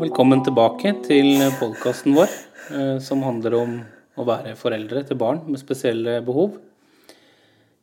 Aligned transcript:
Velkommen 0.00 0.40
tilbake 0.40 0.94
til 1.04 1.42
podkasten 1.58 2.14
vår, 2.16 2.30
eh, 2.72 2.98
som 3.04 3.20
handler 3.20 3.54
om 3.58 3.72
å 4.16 4.24
være 4.24 4.54
foreldre 4.56 5.02
til 5.04 5.18
barn 5.20 5.42
med 5.44 5.60
spesielle 5.60 6.14
behov. 6.24 6.54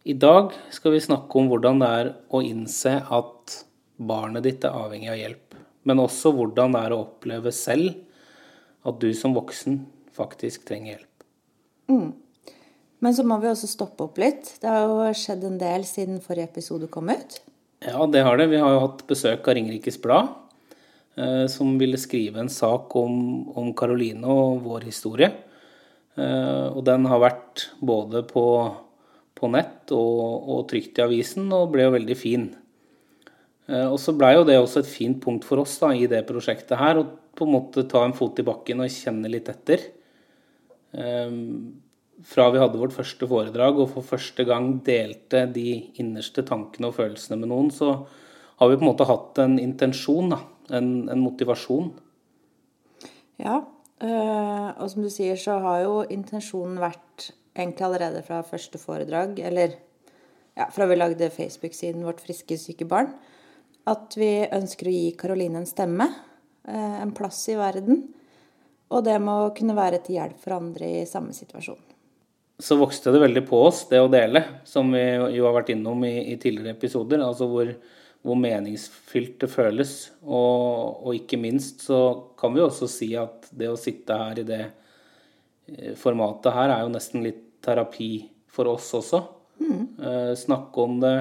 I 0.01 0.15
dag 0.17 0.55
skal 0.73 0.95
vi 0.95 1.03
snakke 1.03 1.37
om 1.37 1.51
hvordan 1.51 1.77
det 1.83 1.89
er 1.99 2.09
å 2.33 2.41
innse 2.41 2.95
at 3.05 3.53
barnet 3.99 4.47
ditt 4.47 4.65
er 4.65 4.73
avhengig 4.73 5.11
av 5.11 5.19
hjelp. 5.19 5.59
Men 5.85 6.01
også 6.07 6.33
hvordan 6.33 6.73
det 6.73 6.81
er 6.87 6.95
å 6.95 7.03
oppleve 7.03 7.53
selv 7.53 7.93
at 8.83 8.97
du 8.97 9.13
som 9.13 9.37
voksen 9.37 9.77
faktisk 10.17 10.65
trenger 10.65 10.95
hjelp. 10.95 11.23
Mm. 11.93 12.13
Men 12.99 13.13
så 13.13 13.27
må 13.29 13.37
vi 13.43 13.51
også 13.51 13.69
stoppe 13.69 14.07
opp 14.09 14.17
litt. 14.17 14.55
Det 14.57 14.73
har 14.73 14.89
jo 14.89 15.13
skjedd 15.13 15.45
en 15.45 15.61
del 15.61 15.85
siden 15.85 16.17
forrige 16.25 16.49
episode 16.49 16.89
kom 16.89 17.13
ut. 17.13 17.41
Ja, 17.85 18.01
det 18.09 18.25
har 18.25 18.41
det. 18.41 18.49
Vi 18.49 18.57
har 18.57 18.73
jo 18.73 18.85
hatt 18.87 19.05
besøk 19.05 19.45
av 19.45 19.53
Ringerikes 19.53 20.01
Blad, 20.01 20.33
som 21.49 21.71
ville 21.81 21.97
skrive 21.97 22.43
en 22.43 22.49
sak 22.51 22.91
om 22.93 23.71
Karoline 23.73 24.29
og 24.29 24.59
vår 24.67 24.83
historie. 24.85 25.31
Eh, 26.17 26.67
og 26.73 26.81
den 26.87 27.05
har 27.05 27.21
vært 27.21 27.67
både 27.85 28.23
på, 28.25 28.45
på 29.37 29.49
nett 29.53 29.93
og, 29.93 30.49
og, 30.49 30.63
trykt 30.71 30.97
i 30.97 31.05
avisen, 31.05 31.49
og 31.53 31.69
ble 31.75 31.85
jo 31.85 31.93
veldig 31.93 32.17
fin. 32.17 32.47
Eh, 33.69 33.85
og 33.85 33.99
så 34.01 34.15
blei 34.17 34.33
jo 34.33 34.45
det 34.47 34.57
også 34.57 34.81
et 34.81 34.89
fint 34.89 35.19
punkt 35.23 35.45
for 35.45 35.61
oss 35.61 35.77
da, 35.83 35.93
i 35.93 36.09
det 36.09 36.23
prosjektet 36.29 36.79
her, 36.81 37.03
å 37.03 37.05
på 37.37 37.45
en 37.45 37.53
måte 37.53 37.85
ta 37.85 38.01
en 38.01 38.17
fot 38.17 38.39
i 38.41 38.45
bakken 38.45 38.81
og 38.81 38.89
kjenne 38.89 39.29
litt 39.29 39.45
etter. 39.51 39.83
Fra 42.25 42.45
vi 42.49 42.57
hadde 42.57 42.79
vårt 42.81 42.95
første 42.95 43.27
foredrag 43.29 43.77
og 43.77 43.91
for 43.91 44.07
første 44.07 44.41
gang 44.47 44.71
delte 44.81 45.43
de 45.53 45.75
innerste 46.01 46.41
tankene 46.47 46.89
og 46.89 46.95
følelsene 46.97 47.37
med 47.37 47.51
noen, 47.51 47.69
så 47.69 47.91
har 48.57 48.71
vi 48.71 48.79
på 48.79 48.81
en 48.81 48.89
måte 48.89 49.05
hatt 49.05 49.37
en 49.43 49.59
intensjon, 49.61 50.33
da. 50.33 50.39
En, 50.73 51.07
en 51.09 51.23
motivasjon. 51.23 51.91
Ja, 53.39 53.61
øh, 54.03 54.69
og 54.73 54.87
som 54.91 55.05
du 55.05 55.09
sier, 55.13 55.37
så 55.39 55.59
har 55.63 55.83
jo 55.85 56.01
intensjonen 56.11 56.79
vært 56.81 57.31
egentlig 57.57 57.87
allerede 57.87 58.23
fra 58.25 58.41
første 58.45 58.81
foredrag, 58.81 59.39
eller 59.39 59.77
ja, 60.57 60.67
fra 60.73 60.87
vi 60.89 60.97
lagde 60.97 61.31
Facebook-siden 61.33 62.05
Vårt 62.05 62.21
friske 62.21 62.57
syke 62.59 62.87
barn, 62.89 63.13
at 63.87 64.17
vi 64.19 64.31
ønsker 64.51 64.89
å 64.89 64.95
gi 64.95 65.11
Karoline 65.17 65.61
en 65.61 65.69
stemme, 65.69 66.09
øh, 66.67 66.97
en 67.01 67.13
plass 67.15 67.45
i 67.53 67.59
verden. 67.59 68.07
Og 68.91 69.03
det 69.03 69.19
må 69.23 69.41
kunne 69.55 69.75
være 69.77 70.01
til 70.03 70.19
hjelp 70.19 70.41
for 70.41 70.57
andre 70.57 70.97
i 71.01 71.05
samme 71.09 71.35
situasjon 71.35 71.87
så 72.59 72.77
vokste 72.77 73.13
det 73.13 73.21
veldig 73.21 73.43
på 73.45 73.59
oss, 73.67 73.83
det 73.89 73.99
å 74.01 74.09
dele, 74.09 74.41
som 74.65 74.89
vi 74.93 75.03
jo 75.35 75.45
har 75.45 75.55
vært 75.59 75.71
innom 75.75 76.01
i, 76.07 76.15
i 76.33 76.37
tidligere 76.41 76.73
episoder. 76.73 77.21
Altså 77.21 77.45
hvor, 77.51 77.69
hvor 78.25 78.37
meningsfylt 78.39 79.37
det 79.43 79.49
føles. 79.51 79.93
Og, 80.25 81.03
og, 81.03 81.11
ikke 81.15 81.39
minst 81.41 81.85
så 81.87 81.99
kan 82.39 82.55
vi 82.55 82.63
også 82.63 82.89
si 82.91 83.11
at 83.19 83.49
det 83.55 83.69
å 83.71 83.79
sitte 83.79 84.17
her 84.17 84.41
i 84.41 84.47
det 84.47 84.63
eh, 84.63 85.93
formatet 85.99 86.55
her 86.55 86.73
er 86.73 86.85
jo 86.85 86.93
nesten 86.95 87.25
litt 87.25 87.43
terapi 87.65 88.11
for 88.51 88.73
oss 88.73 88.89
også. 88.97 89.21
Mm. 89.61 89.83
Eh, 89.97 90.33
snakke 90.39 90.83
om 90.83 90.99
det, 91.03 91.15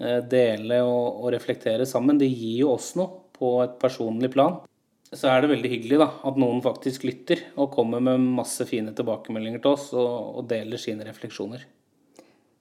eh, 0.00 0.22
dele 0.30 0.80
og, 0.86 1.24
og 1.24 1.34
reflektere 1.36 1.88
sammen. 1.88 2.20
Det 2.20 2.30
gir 2.30 2.64
jo 2.64 2.72
oss 2.76 2.94
noe 2.98 3.26
på 3.36 3.58
et 3.64 3.76
personlig 3.82 4.32
plan 4.32 4.62
så 5.14 5.30
er 5.30 5.42
det 5.42 5.52
veldig 5.52 5.70
hyggelig 5.70 5.98
da, 6.00 6.08
at 6.26 6.38
noen 6.40 6.62
faktisk 6.64 7.06
lytter 7.06 7.42
og 7.54 7.70
kommer 7.74 8.02
med 8.02 8.24
masse 8.38 8.64
fine 8.68 8.94
tilbakemeldinger 8.96 9.62
til 9.62 9.76
oss 9.76 9.88
og, 9.94 10.40
og 10.40 10.48
deler 10.50 10.80
sine 10.80 11.06
refleksjoner. 11.06 11.62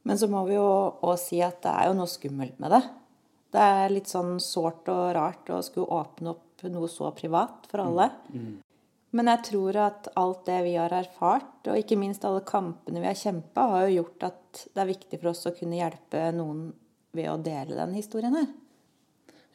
Men 0.06 0.19
så 0.22 0.29
må 0.29 0.44
vi 0.45 0.57
jo 0.57 0.67
òg 1.01 1.17
si 1.17 1.41
at 1.41 1.63
det 1.66 1.73
er 1.73 1.89
jo 1.89 1.97
noe 1.97 2.12
skummelt 2.12 2.59
med 2.62 2.75
det. 2.75 2.83
Det 3.55 3.63
er 3.63 3.93
litt 3.93 4.11
sånn 4.11 4.35
sårt 4.43 4.89
og 4.91 5.13
rart 5.16 5.49
å 5.53 5.61
skulle 5.63 5.88
åpne 5.95 6.35
opp 6.35 6.66
noe 6.66 6.89
så 6.91 7.11
privat 7.16 7.67
for 7.71 7.83
alle. 7.83 8.09
Mm. 8.33 8.45
Mm. 8.45 8.55
Men 9.16 9.29
jeg 9.31 9.43
tror 9.47 9.77
at 9.79 10.09
alt 10.19 10.41
det 10.49 10.57
vi 10.66 10.73
har 10.75 10.91
erfart, 10.91 11.69
og 11.69 11.79
ikke 11.79 11.95
minst 11.99 12.25
alle 12.27 12.41
kampene 12.47 12.99
vi 12.99 13.07
har 13.07 13.15
kjempa, 13.15 13.67
har 13.71 13.85
jo 13.85 14.01
gjort 14.01 14.25
at 14.27 14.65
det 14.73 14.81
er 14.83 14.89
viktig 14.89 15.19
for 15.21 15.31
oss 15.31 15.45
å 15.47 15.53
kunne 15.55 15.79
hjelpe 15.79 16.25
noen 16.35 16.65
ved 17.15 17.29
å 17.31 17.38
dele 17.39 17.77
den 17.77 17.95
historien 17.95 18.35
her. 18.35 18.49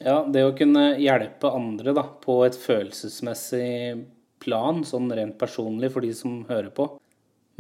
Ja, 0.01 0.23
det 0.25 0.47
å 0.47 0.55
kunne 0.57 0.95
hjelpe 0.97 1.51
andre 1.53 1.93
da, 1.93 2.07
på 2.25 2.39
et 2.47 2.57
følelsesmessig 2.57 4.07
plan, 4.41 4.81
sånn 4.89 5.13
rent 5.13 5.37
personlig 5.41 5.93
for 5.93 6.07
de 6.07 6.15
som 6.17 6.41
hører 6.49 6.73
på. 6.73 6.89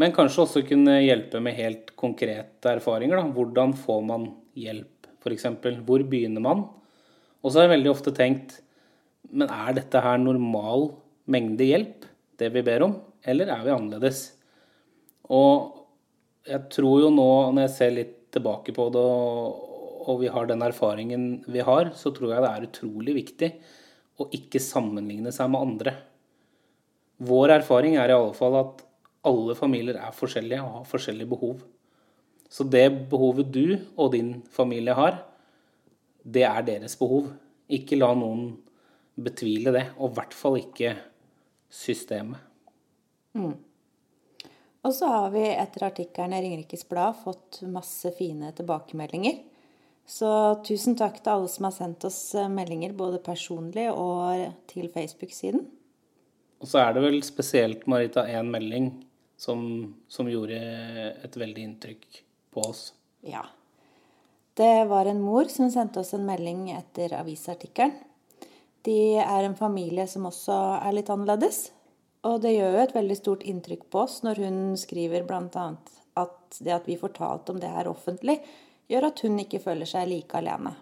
Men 0.00 0.14
kanskje 0.16 0.46
også 0.46 0.62
kunne 0.64 1.02
hjelpe 1.02 1.42
med 1.44 1.58
helt 1.58 1.92
konkrete 2.00 2.72
erfaringer. 2.72 3.20
Da. 3.20 3.26
Hvordan 3.36 3.74
får 3.76 4.00
man 4.08 4.30
hjelp, 4.56 4.99
f.eks.? 5.20 5.46
Hvor 5.86 6.04
begynner 6.08 6.44
man? 6.44 6.66
Og 7.40 7.48
så 7.50 7.60
har 7.60 7.68
jeg 7.68 7.76
veldig 7.78 7.92
ofte 7.92 8.12
tenkt 8.16 8.58
Men 9.30 9.48
er 9.52 9.76
dette 9.76 10.00
her 10.02 10.18
normal 10.20 10.90
mengde 11.30 11.68
hjelp, 11.68 12.06
det 12.40 12.48
vi 12.54 12.64
ber 12.66 12.86
om? 12.88 12.96
Eller 13.22 13.52
er 13.52 13.62
vi 13.66 13.74
annerledes? 13.74 14.22
Og 15.30 15.76
jeg 16.48 16.66
tror 16.72 17.04
jo 17.04 17.10
nå, 17.14 17.28
når 17.52 17.66
jeg 17.66 17.74
ser 17.76 17.92
litt 17.94 18.16
tilbake 18.34 18.74
på 18.74 18.88
det 18.94 19.04
og, 19.04 20.16
vi 20.18 20.30
har 20.32 20.48
den 20.48 20.64
erfaringen 20.66 21.24
vi 21.46 21.62
har, 21.62 21.92
så 21.94 22.10
tror 22.10 22.32
jeg 22.32 22.42
det 22.42 22.50
er 22.50 22.64
utrolig 22.66 23.12
viktig 23.14 23.50
å 24.18 24.26
ikke 24.34 24.58
sammenligne 24.62 25.30
seg 25.34 25.52
med 25.52 25.68
andre. 25.68 25.92
Vår 27.22 27.52
erfaring 27.60 27.94
er 28.00 28.10
i 28.10 28.16
alle 28.16 28.34
fall 28.34 28.56
at 28.58 28.82
alle 29.28 29.54
familier 29.54 30.00
er 30.00 30.16
forskjellige 30.16 30.64
og 30.64 30.80
har 30.80 30.88
forskjellige 30.88 31.30
behov. 31.30 31.60
Så 32.50 32.66
det 32.66 32.88
behovet 33.10 33.52
du 33.54 33.78
og 33.94 34.12
din 34.16 34.40
familie 34.50 34.96
har, 34.98 35.20
det 36.22 36.42
er 36.48 36.66
deres 36.66 36.96
behov. 36.98 37.30
Ikke 37.70 37.98
la 37.98 38.10
noen 38.18 38.56
betvile 39.20 39.72
det, 39.74 39.84
og 39.98 40.10
i 40.10 40.16
hvert 40.18 40.34
fall 40.34 40.58
ikke 40.58 40.94
systemet. 41.70 42.40
Mm. 43.38 43.54
Og 44.80 44.94
så 44.96 45.10
har 45.12 45.28
vi 45.34 45.44
etter 45.52 45.84
artikkelen 45.90 46.34
i 46.34 46.40
Ringerikes 46.42 46.86
Blad 46.88 47.18
fått 47.22 47.60
masse 47.70 48.10
fine 48.16 48.50
tilbakemeldinger. 48.56 49.42
Så 50.10 50.30
tusen 50.66 50.96
takk 50.98 51.20
til 51.20 51.34
alle 51.34 51.50
som 51.52 51.68
har 51.68 51.74
sendt 51.76 52.06
oss 52.08 52.18
eh, 52.34 52.48
meldinger, 52.50 52.96
både 52.96 53.20
personlig 53.22 53.86
og 53.92 54.48
til 54.70 54.88
Facebook-siden. 54.90 55.62
Og 56.60 56.68
så 56.68 56.80
er 56.82 56.96
det 56.96 57.04
vel 57.04 57.20
spesielt, 57.24 57.86
Marita, 57.88 58.24
én 58.26 58.50
melding 58.50 58.90
som, 59.38 59.62
som, 60.10 60.28
gjorde 60.28 60.58
et 60.58 61.38
veldig 61.38 61.62
inntrykk 61.68 62.18
på 62.54 62.64
oss. 62.70 62.92
Ja. 63.20 63.44
Det 64.54 64.84
var 64.90 65.06
en 65.06 65.22
mor 65.22 65.44
som 65.44 65.70
sendte 65.70 66.00
oss 66.00 66.14
en 66.14 66.26
melding 66.26 66.70
etter 66.74 67.14
avisartikkelen. 67.16 67.94
De 68.82 69.16
er 69.20 69.44
en 69.44 69.56
familie 69.56 70.06
som 70.08 70.26
også 70.28 70.56
er 70.80 70.94
litt 70.96 71.10
annerledes. 71.12 71.68
Og 72.28 72.40
det 72.44 72.52
gjør 72.52 72.74
jo 72.74 72.82
et 72.82 72.94
veldig 72.96 73.16
stort 73.16 73.44
inntrykk 73.48 73.86
på 73.92 74.02
oss 74.02 74.20
når 74.24 74.42
hun 74.44 74.60
skriver 74.80 75.24
bl.a. 75.28 75.66
at 76.20 76.60
det 76.60 76.74
at 76.76 76.88
vi 76.88 76.98
fortalte 77.00 77.52
om 77.52 77.60
det 77.60 77.72
her 77.72 77.88
offentlig, 77.88 78.40
gjør 78.90 79.08
at 79.08 79.22
hun 79.24 79.38
ikke 79.40 79.62
føler 79.62 79.88
seg 79.88 80.08
like 80.10 80.36
alene. 80.36 80.74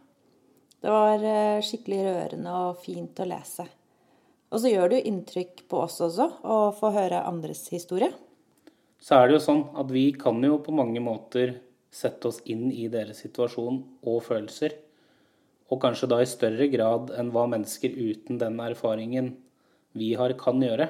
Det 0.78 0.90
var 0.90 1.22
eh, 1.26 1.62
skikkelig 1.62 2.00
rørende 2.06 2.54
og 2.54 2.80
fint 2.82 3.18
å 3.22 3.26
lese. 3.28 3.66
Og 4.48 4.62
så 4.62 4.70
gjør 4.72 4.90
det 4.90 5.00
jo 5.00 5.10
inntrykk 5.12 5.64
på 5.70 5.82
oss 5.84 5.98
også 6.02 6.28
å 6.42 6.58
få 6.74 6.92
høre 6.94 7.24
andres 7.28 7.66
historie. 7.74 8.10
Så 8.98 9.16
er 9.16 9.28
det 9.28 9.38
jo 9.38 9.44
sånn 9.44 9.64
at 9.78 9.90
vi 9.94 10.10
kan 10.18 10.42
jo 10.42 10.58
på 10.62 10.74
mange 10.74 11.00
måter 11.02 11.56
sette 11.94 12.28
oss 12.30 12.40
inn 12.50 12.68
i 12.72 12.88
deres 12.92 13.22
situasjon 13.24 13.80
og 14.10 14.22
følelser. 14.26 14.74
Og 15.68 15.80
kanskje 15.82 16.08
da 16.10 16.20
i 16.22 16.28
større 16.28 16.68
grad 16.72 17.12
enn 17.16 17.30
hva 17.34 17.46
mennesker 17.50 17.94
uten 17.94 18.40
den 18.40 18.58
erfaringen 18.64 19.34
vi 19.98 20.12
har, 20.18 20.34
kan 20.40 20.60
gjøre. 20.62 20.88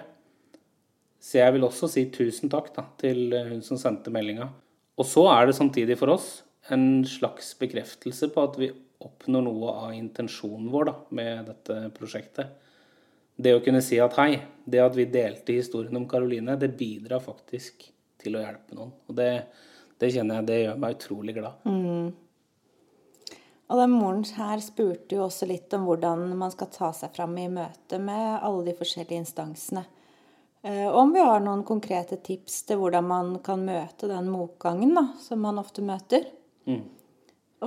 Så 1.19 1.41
jeg 1.41 1.55
vil 1.55 1.67
også 1.67 1.89
si 1.91 2.07
tusen 2.15 2.51
takk 2.51 2.71
da, 2.77 2.87
til 3.01 3.35
hun 3.51 3.63
som 3.67 3.81
sendte 3.81 4.13
meldinga. 4.15 4.49
Og 4.99 5.07
så 5.07 5.27
er 5.33 5.49
det 5.49 5.59
samtidig 5.59 5.99
for 5.99 6.15
oss 6.15 6.29
en 6.75 7.05
slags 7.09 7.53
bekreftelse 7.59 8.31
på 8.35 8.45
at 8.45 8.59
vi 8.61 8.71
oppnår 9.05 9.45
noe 9.47 9.75
av 9.87 9.93
intensjonen 9.95 10.71
vår 10.73 10.89
da, 10.91 10.95
med 11.15 11.51
dette 11.51 11.79
prosjektet. 11.95 12.57
Det 13.39 13.55
å 13.55 13.63
kunne 13.63 13.83
si 13.85 14.01
at 14.03 14.17
hei, 14.19 14.33
det 14.67 14.83
at 14.83 14.97
vi 14.99 15.07
delte 15.11 15.55
historien 15.55 15.95
om 16.01 16.09
Karoline, 16.11 16.59
det 16.59 16.73
bidrar 16.79 17.23
faktisk 17.23 17.87
til 18.23 18.39
å 18.39 18.45
hjelpe 18.45 18.79
noen. 18.79 18.95
Og 19.09 19.19
det, 19.19 19.31
det 20.01 20.11
kjenner 20.15 20.41
jeg 20.41 20.49
det 20.49 20.63
gjør 20.63 20.81
meg 20.83 20.97
utrolig 20.97 21.37
glad. 21.39 21.69
Mm. 21.69 22.09
Og 23.69 23.77
den 23.83 23.93
moren 23.93 24.25
her 24.39 24.63
spurte 24.65 25.19
jo 25.19 25.27
også 25.27 25.49
litt 25.49 25.75
om 25.77 25.85
hvordan 25.85 26.25
man 26.41 26.53
skal 26.55 26.71
ta 26.73 26.89
seg 26.97 27.13
fram 27.17 27.37
i 27.37 27.51
møte 27.53 28.01
med 28.01 28.39
alle 28.41 28.65
de 28.71 28.77
forskjellige 28.79 29.27
instansene. 29.27 29.85
Eh, 30.63 30.89
om 30.89 31.13
vi 31.13 31.21
har 31.21 31.43
noen 31.45 31.63
konkrete 31.69 32.17
tips 32.25 32.63
til 32.69 32.81
hvordan 32.81 33.05
man 33.07 33.35
kan 33.45 33.63
møte 33.67 34.09
den 34.11 34.31
motgangen 34.33 34.97
da, 34.97 35.05
som 35.21 35.45
man 35.45 35.61
ofte 35.61 35.85
møter. 35.85 36.25
Mm. 36.67 36.83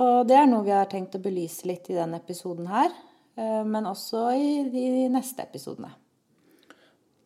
Og 0.02 0.26
det 0.28 0.36
er 0.40 0.50
noe 0.50 0.66
vi 0.66 0.74
har 0.74 0.90
tenkt 0.90 1.16
å 1.16 1.22
belyse 1.22 1.68
litt 1.68 1.88
i 1.92 1.96
denne 1.96 2.18
episoden 2.20 2.66
her, 2.72 2.92
eh, 3.38 3.62
men 3.64 3.88
også 3.88 4.26
i 4.34 4.52
de 4.72 4.86
neste 5.12 5.46
episodene. 5.46 5.94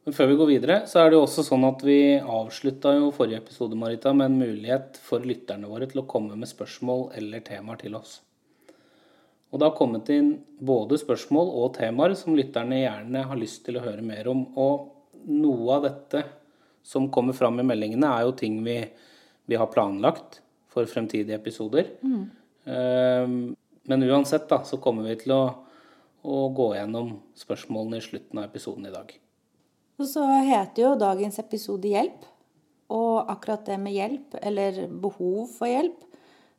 Men 0.06 0.14
før 0.14 0.28
vi 0.30 0.36
går 0.38 0.50
videre, 0.52 0.74
så 0.86 1.00
er 1.00 1.08
det 1.10 1.16
jo 1.16 1.24
også 1.24 1.42
sånn 1.42 1.64
at 1.66 1.80
vi 1.82 1.98
avslutta 2.20 2.92
jo 2.94 3.08
forrige 3.14 3.40
episode 3.42 3.74
Marita, 3.74 4.12
med 4.14 4.30
en 4.30 4.36
mulighet 4.38 5.00
for 5.02 5.26
lytterne 5.26 5.66
våre 5.66 5.88
til 5.90 6.04
å 6.04 6.06
komme 6.06 6.36
med 6.38 6.46
spørsmål 6.46 7.08
eller 7.18 7.42
temaer 7.42 7.80
til 7.80 7.96
oss. 7.98 8.20
Og 9.50 9.58
det 9.58 9.66
har 9.66 9.74
kommet 9.74 10.12
inn 10.14 10.30
både 10.62 11.00
spørsmål 11.02 11.50
og 11.58 11.74
temaer 11.80 12.14
som 12.18 12.38
lytterne 12.38 12.78
gjerne 12.84 13.24
har 13.26 13.40
lyst 13.40 13.64
til 13.66 13.80
å 13.80 13.82
høre 13.82 14.06
mer 14.06 14.30
om. 14.30 14.46
Og 14.54 15.26
noe 15.26 15.74
av 15.74 15.88
dette 15.88 16.22
som 16.86 17.10
kommer 17.10 17.34
fram 17.34 17.58
i 17.58 17.66
meldingene, 17.66 18.06
er 18.06 18.28
jo 18.28 18.38
ting 18.38 18.62
vi, 18.62 18.78
vi 19.50 19.58
har 19.58 19.72
planlagt 19.74 20.38
for 20.70 20.86
fremtidige 20.86 21.34
episoder. 21.34 21.90
Mm. 22.06 23.54
Men 23.90 24.06
uansett 24.06 24.46
da, 24.54 24.62
så 24.62 24.78
kommer 24.78 25.10
vi 25.10 25.18
til 25.26 25.34
å, 25.34 25.44
å 26.22 26.42
gå 26.54 26.76
gjennom 26.78 27.16
spørsmålene 27.42 27.98
i 27.98 28.06
slutten 28.12 28.38
av 28.38 28.52
episoden 28.52 28.86
i 28.86 28.94
dag. 28.94 29.16
Og 29.96 30.08
så 30.08 30.24
heter 30.44 30.82
jo 30.82 30.96
dagens 31.00 31.38
episode 31.40 31.88
'Hjelp'. 31.88 32.32
Og 32.92 33.30
akkurat 33.30 33.64
det 33.66 33.78
med 33.82 33.96
hjelp, 33.96 34.36
eller 34.42 34.86
behov 34.86 35.48
for 35.50 35.66
hjelp, 35.66 36.04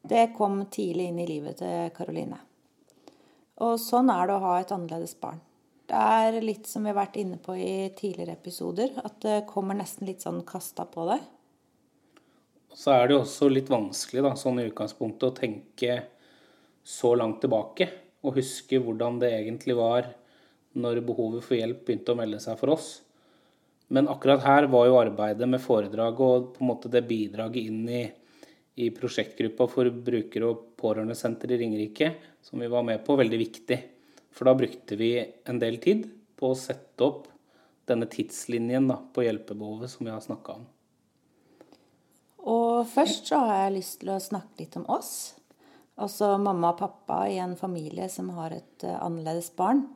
det 0.03 0.33
kom 0.35 0.65
tidlig 0.65 1.07
inn 1.07 1.19
i 1.19 1.27
livet 1.27 1.61
til 1.61 1.91
Karoline. 1.95 2.39
Og 3.63 3.77
sånn 3.79 4.11
er 4.11 4.27
det 4.27 4.35
å 4.35 4.43
ha 4.43 4.57
et 4.59 4.73
annerledes 4.75 5.15
barn. 5.21 5.39
Det 5.87 5.95
er 5.95 6.41
litt 6.43 6.67
som 6.67 6.83
vi 6.83 6.91
har 6.91 6.99
vært 6.99 7.15
inne 7.15 7.39
på 7.39 7.55
i 7.55 7.87
tidligere 7.95 8.35
episoder, 8.35 8.91
at 8.99 9.21
det 9.23 9.45
kommer 9.47 9.77
nesten 9.77 10.07
litt 10.09 10.25
sånn 10.25 10.43
kasta 10.43 10.83
på 10.83 11.07
deg. 11.07 11.23
Så 12.75 12.91
er 12.91 13.07
det 13.07 13.15
jo 13.15 13.23
også 13.23 13.47
litt 13.49 13.71
vanskelig 13.71 14.25
da, 14.27 14.35
sånn 14.35 14.59
i 14.59 14.67
utgangspunktet 14.67 15.29
å 15.29 15.37
tenke 15.39 16.01
så 16.83 17.15
langt 17.15 17.39
tilbake 17.41 17.87
og 18.27 18.35
huske 18.35 18.81
hvordan 18.83 19.21
det 19.23 19.31
egentlig 19.31 19.77
var 19.79 20.11
når 20.77 21.01
behovet 21.07 21.45
for 21.45 21.55
hjelp 21.55 21.85
begynte 21.87 22.13
å 22.13 22.19
melde 22.19 22.43
seg 22.43 22.59
for 22.59 22.75
oss. 22.75 22.97
Men 23.87 24.09
akkurat 24.11 24.43
her 24.43 24.67
var 24.71 24.87
jo 24.89 24.97
arbeidet 24.99 25.47
med 25.47 25.63
foredraget 25.63 26.23
og 26.23 26.49
på 26.55 26.63
en 26.63 26.71
måte 26.71 26.91
det 26.91 27.05
bidraget 27.07 27.69
inn 27.69 27.85
i, 27.87 28.03
i 28.83 28.89
prosjektgruppa 28.95 29.67
for 29.71 29.89
brukere- 29.89 30.49
og 30.49 30.65
pårørendesenter 30.79 31.53
i 31.55 31.59
Ringerike, 31.61 32.11
som 32.43 32.59
vi 32.59 32.67
var 32.71 32.83
med 32.83 33.05
på, 33.05 33.15
veldig 33.15 33.39
viktig. 33.39 33.79
For 34.35 34.49
da 34.49 34.53
brukte 34.59 34.99
vi 34.99 35.11
en 35.21 35.61
del 35.61 35.79
tid 35.81 36.03
på 36.37 36.51
å 36.51 36.59
sette 36.59 37.07
opp 37.07 37.29
denne 37.87 38.09
tidslinjen 38.11 38.89
da, 38.91 38.99
på 39.13 39.23
hjelpebehovet 39.23 39.91
som 39.93 40.05
vi 40.05 40.11
har 40.11 40.21
snakka 40.23 40.59
om. 40.59 40.67
Og 42.47 42.87
først 42.91 43.31
så 43.31 43.39
har 43.43 43.65
jeg 43.65 43.77
lyst 43.79 43.99
til 44.03 44.13
å 44.13 44.21
snakke 44.23 44.61
litt 44.61 44.75
om 44.79 44.85
oss. 44.91 45.11
Altså 45.97 46.35
mamma 46.37 46.75
og 46.75 46.81
pappa 46.83 47.23
i 47.31 47.39
en 47.41 47.55
familie 47.57 48.05
som 48.13 48.29
har 48.37 48.53
et 48.53 48.85
uh, 48.85 48.99
annerledes 49.01 49.49
barn. 49.57 49.87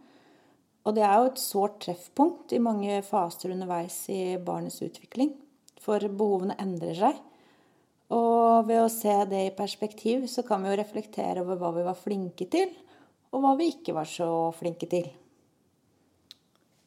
Og 0.81 0.95
det 0.97 1.03
er 1.05 1.17
jo 1.19 1.29
et 1.29 1.41
sårt 1.41 1.79
treffpunkt 1.85 2.53
i 2.55 2.61
mange 2.63 3.01
faser 3.05 3.53
underveis 3.53 3.97
i 4.09 4.37
barnets 4.41 4.81
utvikling. 4.81 5.35
For 5.81 6.01
behovene 6.01 6.57
endrer 6.61 6.97
seg. 6.97 7.19
Og 8.11 8.67
ved 8.67 8.81
å 8.83 8.91
se 8.91 9.13
det 9.29 9.45
i 9.47 9.55
perspektiv, 9.55 10.25
så 10.27 10.43
kan 10.45 10.63
vi 10.63 10.71
jo 10.71 10.79
reflektere 10.81 11.43
over 11.45 11.59
hva 11.59 11.71
vi 11.77 11.85
var 11.85 11.97
flinke 11.97 12.47
til, 12.51 12.73
og 13.31 13.43
hva 13.43 13.53
vi 13.59 13.69
ikke 13.71 13.95
var 13.95 14.09
så 14.09 14.27
flinke 14.57 14.89
til. 14.91 15.07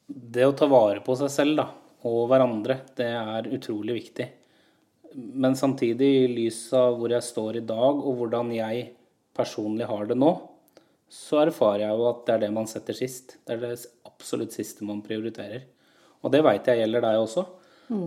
Det 0.04 0.44
å 0.44 0.52
ta 0.52 0.68
vare 0.68 1.00
på 1.04 1.16
seg 1.16 1.32
selv 1.32 1.56
da, 1.62 1.68
og 2.04 2.26
hverandre, 2.28 2.82
det 2.98 3.08
er 3.08 3.48
utrolig 3.56 3.96
viktig. 4.02 4.26
Men 5.14 5.56
samtidig, 5.56 6.10
i 6.26 6.28
lys 6.28 6.66
av 6.76 6.98
hvor 6.98 7.14
jeg 7.14 7.24
står 7.24 7.62
i 7.62 7.64
dag, 7.64 8.02
og 8.02 8.20
hvordan 8.20 8.52
jeg 8.52 8.90
personlig 9.34 9.88
har 9.88 10.10
det 10.10 10.18
nå, 10.20 10.34
så 11.14 11.44
erfarer 11.44 11.86
jeg 11.86 11.94
jo 11.94 12.08
at 12.10 12.24
det 12.26 12.34
er 12.34 12.42
det 12.44 12.54
man 12.54 12.66
setter 12.70 12.96
sist. 12.98 13.36
Det 13.46 13.56
er 13.56 13.62
det 13.62 13.74
absolutt 14.08 14.56
siste 14.56 14.86
man 14.86 15.02
prioriterer. 15.04 15.68
Og 16.24 16.32
det 16.34 16.42
veit 16.44 16.66
jeg 16.66 16.80
gjelder 16.80 17.04
deg 17.04 17.20
også. 17.20 17.44
Mm. 17.92 18.06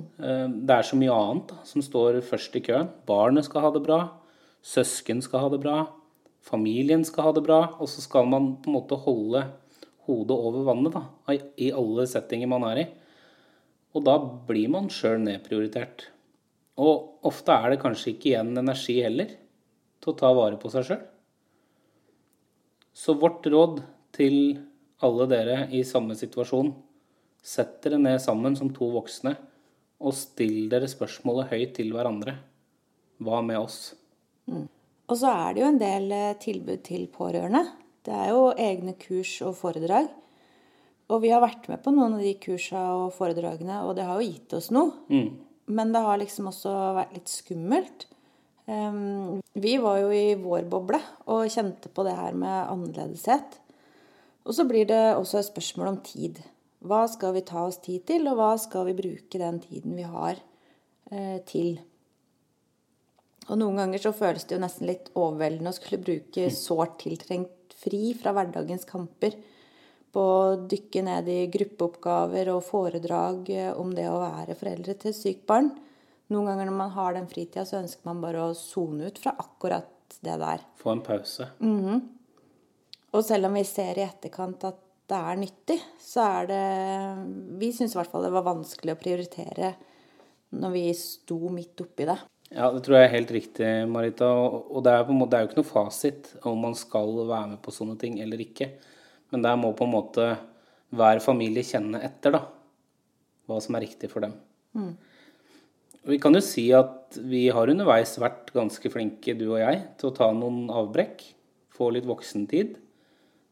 Det 0.67 0.75
er 0.75 0.87
så 0.89 0.97
mye 0.99 1.15
annet 1.15 1.53
da, 1.53 1.59
som 1.69 1.85
står 1.85 2.19
først 2.25 2.57
i 2.57 2.63
køen. 2.65 2.89
Barnet 3.07 3.45
skal 3.47 3.63
ha 3.63 3.71
det 3.75 3.83
bra. 3.85 3.99
Søsken 4.65 5.21
skal 5.23 5.45
ha 5.45 5.51
det 5.53 5.61
bra 5.63 5.77
familien 6.47 7.03
skal 7.05 7.27
ha 7.27 7.33
det 7.35 7.43
bra, 7.45 7.61
og 7.79 7.89
så 7.91 8.03
skal 8.03 8.27
man 8.29 8.55
på 8.61 8.71
en 8.71 8.77
måte 8.77 8.99
holde 9.03 9.43
hodet 10.07 10.37
over 10.37 10.63
vannet 10.67 10.95
da, 10.95 11.03
i 11.59 11.71
alle 11.75 12.07
settinger 12.09 12.49
man 12.51 12.65
er 12.69 12.83
i. 12.83 12.87
Og 13.95 14.05
da 14.05 14.17
blir 14.47 14.71
man 14.71 14.91
sjøl 14.93 15.19
nedprioritert. 15.23 16.09
Og 16.77 17.25
ofte 17.27 17.55
er 17.55 17.73
det 17.73 17.81
kanskje 17.81 18.13
ikke 18.13 18.31
igjen 18.31 18.53
energi 18.59 18.99
heller 19.01 19.31
til 20.03 20.13
å 20.13 20.17
ta 20.19 20.31
vare 20.37 20.59
på 20.61 20.71
seg 20.71 20.85
sjøl. 20.87 21.05
Så 22.97 23.13
vårt 23.21 23.45
råd 23.45 23.83
til 24.15 24.57
alle 25.05 25.27
dere 25.29 25.57
i 25.75 25.83
samme 25.85 26.17
situasjon 26.17 26.71
Sett 27.47 27.77
dere 27.83 27.99
ned 28.01 28.17
sammen 28.19 28.57
som 28.57 28.73
to 28.75 28.89
voksne 28.91 29.35
og 30.03 30.13
still 30.13 30.67
dere 30.69 30.89
spørsmålet 30.89 31.49
høyt 31.53 31.71
til 31.77 31.93
hverandre. 31.95 32.35
Hva 33.23 33.39
med 33.45 33.57
oss? 33.57 33.95
Mm. 34.45 34.67
Og 35.07 35.17
så 35.17 35.31
er 35.31 35.55
det 35.55 35.63
jo 35.63 35.69
en 35.71 35.79
del 35.81 36.11
eh, 36.13 36.35
tilbud 36.41 36.83
til 36.85 37.07
pårørende. 37.13 37.63
Det 38.05 38.13
er 38.13 38.29
jo 38.33 38.51
egne 38.51 38.93
kurs 38.99 39.31
og 39.47 39.55
foredrag. 39.57 40.09
Og 41.07 41.23
vi 41.23 41.31
har 41.31 41.41
vært 41.41 41.69
med 41.71 41.81
på 41.83 41.93
noen 41.95 42.17
av 42.17 42.25
de 42.25 42.35
kursene 42.43 42.83
og 42.99 43.15
foredragene, 43.15 43.79
og 43.87 43.95
det 43.97 44.05
har 44.05 44.19
jo 44.19 44.27
gitt 44.27 44.57
oss 44.59 44.69
noe. 44.75 44.91
Mm. 45.07 45.31
Men 45.71 45.95
det 45.95 46.03
har 46.03 46.19
liksom 46.19 46.51
også 46.51 46.75
vært 46.99 47.15
litt 47.15 47.31
skummelt. 47.31 48.07
Vi 48.67 49.77
var 49.79 50.01
jo 50.01 50.09
i 50.11 50.35
vår 50.35 50.65
boble 50.67 50.99
og 51.31 51.47
kjente 51.53 51.87
på 51.87 52.03
det 52.03 52.17
her 52.17 52.35
med 52.35 52.67
annerledeshet. 52.67 53.55
Og 54.47 54.55
så 54.55 54.65
blir 54.67 54.87
det 54.87 55.15
også 55.15 55.39
et 55.39 55.47
spørsmål 55.49 55.91
om 55.93 55.99
tid. 56.03 56.41
Hva 56.87 57.05
skal 57.09 57.33
vi 57.35 57.45
ta 57.47 57.63
oss 57.67 57.79
tid 57.83 58.05
til, 58.07 58.27
og 58.29 58.37
hva 58.39 58.53
skal 58.59 58.85
vi 58.89 58.97
bruke 58.97 59.39
den 59.41 59.59
tiden 59.63 59.95
vi 59.97 60.05
har, 60.07 60.39
eh, 61.11 61.39
til? 61.47 61.79
Og 63.47 63.57
noen 63.57 63.79
ganger 63.79 64.03
så 64.03 64.13
føles 64.15 64.43
det 64.43 64.55
jo 64.55 64.63
nesten 64.63 64.87
litt 64.87 65.09
overveldende 65.15 65.71
å 65.71 65.77
skulle 65.77 66.03
bruke 66.03 66.49
sårt 66.67 66.99
tiltrengt 67.03 67.75
fri 67.77 68.13
fra 68.19 68.33
hverdagens 68.35 68.87
kamper 68.89 69.35
på 70.11 70.21
å 70.21 70.67
dykke 70.69 71.03
ned 71.05 71.27
i 71.29 71.41
gruppeoppgaver 71.53 72.49
og 72.53 72.63
foredrag 72.65 73.51
om 73.77 73.91
det 73.95 74.07
å 74.09 74.21
være 74.21 74.55
foreldre 74.57 74.95
til 75.01 75.13
sykt 75.15 75.45
barn. 75.49 75.71
Noen 76.33 76.49
ganger 76.49 76.67
når 76.67 76.75
man 76.75 76.93
har 76.95 77.15
den 77.15 77.29
fritida, 77.31 77.63
så 77.65 77.79
ønsker 77.79 78.07
man 78.09 78.21
bare 78.23 78.49
å 78.49 78.55
sone 78.57 79.07
ut 79.07 79.19
fra 79.21 79.35
akkurat 79.39 80.17
det 80.23 80.35
der. 80.41 80.63
Få 80.79 80.91
en 80.91 81.01
pause. 81.01 81.49
Mm 81.59 81.79
-hmm. 81.85 82.01
Og 83.11 83.23
selv 83.25 83.45
om 83.45 83.53
vi 83.53 83.63
ser 83.63 83.97
i 83.97 84.03
etterkant 84.03 84.63
at 84.63 84.79
det 85.07 85.15
er 85.15 85.35
nyttig, 85.35 85.81
så 85.99 86.21
er 86.21 86.47
det 86.47 87.59
Vi 87.59 87.71
syns 87.71 87.95
i 87.95 87.97
hvert 87.97 88.11
fall 88.11 88.23
det 88.23 88.33
var 88.35 88.43
vanskelig 88.43 88.93
å 88.93 88.99
prioritere 88.99 89.75
når 90.49 90.71
vi 90.71 90.93
sto 90.93 91.49
midt 91.49 91.81
oppi 91.81 92.05
det. 92.05 92.17
Ja, 92.49 92.71
det 92.71 92.83
tror 92.85 92.97
jeg 92.97 93.07
er 93.07 93.15
helt 93.17 93.31
riktig, 93.31 93.87
Marita. 93.91 94.29
Og 94.31 94.83
det 94.83 94.91
er, 94.91 95.09
måte, 95.11 95.31
det 95.31 95.37
er 95.37 95.41
jo 95.41 95.49
ikke 95.49 95.59
noe 95.59 95.71
fasit 95.71 96.29
om 96.47 96.61
man 96.63 96.75
skal 96.75 97.27
være 97.27 97.47
med 97.47 97.61
på 97.61 97.73
sånne 97.75 97.97
ting 97.99 98.19
eller 98.23 98.39
ikke. 98.39 98.69
Men 99.31 99.43
der 99.43 99.57
må 99.59 99.73
på 99.75 99.83
en 99.83 99.91
måte 99.91 100.29
hver 100.95 101.19
familie 101.19 101.67
kjenne 101.67 101.99
etter, 101.99 102.37
da. 102.37 102.45
Hva 103.47 103.59
som 103.63 103.75
er 103.75 103.83
riktig 103.83 104.09
for 104.11 104.23
dem. 104.23 104.37
Mm. 104.77 104.93
Vi 106.07 106.19
kan 106.23 106.35
jo 106.37 106.41
si 106.43 106.69
at 106.71 107.17
vi 107.27 107.47
har 107.51 107.67
underveis 107.67 108.13
vært 108.21 108.53
ganske 108.55 108.91
flinke, 108.91 109.35
du 109.35 109.49
og 109.49 109.59
jeg, 109.59 109.81
til 109.99 110.09
å 110.09 110.15
ta 110.15 110.29
noen 110.31 110.69
avbrekk. 110.71 111.23
Få 111.75 111.89
litt 111.91 112.07
voksentid. 112.07 112.77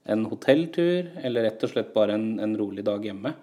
En 0.08 0.24
hotelltur, 0.32 1.10
eller 1.20 1.50
rett 1.50 1.66
og 1.66 1.74
slett 1.74 1.92
bare 1.96 2.16
en, 2.16 2.30
en 2.40 2.56
rolig 2.56 2.86
dag 2.88 3.04
hjemme. 3.04 3.34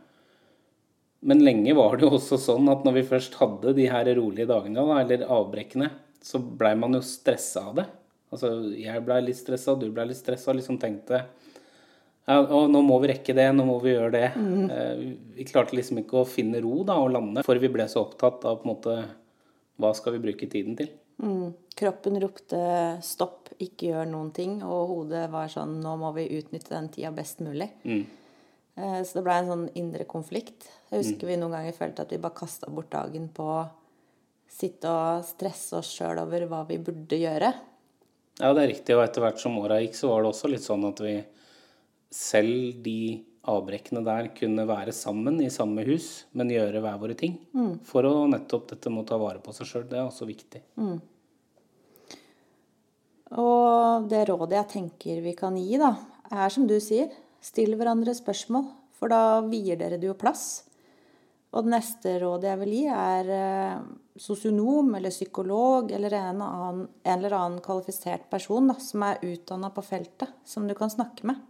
Men 1.28 1.44
lenge 1.44 1.74
var 1.76 1.98
det 1.98 2.06
jo 2.06 2.16
også 2.16 2.38
sånn 2.40 2.70
at 2.72 2.86
når 2.86 2.96
vi 2.96 3.08
først 3.12 3.36
hadde 3.38 3.76
de 3.76 3.84
her 3.92 4.08
rolige 4.16 4.48
dagene, 4.48 4.80
da, 4.80 5.02
eller 5.04 5.28
avbrekkene, 5.28 5.90
så 6.22 6.40
blei 6.40 6.72
man 6.78 6.96
jo 6.96 7.02
stressa 7.04 7.66
av 7.68 7.78
det. 7.82 7.86
Altså, 8.32 8.50
jeg 8.80 9.04
blei 9.04 9.20
litt 9.26 9.38
stressa, 9.38 9.76
du 9.76 9.90
blei 9.92 10.08
litt 10.08 10.22
stressa, 10.22 10.54
liksom 10.56 10.80
tenkte 10.80 11.26
ja, 12.28 12.38
og 12.38 12.68
nå 12.70 12.82
må 12.86 13.00
vi 13.02 13.10
rekke 13.10 13.34
det, 13.34 13.48
nå 13.56 13.64
må 13.66 13.80
vi 13.82 13.96
gjøre 13.96 14.12
det. 14.14 14.26
Mm. 14.38 14.70
Eh, 14.70 15.04
vi 15.38 15.46
klarte 15.48 15.74
liksom 15.74 16.02
ikke 16.04 16.20
å 16.20 16.28
finne 16.28 16.62
ro 16.62 16.84
da, 16.86 17.00
og 17.02 17.10
lande, 17.16 17.42
for 17.46 17.58
vi 17.58 17.70
ble 17.72 17.88
så 17.90 18.04
opptatt 18.04 18.46
av 18.46 18.60
på 18.60 18.68
en 18.68 18.72
måte 18.74 18.96
hva 19.82 19.90
skal 19.98 20.14
vi 20.16 20.22
bruke 20.28 20.46
tiden 20.50 20.78
til. 20.78 20.92
Mm. 21.22 21.52
Kroppen 21.78 22.18
ropte 22.22 22.62
stopp, 23.04 23.50
ikke 23.62 23.90
gjør 23.90 24.08
noen 24.10 24.30
ting, 24.34 24.60
og 24.62 24.90
hodet 24.92 25.26
var 25.32 25.50
sånn 25.50 25.80
nå 25.82 25.96
må 25.98 26.12
vi 26.16 26.28
utnytte 26.38 26.74
den 26.76 26.90
tida 26.94 27.10
best 27.14 27.42
mulig. 27.42 27.72
Mm. 27.82 28.04
Eh, 28.76 28.98
så 29.02 29.18
det 29.18 29.26
blei 29.26 29.40
en 29.42 29.50
sånn 29.50 29.68
indre 29.78 30.06
konflikt. 30.08 30.70
Jeg 30.90 31.02
husker 31.02 31.26
mm. 31.26 31.30
vi 31.32 31.40
noen 31.42 31.58
ganger 31.58 31.76
følte 31.76 32.06
at 32.06 32.14
vi 32.14 32.22
bare 32.22 32.38
kasta 32.38 32.70
bort 32.70 32.92
dagen 32.94 33.28
på 33.34 33.50
å 33.50 33.60
sitte 34.52 34.88
og 34.88 35.26
stresse 35.26 35.78
oss 35.80 35.90
sjøl 35.96 36.22
over 36.22 36.46
hva 36.48 36.62
vi 36.68 36.78
burde 36.78 37.18
gjøre. 37.18 37.52
Ja, 38.38 38.52
det 38.54 38.62
er 38.62 38.70
riktig. 38.72 38.94
Og 38.96 39.02
etter 39.04 39.24
hvert 39.24 39.40
som 39.40 39.58
åra 39.60 39.80
gikk, 39.82 39.96
så 39.98 40.12
var 40.12 40.22
det 40.22 40.32
også 40.32 40.50
litt 40.52 40.64
sånn 40.64 40.84
at 40.88 41.00
vi 41.04 41.16
selv 42.12 42.82
de 42.84 43.22
avbrekkene 43.50 44.04
der 44.06 44.28
kunne 44.36 44.66
være 44.68 44.94
sammen 44.94 45.40
i 45.42 45.50
samme 45.50 45.82
hus, 45.88 46.26
men 46.36 46.52
gjøre 46.52 46.82
hver 46.84 47.00
våre 47.00 47.16
ting. 47.18 47.38
Mm. 47.56 47.80
For 47.86 48.06
å 48.06 48.28
nettopp 48.30 48.68
dette 48.74 48.92
med 48.92 49.04
å 49.04 49.08
ta 49.08 49.18
vare 49.20 49.42
på 49.42 49.54
seg 49.56 49.70
sjøl. 49.70 49.88
Det 49.90 49.98
er 49.98 50.06
også 50.06 50.28
viktig. 50.28 50.62
Mm. 50.78 51.00
Og 53.42 54.08
det 54.12 54.26
rådet 54.28 54.58
jeg 54.60 54.70
tenker 54.76 55.22
vi 55.24 55.32
kan 55.38 55.56
gi, 55.58 55.80
da, 55.80 55.94
er 56.30 56.52
som 56.52 56.68
du 56.68 56.78
sier, 56.82 57.10
Still 57.42 57.74
hverandre 57.74 58.12
spørsmål, 58.14 58.68
for 58.94 59.10
da 59.10 59.40
vier 59.42 59.74
dere 59.74 59.96
det 59.98 60.06
jo 60.06 60.14
plass. 60.14 60.62
Og 61.50 61.66
det 61.66 61.72
neste 61.72 62.12
rådet 62.22 62.52
jeg 62.52 62.60
vil 62.60 62.74
gi, 62.76 62.84
er 62.86 63.30
eh, 63.34 63.80
sosionom 64.14 64.92
eller 64.94 65.10
psykolog 65.10 65.90
eller 65.90 66.14
en, 66.20 66.44
annen, 66.46 66.84
en 67.02 67.16
eller 67.18 67.34
annen 67.34 67.58
kvalifisert 67.64 68.28
person 68.30 68.70
da, 68.70 68.76
som 68.78 69.02
er 69.08 69.18
utdanna 69.26 69.72
på 69.74 69.82
feltet, 69.84 70.30
som 70.46 70.70
du 70.70 70.76
kan 70.78 70.92
snakke 70.92 71.26
med. 71.32 71.42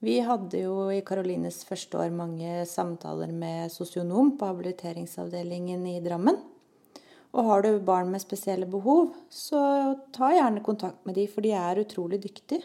Vi 0.00 0.16
hadde 0.24 0.62
jo 0.62 0.86
i 0.88 1.02
Karolines 1.04 1.58
første 1.68 1.98
år 2.00 2.12
mange 2.14 2.62
samtaler 2.64 3.34
med 3.36 3.68
sosionom 3.68 4.32
på 4.40 4.48
habiliteringsavdelingen 4.48 5.82
i 5.90 5.98
Drammen. 6.00 6.38
Og 7.36 7.44
har 7.46 7.62
du 7.62 7.74
barn 7.84 8.08
med 8.10 8.22
spesielle 8.22 8.64
behov, 8.66 9.12
så 9.28 9.60
ta 10.16 10.32
gjerne 10.32 10.64
kontakt 10.64 11.04
med 11.06 11.18
de, 11.20 11.26
for 11.28 11.44
de 11.44 11.52
er 11.52 11.82
utrolig 11.84 12.22
dyktige. 12.24 12.64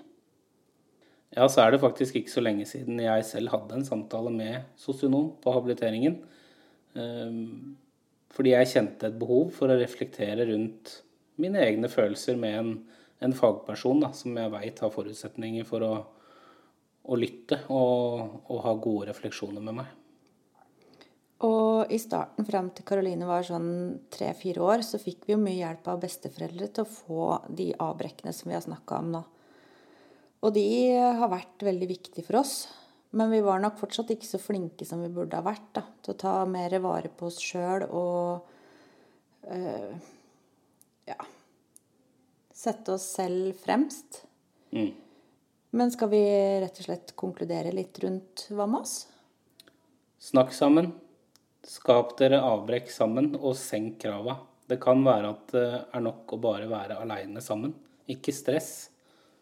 Ja, 1.35 1.49
så 1.51 1.65
er 1.65 1.75
det 1.75 1.81
faktisk 1.83 2.15
ikke 2.15 2.31
så 2.31 2.45
lenge 2.45 2.65
siden 2.69 3.03
jeg 3.03 3.27
selv 3.27 3.51
hadde 3.51 3.75
en 3.75 3.85
samtale 3.85 4.31
med 4.31 4.71
sosionom 4.79 5.33
på 5.43 5.51
habiliteringen. 5.57 6.21
Ehm, 6.95 7.75
fordi 8.31 8.55
jeg 8.55 8.71
kjente 8.71 9.11
et 9.11 9.19
behov 9.19 9.51
for 9.57 9.67
å 9.67 9.79
reflektere 9.81 10.47
rundt 10.47 11.01
mine 11.43 11.59
egne 11.67 11.91
følelser 11.91 12.39
med 12.39 12.59
en, 12.61 12.75
en 13.19 13.35
fagperson 13.35 14.05
da, 14.07 14.15
som 14.15 14.39
jeg 14.39 14.55
veit 14.55 14.79
har 14.79 14.95
forutsetninger 14.95 15.67
for 15.67 15.83
å, 15.83 15.95
å 17.05 17.17
lytte 17.19 17.61
og, 17.73 18.41
og, 18.47 18.59
ha 18.65 18.73
gode 18.81 19.09
refleksjoner 19.11 19.63
med 19.63 19.79
meg. 19.81 19.93
Og 21.45 21.91
i 21.91 21.99
starten, 22.01 22.47
frem 22.47 22.71
til 22.73 22.87
Karoline 22.87 23.27
var 23.27 23.45
sånn 23.45 23.69
tre-fire 24.13 24.63
år, 24.63 24.85
så 24.87 24.99
fikk 25.01 25.27
vi 25.27 25.35
jo 25.35 25.41
mye 25.41 25.59
hjelp 25.59 25.89
av 25.91 26.01
besteforeldre 26.05 26.69
til 26.73 26.85
å 26.85 26.89
få 26.89 27.27
de 27.51 27.69
avbrekkene 27.83 28.33
som 28.33 28.49
vi 28.49 28.55
har 28.57 28.63
snakka 28.65 29.01
om 29.03 29.11
nå. 29.17 29.21
Og 30.45 30.55
de 30.55 30.65
har 30.95 31.31
vært 31.31 31.65
veldig 31.67 31.89
viktige 31.89 32.25
for 32.25 32.39
oss. 32.41 32.55
Men 33.15 33.31
vi 33.31 33.43
var 33.43 33.61
nok 33.63 33.77
fortsatt 33.79 34.11
ikke 34.15 34.27
så 34.27 34.39
flinke 34.41 34.87
som 34.87 35.03
vi 35.03 35.11
burde 35.13 35.37
ha 35.37 35.45
vært 35.45 35.69
da, 35.77 35.85
til 36.03 36.15
å 36.15 36.19
ta 36.19 36.33
mer 36.49 36.73
vare 36.83 37.11
på 37.13 37.29
oss 37.29 37.39
sjøl 37.43 37.85
og 37.87 38.51
øh, 39.55 40.11
ja 41.07 41.19
sette 42.55 42.95
oss 42.95 43.07
selv 43.17 43.55
fremst. 43.59 44.23
Mm. 44.71 44.93
Men 45.75 45.91
skal 45.91 46.07
vi 46.07 46.21
rett 46.63 46.77
og 46.79 46.85
slett 46.85 47.09
konkludere 47.19 47.73
litt 47.75 47.97
rundt 47.99 48.45
hva 48.55 48.63
med 48.63 48.85
oss? 48.85 48.93
Snakk 50.23 50.53
sammen. 50.55 50.93
Skap 51.67 52.13
dere 52.15 52.39
avbrekk 52.47 52.87
sammen, 52.93 53.33
og 53.35 53.57
senk 53.59 53.97
krava. 54.05 54.37
Det 54.71 54.77
kan 54.79 55.03
være 55.03 55.33
at 55.33 55.51
det 55.51 55.65
er 55.83 56.05
nok 56.05 56.31
å 56.31 56.39
bare 56.39 56.69
være 56.71 57.01
aleine 57.03 57.43
sammen. 57.43 57.73
Ikke 58.07 58.31
stress. 58.31 58.69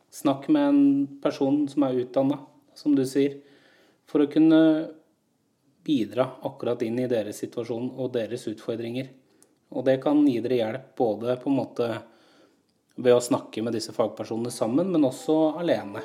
Snakk 0.09 0.47
med 0.49 0.71
en 0.71 0.81
person 1.21 1.67
som 1.69 1.85
er 1.85 2.01
utdanna, 2.01 2.39
som 2.73 2.97
du 2.97 3.03
sier 3.05 3.37
for 4.09 4.25
å 4.25 4.31
kunne 4.33 4.63
bidra 5.85 6.31
akkurat 6.49 6.81
inn 6.81 6.97
i 7.03 7.07
deres 7.11 7.43
situasjon 7.45 7.91
og 7.93 8.09
deres 8.17 8.47
utfordringer. 8.49 9.13
Og 9.69 9.85
det 9.85 9.99
kan 10.01 10.25
gi 10.25 10.39
dere 10.41 10.59
hjelp 10.63 10.89
både 10.97 11.37
på 11.45 11.53
en 11.53 11.61
måte 11.61 11.93
ved 12.97 13.13
å 13.13 13.21
snakke 13.21 13.61
med 13.61 13.77
disse 13.77 13.93
fagpersonene 13.93 14.49
sammen, 14.53 14.89
men 14.89 15.05
også 15.13 15.59
alene. 15.61 16.01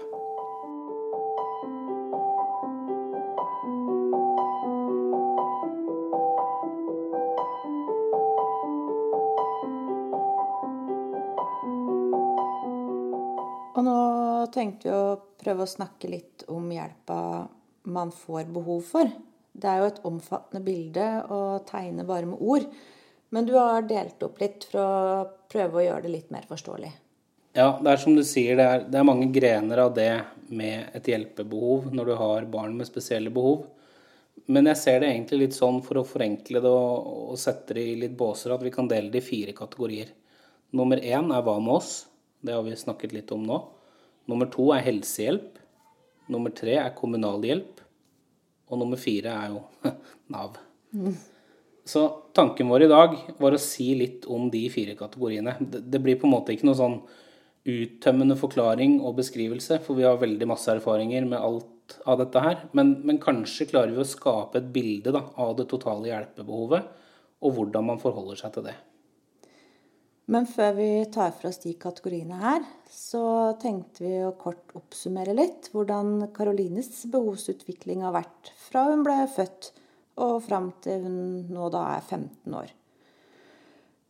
Prøve 15.48 15.64
å 15.64 15.70
snakke 15.70 16.10
litt 16.12 16.44
om 16.52 16.68
hjelpa 16.68 17.48
man 17.88 18.12
får 18.12 18.50
behov 18.52 18.84
for. 18.84 19.08
Det 19.52 19.68
er 19.68 19.80
jo 19.80 19.88
et 19.88 20.00
omfattende 20.06 20.60
bilde 20.64 21.04
å 21.32 21.40
tegne 21.66 22.04
bare 22.06 22.28
med 22.28 22.42
ord. 22.44 22.66
Men 23.32 23.48
du 23.48 23.54
har 23.56 23.86
delt 23.88 24.20
opp 24.24 24.40
litt 24.40 24.66
for 24.68 24.80
å 24.80 25.22
prøve 25.48 25.80
å 25.80 25.84
gjøre 25.86 26.04
det 26.04 26.12
litt 26.12 26.34
mer 26.34 26.44
forståelig. 26.48 26.90
Ja, 27.56 27.72
det 27.80 27.90
er 27.90 28.00
som 28.00 28.14
du 28.14 28.22
sier, 28.28 28.58
det 28.60 28.66
er, 28.68 28.84
det 28.92 29.00
er 29.00 29.08
mange 29.08 29.30
grener 29.32 29.80
av 29.86 29.94
det 29.96 30.12
med 30.52 30.92
et 30.96 31.08
hjelpebehov 31.08 31.88
når 31.96 32.10
du 32.10 32.14
har 32.20 32.46
barn 32.52 32.76
med 32.76 32.88
spesielle 32.88 33.32
behov. 33.32 33.64
Men 34.52 34.68
jeg 34.70 34.80
ser 34.80 35.00
det 35.00 35.10
egentlig 35.10 35.40
litt 35.46 35.56
sånn 35.56 35.80
for 35.84 36.00
å 36.00 36.06
forenkle 36.06 36.60
det 36.64 36.70
og, 36.70 37.08
og 37.32 37.40
sette 37.40 37.76
det 37.76 37.86
i 37.88 37.96
litt 38.04 38.14
båser 38.20 38.54
at 38.54 38.62
vi 38.64 38.72
kan 38.72 38.88
dele 38.88 39.10
det 39.12 39.24
i 39.24 39.26
fire 39.26 39.56
kategorier. 39.56 40.12
Nummer 40.76 41.00
én 41.00 41.32
er 41.32 41.44
hva 41.44 41.56
med 41.56 41.80
oss? 41.80 41.92
Det 42.44 42.54
har 42.54 42.62
vi 42.68 42.76
snakket 42.78 43.16
litt 43.16 43.32
om 43.34 43.48
nå. 43.48 43.58
Nummer 44.28 44.50
to 44.52 44.70
er 44.76 44.84
helsehjelp. 44.84 45.58
Nummer 46.28 46.52
tre 46.54 46.76
er 46.82 46.94
kommunal 46.96 47.44
hjelp. 47.48 47.80
Og 48.68 48.80
nummer 48.80 49.00
fire 49.00 49.32
er 49.32 49.54
jo 49.54 49.62
Nav. 50.34 50.58
Mm. 50.92 51.14
Så 51.88 52.02
tanken 52.36 52.68
vår 52.68 52.84
i 52.84 52.90
dag 52.90 53.14
var 53.40 53.56
å 53.56 53.62
si 53.62 53.94
litt 53.96 54.26
om 54.28 54.50
de 54.52 54.66
fire 54.72 54.92
kategoriene. 54.98 55.54
Det 55.60 56.00
blir 56.04 56.18
på 56.20 56.28
en 56.28 56.34
måte 56.34 56.52
ikke 56.52 56.68
noe 56.68 56.76
sånn 56.76 56.98
uttømmende 57.68 58.36
forklaring 58.38 58.98
og 59.00 59.16
beskrivelse, 59.18 59.80
for 59.84 59.96
vi 59.96 60.04
har 60.06 60.20
veldig 60.20 60.48
masse 60.48 60.68
erfaringer 60.72 61.24
med 61.28 61.40
alt 61.40 61.96
av 62.08 62.20
dette 62.20 62.42
her. 62.44 62.60
Men, 62.76 62.98
men 63.08 63.20
kanskje 63.22 63.70
klarer 63.72 63.94
vi 63.96 64.04
å 64.04 64.08
skape 64.08 64.60
et 64.60 64.68
bilde 64.74 65.14
da, 65.16 65.24
av 65.40 65.56
det 65.58 65.68
totale 65.72 66.10
hjelpebehovet, 66.10 66.92
og 67.44 67.56
hvordan 67.56 67.88
man 67.88 68.00
forholder 68.02 68.40
seg 68.40 68.54
til 68.56 68.68
det. 68.68 68.76
Men 70.28 70.44
før 70.44 70.74
vi 70.76 70.88
tar 71.08 71.30
for 71.32 71.48
oss 71.48 71.62
de 71.62 71.72
kategoriene 71.80 72.36
her, 72.36 72.64
så 72.92 73.54
tenkte 73.62 74.04
vi 74.04 74.16
å 74.26 74.34
kort 74.36 74.74
oppsummere 74.76 75.32
litt 75.32 75.70
hvordan 75.72 76.28
Karolines 76.36 76.90
behovsutvikling 77.08 78.04
har 78.04 78.12
vært 78.18 78.50
fra 78.60 78.84
hun 78.90 79.06
ble 79.06 79.22
født 79.32 79.70
og 80.20 80.42
fram 80.44 80.68
til 80.84 81.06
hun 81.06 81.18
nå 81.48 81.70
da 81.72 81.86
er 81.94 82.04
15 82.04 82.58
år. 82.60 82.74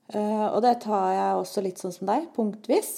Eh, 0.09 0.47
og 0.49 0.59
det 0.65 0.79
tar 0.83 1.13
jeg 1.15 1.39
også 1.39 1.63
litt 1.63 1.83
sånn 1.85 1.95
som 1.95 2.11
deg, 2.11 2.31
punktvis. 2.35 2.93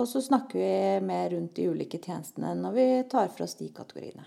Og 0.00 0.08
så 0.08 0.22
snakker 0.24 0.58
vi 0.58 1.06
mer 1.06 1.34
rundt 1.34 1.52
de 1.58 1.68
ulike 1.68 2.00
tjenestene 2.00 2.54
når 2.58 2.78
vi 2.78 2.86
tar 3.12 3.28
for 3.28 3.44
oss 3.44 3.58
de 3.60 3.68
kategoriene. 3.74 4.24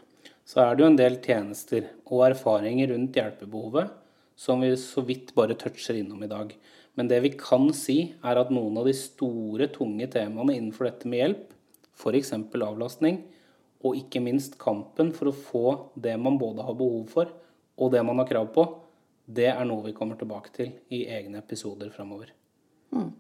Så 0.48 0.62
er 0.62 0.76
det 0.76 0.86
jo 0.86 0.92
en 0.92 1.00
del 1.00 1.18
tjenester 1.24 1.90
og 2.06 2.28
erfaringer 2.30 2.94
rundt 2.94 3.18
hjelpebehovet 3.18 4.04
som 4.38 4.62
vi 4.62 4.72
så 4.78 5.02
vidt 5.06 5.34
bare 5.38 5.58
toucher 5.58 5.98
innom 5.98 6.22
i 6.24 6.30
dag. 6.30 6.54
Men 6.98 7.10
det 7.10 7.20
vi 7.26 7.34
kan 7.38 7.72
si, 7.76 7.98
er 8.26 8.40
at 8.40 8.54
noen 8.54 8.78
av 8.78 8.88
de 8.90 8.94
store, 8.98 9.70
tunge 9.74 10.08
temaene 10.14 10.56
innenfor 10.56 10.90
dette 10.90 11.10
med 11.10 11.24
hjelp, 11.24 11.54
f.eks. 11.98 12.34
avlastning, 12.62 13.24
og 13.86 13.98
ikke 13.98 14.22
minst 14.22 14.58
kampen 14.62 15.12
for 15.14 15.30
å 15.30 15.36
få 15.36 15.66
det 15.94 16.16
man 16.22 16.40
både 16.42 16.66
har 16.66 16.78
behov 16.78 17.06
for, 17.12 17.34
og 17.78 17.94
det 17.94 18.02
man 18.06 18.22
har 18.22 18.30
krav 18.30 18.50
på, 18.54 18.66
det 19.28 19.50
er 19.52 19.66
noe 19.68 19.86
vi 19.90 19.96
kommer 19.98 20.18
tilbake 20.18 20.54
til 20.56 20.72
i 20.94 21.04
egne 21.12 21.42
episoder 21.42 21.90
framover. 21.94 22.32
Mm. 22.96 23.12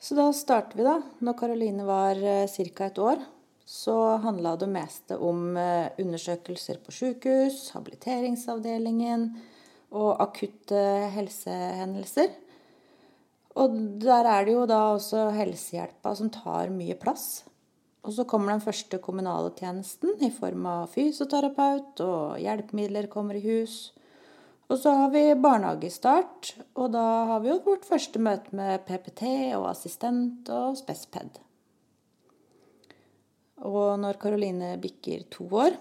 Så 0.00 0.16
da 0.16 0.30
starter 0.32 0.80
vi, 0.80 0.86
da. 0.86 0.96
Når 1.20 1.36
Karoline 1.36 1.84
var 1.84 2.16
eh, 2.16 2.48
ca. 2.48 2.86
et 2.86 2.98
år, 2.98 3.20
så 3.70 4.16
handla 4.24 4.56
det 4.58 4.66
meste 4.66 5.14
om 5.22 5.54
eh, 5.56 5.92
undersøkelser 6.02 6.80
på 6.82 6.94
sykehus, 6.94 7.68
habiliteringsavdelingen, 7.76 9.28
og 9.94 10.22
akutte 10.22 10.80
helsehendelser. 11.14 12.32
Og 13.58 13.76
der 14.02 14.26
er 14.30 14.46
det 14.46 14.54
jo 14.54 14.66
da 14.70 14.80
også 14.94 15.28
helsehjelpa 15.34 16.14
som 16.18 16.30
tar 16.34 16.70
mye 16.74 16.96
plass. 16.98 17.44
Og 18.06 18.14
så 18.16 18.24
kommer 18.24 18.54
den 18.54 18.64
første 18.64 18.98
kommunale 19.02 19.52
tjenesten 19.58 20.14
i 20.24 20.30
form 20.34 20.66
av 20.70 20.94
fysioterapeut, 20.94 22.00
og 22.02 22.38
hjelpemidler 22.42 23.10
kommer 23.12 23.38
i 23.38 23.44
hus. 23.44 23.92
Og 24.70 24.78
så 24.78 24.94
har 25.02 25.12
vi 25.14 25.24
barnehagestart, 25.34 26.54
og 26.78 26.90
da 26.94 27.04
har 27.30 27.44
vi 27.44 27.52
jo 27.52 27.60
vårt 27.66 27.86
første 27.86 28.22
møte 28.22 28.54
med 28.56 28.82
PPT 28.86 29.24
og 29.58 29.68
assistent 29.72 30.50
og 30.54 30.78
spesped. 30.78 31.38
Og 33.66 33.98
når 34.00 34.18
Karoline 34.20 34.74
bikker 34.80 35.26
to 35.32 35.46
år, 35.60 35.76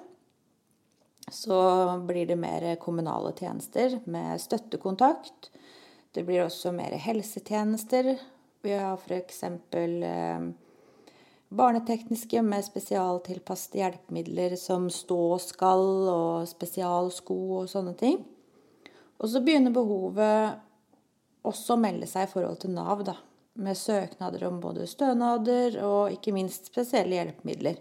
så 1.31 1.59
blir 2.07 2.27
det 2.27 2.39
mer 2.39 2.75
kommunale 2.81 3.31
tjenester 3.38 4.00
med 4.09 4.41
støttekontakt. 4.41 5.51
Det 6.12 6.25
blir 6.25 6.43
også 6.43 6.74
mer 6.75 6.95
helsetjenester. 7.00 8.15
Vi 8.65 8.74
har 8.74 8.98
f.eks. 8.98 9.43
Eh, 9.43 10.50
barnetekniske 11.50 12.41
med 12.45 12.65
spesialtilpassede 12.65 13.79
hjelpemidler 13.81 14.57
som 14.59 14.89
stå-skall 14.93 15.86
og 16.12 16.50
spesialsko 16.50 17.38
og 17.62 17.69
sånne 17.71 17.95
ting. 17.98 18.19
Og 19.19 19.31
så 19.31 19.41
begynner 19.43 19.74
behovet 19.75 20.59
også 21.48 21.75
å 21.75 21.81
melde 21.81 22.09
seg 22.09 22.27
i 22.27 22.31
forhold 22.31 22.59
til 22.62 22.74
Nav, 22.75 23.03
da, 23.07 23.15
med 23.59 23.77
søknader 23.77 24.47
om 24.47 24.59
både 24.63 24.87
stønader 24.89 25.79
og 25.85 26.15
ikke 26.15 26.33
minst 26.35 26.71
spesielle 26.71 27.17
hjelpemidler. 27.17 27.79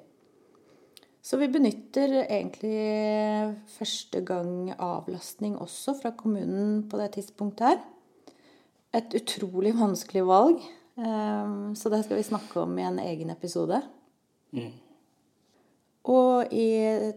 Så 1.22 1.36
vi 1.36 1.50
benytter 1.52 2.22
egentlig 2.22 3.54
første 3.74 4.22
gang 4.24 4.70
avlastning 4.78 5.58
også 5.60 5.96
fra 5.98 6.14
kommunen 6.16 6.84
på 6.88 7.00
det 7.00 7.10
tidspunktet 7.18 7.66
her. 7.66 7.80
Et 8.96 9.16
utrolig 9.18 9.74
vanskelig 9.76 10.24
valg, 10.24 10.62
ehm, 10.96 11.74
så 11.76 11.92
det 11.92 12.04
skal 12.06 12.16
vi 12.16 12.28
snakke 12.30 12.62
om 12.62 12.78
i 12.78 12.86
en 12.88 13.00
egen 13.02 13.30
episode. 13.34 13.82
Mm. 14.56 14.72
Og 16.08 16.54
i 16.54 17.12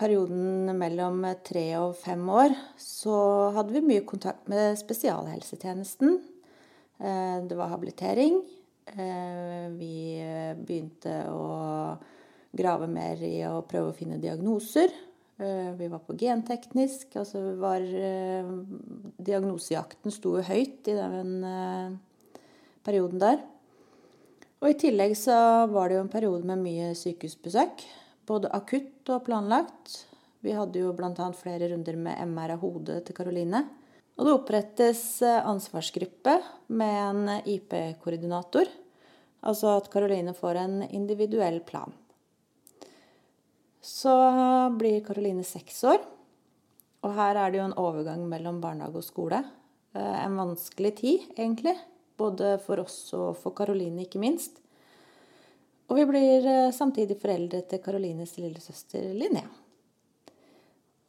perioden 0.00 0.72
mellom 0.78 1.22
tre 1.46 1.64
og 1.78 1.94
fem 2.00 2.24
år 2.32 2.56
så 2.80 3.14
hadde 3.54 3.76
vi 3.76 3.84
mye 3.92 4.06
kontakt 4.08 4.48
med 4.50 4.74
spesialhelsetjenesten. 4.80 6.18
Eh, 7.02 7.42
det 7.48 7.54
var 7.54 7.68
habilitering. 7.68 8.42
Eh, 8.86 9.68
vi 9.74 10.22
begynte 10.62 11.14
å 11.30 11.96
grave 12.52 12.86
mer 12.86 13.22
i 13.26 13.40
å 13.48 13.62
prøve 13.66 13.90
å 13.90 13.96
finne 13.96 14.20
diagnoser. 14.22 14.92
Eh, 15.42 15.72
vi 15.78 15.88
var 15.90 16.04
på 16.06 16.14
genteknisk. 16.18 17.16
Altså 17.18 17.56
var 17.58 17.82
Diagnosejakten 19.22 20.14
sto 20.14 20.36
jo 20.38 20.46
høyt 20.46 20.92
i 20.92 20.94
den 20.98 21.42
perioden 22.86 23.18
der. 23.22 23.42
Og 24.62 24.70
i 24.70 24.78
tillegg 24.78 25.16
så 25.18 25.66
var 25.70 25.88
det 25.88 25.98
jo 25.98 26.04
en 26.04 26.12
periode 26.12 26.46
med 26.46 26.62
mye 26.62 26.94
sykehusbesøk. 26.94 27.82
Både 28.30 28.50
akutt 28.54 29.10
og 29.10 29.24
planlagt. 29.26 30.04
Vi 30.42 30.54
hadde 30.54 30.78
jo 30.84 30.94
bl.a. 30.94 31.32
flere 31.34 31.70
runder 31.70 31.98
med 31.98 32.18
MR 32.30 32.54
av 32.54 32.62
hodet 32.62 33.00
til 33.06 33.16
Karoline. 33.18 33.64
Og 34.18 34.26
det 34.26 34.34
opprettes 34.36 35.02
eh, 35.24 35.40
ansvarsgruppe 35.48 36.36
med 36.74 36.98
en 37.02 37.30
IP-koordinator. 37.48 38.68
Altså 39.42 39.76
at 39.78 39.88
Karoline 39.92 40.34
får 40.36 40.60
en 40.60 40.82
individuell 40.90 41.60
plan. 41.66 41.92
Så 43.82 44.12
blir 44.78 45.02
Karoline 45.06 45.42
seks 45.46 45.82
år. 45.88 46.02
Og 47.02 47.16
her 47.16 47.38
er 47.40 47.50
det 47.50 47.58
jo 47.58 47.66
en 47.66 47.80
overgang 47.82 48.22
mellom 48.30 48.60
barnehage 48.62 49.00
og 49.00 49.06
skole. 49.06 49.42
Eh, 49.96 50.18
en 50.24 50.38
vanskelig 50.38 50.94
tid, 51.00 51.24
egentlig. 51.34 51.74
Både 52.20 52.58
for 52.62 52.84
oss 52.84 52.98
og 53.18 53.32
for 53.40 53.56
Karoline, 53.56 54.04
ikke 54.04 54.22
minst. 54.22 54.60
Og 55.90 55.98
vi 55.98 56.06
blir 56.08 56.46
eh, 56.46 56.70
samtidig 56.72 57.18
foreldre 57.20 57.64
til 57.68 57.82
Karolines 57.82 58.36
lillesøster 58.38 59.10
Linnea. 59.16 59.61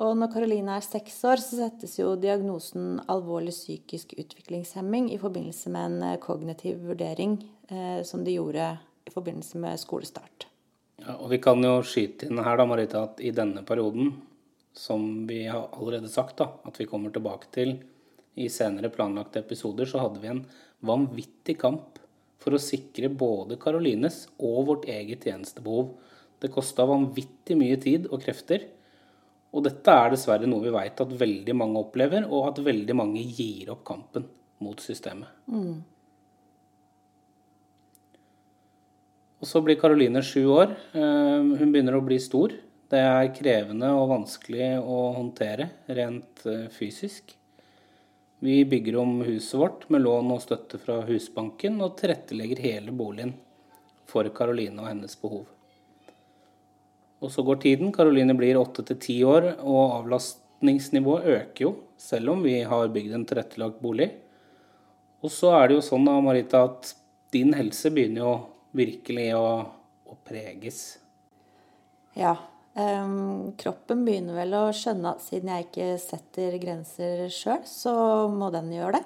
Og 0.01 0.15
når 0.17 0.31
Karoline 0.33 0.77
er 0.79 0.85
seks 0.85 1.19
år, 1.29 1.41
så 1.43 1.59
settes 1.59 1.99
jo 1.99 2.15
diagnosen 2.17 2.97
alvorlig 3.11 3.53
psykisk 3.53 4.15
utviklingshemming 4.17 5.11
i 5.13 5.19
forbindelse 5.21 5.69
med 5.73 5.89
en 5.89 6.07
eh, 6.07 6.19
kognitiv 6.21 6.81
vurdering 6.87 7.37
eh, 7.69 8.01
som 8.07 8.25
de 8.25 8.33
gjorde 8.33 8.71
i 9.05 9.13
forbindelse 9.13 9.61
med 9.61 9.79
skolestart. 9.81 10.47
Ja, 11.03 11.17
og 11.19 11.29
vi 11.33 11.39
kan 11.43 11.61
jo 11.63 11.77
skyte 11.85 12.27
inn 12.27 12.41
her 12.41 12.57
da, 12.57 12.65
Marita, 12.69 13.05
at 13.05 13.21
i 13.21 13.33
denne 13.35 13.61
perioden, 13.67 14.15
som 14.73 15.27
vi 15.29 15.43
har 15.45 15.69
allerede 15.77 16.09
sagt 16.09 16.39
da, 16.41 16.49
at 16.65 16.79
vi 16.81 16.89
kommer 16.89 17.13
tilbake 17.13 17.51
til 17.53 17.75
i 18.33 18.49
senere 18.49 18.89
planlagte 18.93 19.43
episoder, 19.43 19.85
så 19.89 20.01
hadde 20.01 20.23
vi 20.23 20.31
en 20.31 20.45
vanvittig 20.83 21.59
kamp 21.61 21.99
for 22.41 22.55
å 22.55 22.61
sikre 22.61 23.11
både 23.13 23.59
Karolines 23.61 24.25
og 24.41 24.63
vårt 24.71 24.87
eget 24.89 25.27
tjenestebehov. 25.27 25.93
Det 26.41 26.51
kosta 26.51 26.87
vanvittig 26.89 27.55
mye 27.59 27.77
tid 27.79 28.09
og 28.09 28.23
krefter. 28.25 28.65
Og 29.53 29.65
dette 29.67 29.93
er 29.93 30.13
dessverre 30.13 30.49
noe 30.49 30.65
vi 30.65 30.73
veit 30.73 31.01
at 31.03 31.17
veldig 31.19 31.55
mange 31.57 31.81
opplever, 31.83 32.25
og 32.25 32.49
at 32.49 32.63
veldig 32.65 32.95
mange 32.97 33.21
gir 33.21 33.69
opp 33.73 33.83
kampen 33.85 34.25
mot 34.63 34.79
systemet. 34.81 35.29
Mm. 35.45 35.83
Og 39.43 39.49
så 39.49 39.59
blir 39.61 39.77
Karoline 39.77 40.23
sju 40.25 40.47
år. 40.55 40.73
Eh, 40.95 41.53
hun 41.59 41.69
begynner 41.69 41.99
å 41.99 42.05
bli 42.05 42.17
stor. 42.23 42.55
Det 42.89 43.01
er 43.03 43.31
krevende 43.35 43.89
og 43.93 44.09
vanskelig 44.13 44.77
å 44.79 44.99
håndtere 45.17 45.69
rent 45.91 46.45
eh, 46.49 46.69
fysisk. 46.73 47.35
Vi 48.43 48.61
bygger 48.67 48.97
om 48.99 49.19
huset 49.27 49.59
vårt 49.59 49.85
med 49.93 50.03
lån 50.03 50.33
og 50.35 50.41
støtte 50.43 50.79
fra 50.81 51.01
Husbanken, 51.07 51.77
og 51.83 51.97
tilrettelegger 51.99 52.63
hele 52.63 52.95
boligen 52.95 53.37
for 54.09 54.27
Karoline 54.35 54.81
og 54.81 54.89
hennes 54.89 55.15
behov. 55.19 55.45
Og 57.23 57.31
så 57.31 57.45
går 57.47 57.61
tiden. 57.63 57.93
Karoline 57.95 58.35
blir 58.35 58.59
åtte 58.59 58.83
til 58.87 58.99
ti 58.99 59.17
år, 59.23 59.53
og 59.63 59.99
avlastningsnivået 60.01 61.29
øker 61.37 61.65
jo, 61.65 61.73
selv 61.97 62.35
om 62.35 62.43
vi 62.43 62.59
har 62.67 62.91
bygd 62.91 63.15
en 63.15 63.27
tilrettelagt 63.29 63.79
bolig. 63.83 64.09
Og 65.23 65.31
så 65.31 65.53
er 65.55 65.69
det 65.69 65.79
jo 65.79 65.85
sånn 65.87 66.09
da, 66.09 66.17
Marita, 66.19 66.65
at 66.67 66.91
din 67.33 67.55
helse 67.55 67.93
begynner 67.95 68.25
jo 68.25 68.33
virkelig 68.75 69.29
å, 69.39 69.47
å 70.11 70.17
preges. 70.27 70.81
Ja, 72.19 72.35
Um, 72.73 73.51
kroppen 73.53 73.99
begynner 74.01 74.33
vel 74.33 74.55
å 74.57 74.71
skjønne 74.73 75.11
at 75.13 75.21
siden 75.21 75.51
jeg 75.51 75.65
ikke 75.67 75.89
setter 76.01 76.55
grenser 76.57 77.27
sjøl, 77.29 77.59
så 77.69 77.93
må 78.33 78.49
den 78.53 78.71
gjøre 78.73 78.97
det. 78.97 79.03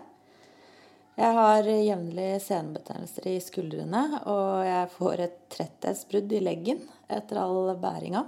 Jeg 1.18 1.34
har 1.36 1.68
jevnlig 1.68 2.30
senebetennelser 2.46 3.28
i 3.28 3.40
skuldrene, 3.44 4.04
og 4.30 4.62
jeg 4.64 4.94
får 4.94 5.24
et 5.26 5.36
tretthetsbrudd 5.52 6.36
i 6.38 6.42
leggen 6.46 6.80
etter 7.08 7.40
all 7.42 7.72
bæringa. 7.82 8.24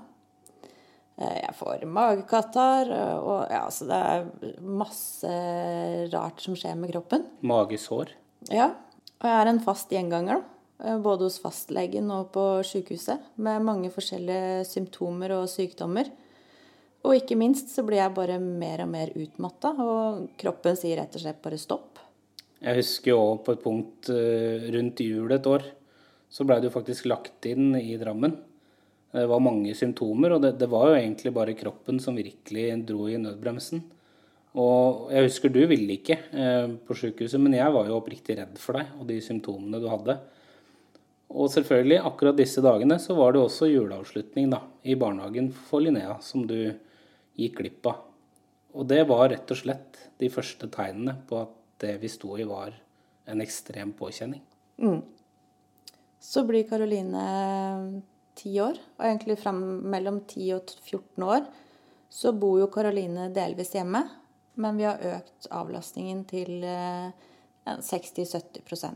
Eh, 1.19 1.39
jeg 1.43 1.55
får 1.59 1.83
magekatarr, 1.89 2.93
og 3.19 3.51
ja, 3.51 3.65
så 3.73 3.89
det 3.89 3.99
er 4.11 4.61
masse 4.63 5.33
rart 6.13 6.45
som 6.45 6.55
skjer 6.57 6.77
med 6.79 6.93
kroppen. 6.93 7.27
Magesår? 7.41 8.15
Ja. 8.53 8.71
Og 9.19 9.27
jeg 9.27 9.35
er 9.35 9.51
en 9.51 9.61
fast 9.63 9.91
gjenganger, 9.91 10.39
da. 10.39 10.55
Eh, 10.79 10.97
både 11.03 11.27
hos 11.27 11.41
fastlegen 11.43 12.07
og 12.15 12.31
på 12.35 12.45
sykehuset, 12.63 13.33
med 13.35 13.65
mange 13.67 13.91
forskjellige 13.91 14.63
symptomer 14.69 15.35
og 15.35 15.49
sykdommer. 15.51 16.07
Og 17.03 17.15
ikke 17.15 17.37
minst 17.39 17.71
så 17.73 17.83
blir 17.87 18.01
jeg 18.01 18.15
bare 18.15 18.39
mer 18.39 18.85
og 18.85 18.91
mer 18.91 19.11
utmatta, 19.15 19.73
og 19.75 20.29
kroppen 20.39 20.79
sier 20.79 20.99
rett 21.01 21.15
og 21.15 21.23
slett 21.23 21.41
bare 21.43 21.59
stopp. 21.59 21.99
Jeg 22.59 22.75
husker 22.81 23.13
jo 23.13 23.21
på 23.43 23.55
et 23.55 23.63
punkt 23.63 24.09
eh, 24.11 24.67
rundt 24.75 25.03
jul 25.03 25.31
et 25.31 25.47
år, 25.47 25.67
så 26.29 26.45
blei 26.47 26.59
du 26.63 26.69
faktisk 26.71 27.07
lagt 27.07 27.47
inn 27.47 27.73
i 27.79 27.95
Drammen. 27.99 28.35
Det 29.09 29.25
var 29.25 29.41
mange 29.41 29.73
symptomer, 29.73 30.35
og 30.35 30.43
det, 30.43 30.53
det, 30.61 30.67
var 30.69 30.91
jo 30.91 30.97
egentlig 30.99 31.31
bare 31.33 31.55
kroppen 31.57 31.97
som 32.01 32.17
virkelig 32.17 32.65
dro 32.85 33.07
i 33.09 33.17
nødbremsen. 33.17 33.81
Og 34.59 35.09
jeg 35.13 35.25
husker 35.25 35.53
du 35.53 35.63
ville 35.69 35.95
ikke 35.95 36.17
eh, 36.29 36.67
på 36.85 36.97
sykehuset, 36.97 37.41
men 37.41 37.57
jeg 37.57 37.73
var 37.73 37.89
jo 37.89 37.97
oppriktig 37.97 38.37
redd 38.37 38.59
for 38.61 38.77
deg 38.77 38.91
og 38.99 39.07
de 39.09 39.17
symptomene 39.25 39.81
du 39.81 39.87
hadde. 39.89 40.17
Og 41.29 41.49
selvfølgelig, 41.53 41.99
akkurat 42.09 42.37
disse 42.37 42.61
dagene 42.65 42.97
så 43.01 43.13
var 43.17 43.33
det 43.33 43.41
også 43.43 43.69
juleavslutning 43.69 44.49
da, 44.53 44.63
i 44.81 44.97
barnehagen 44.97 45.51
for 45.53 45.85
Linnea, 45.85 46.17
som 46.25 46.45
du 46.49 46.57
gikk 47.37 47.59
glipp 47.61 47.89
av. 47.89 48.05
Og 48.77 48.85
det 48.89 49.03
var 49.09 49.29
rett 49.31 49.53
og 49.53 49.57
slett 49.57 50.03
de 50.21 50.29
første 50.33 50.69
tegnene 50.73 51.15
på 51.29 51.43
at 51.43 51.53
det 51.81 51.95
vi 52.01 52.09
sto 52.11 52.35
i, 52.37 52.45
var 52.49 52.73
en 53.29 53.41
ekstrem 53.41 53.93
påkjenning. 53.97 54.41
Mm. 54.81 55.01
Så 56.19 56.43
blir 56.45 56.65
Karoline 56.67 57.23
ti 58.39 58.53
år, 58.63 58.79
og 58.97 59.05
egentlig 59.05 59.37
fram 59.41 59.59
mellom 59.91 60.21
10 60.25 60.53
og 60.55 60.61
14 60.79 61.27
år 61.27 61.43
så 62.09 62.31
bor 62.33 62.57
jo 62.57 62.71
Karoline 62.73 63.27
delvis 63.33 63.75
hjemme, 63.75 64.01
men 64.59 64.77
vi 64.79 64.85
har 64.87 65.03
økt 65.13 65.47
avlastningen 65.53 66.23
til 66.27 66.63
60-70 66.65 68.89
eh, 68.89 68.95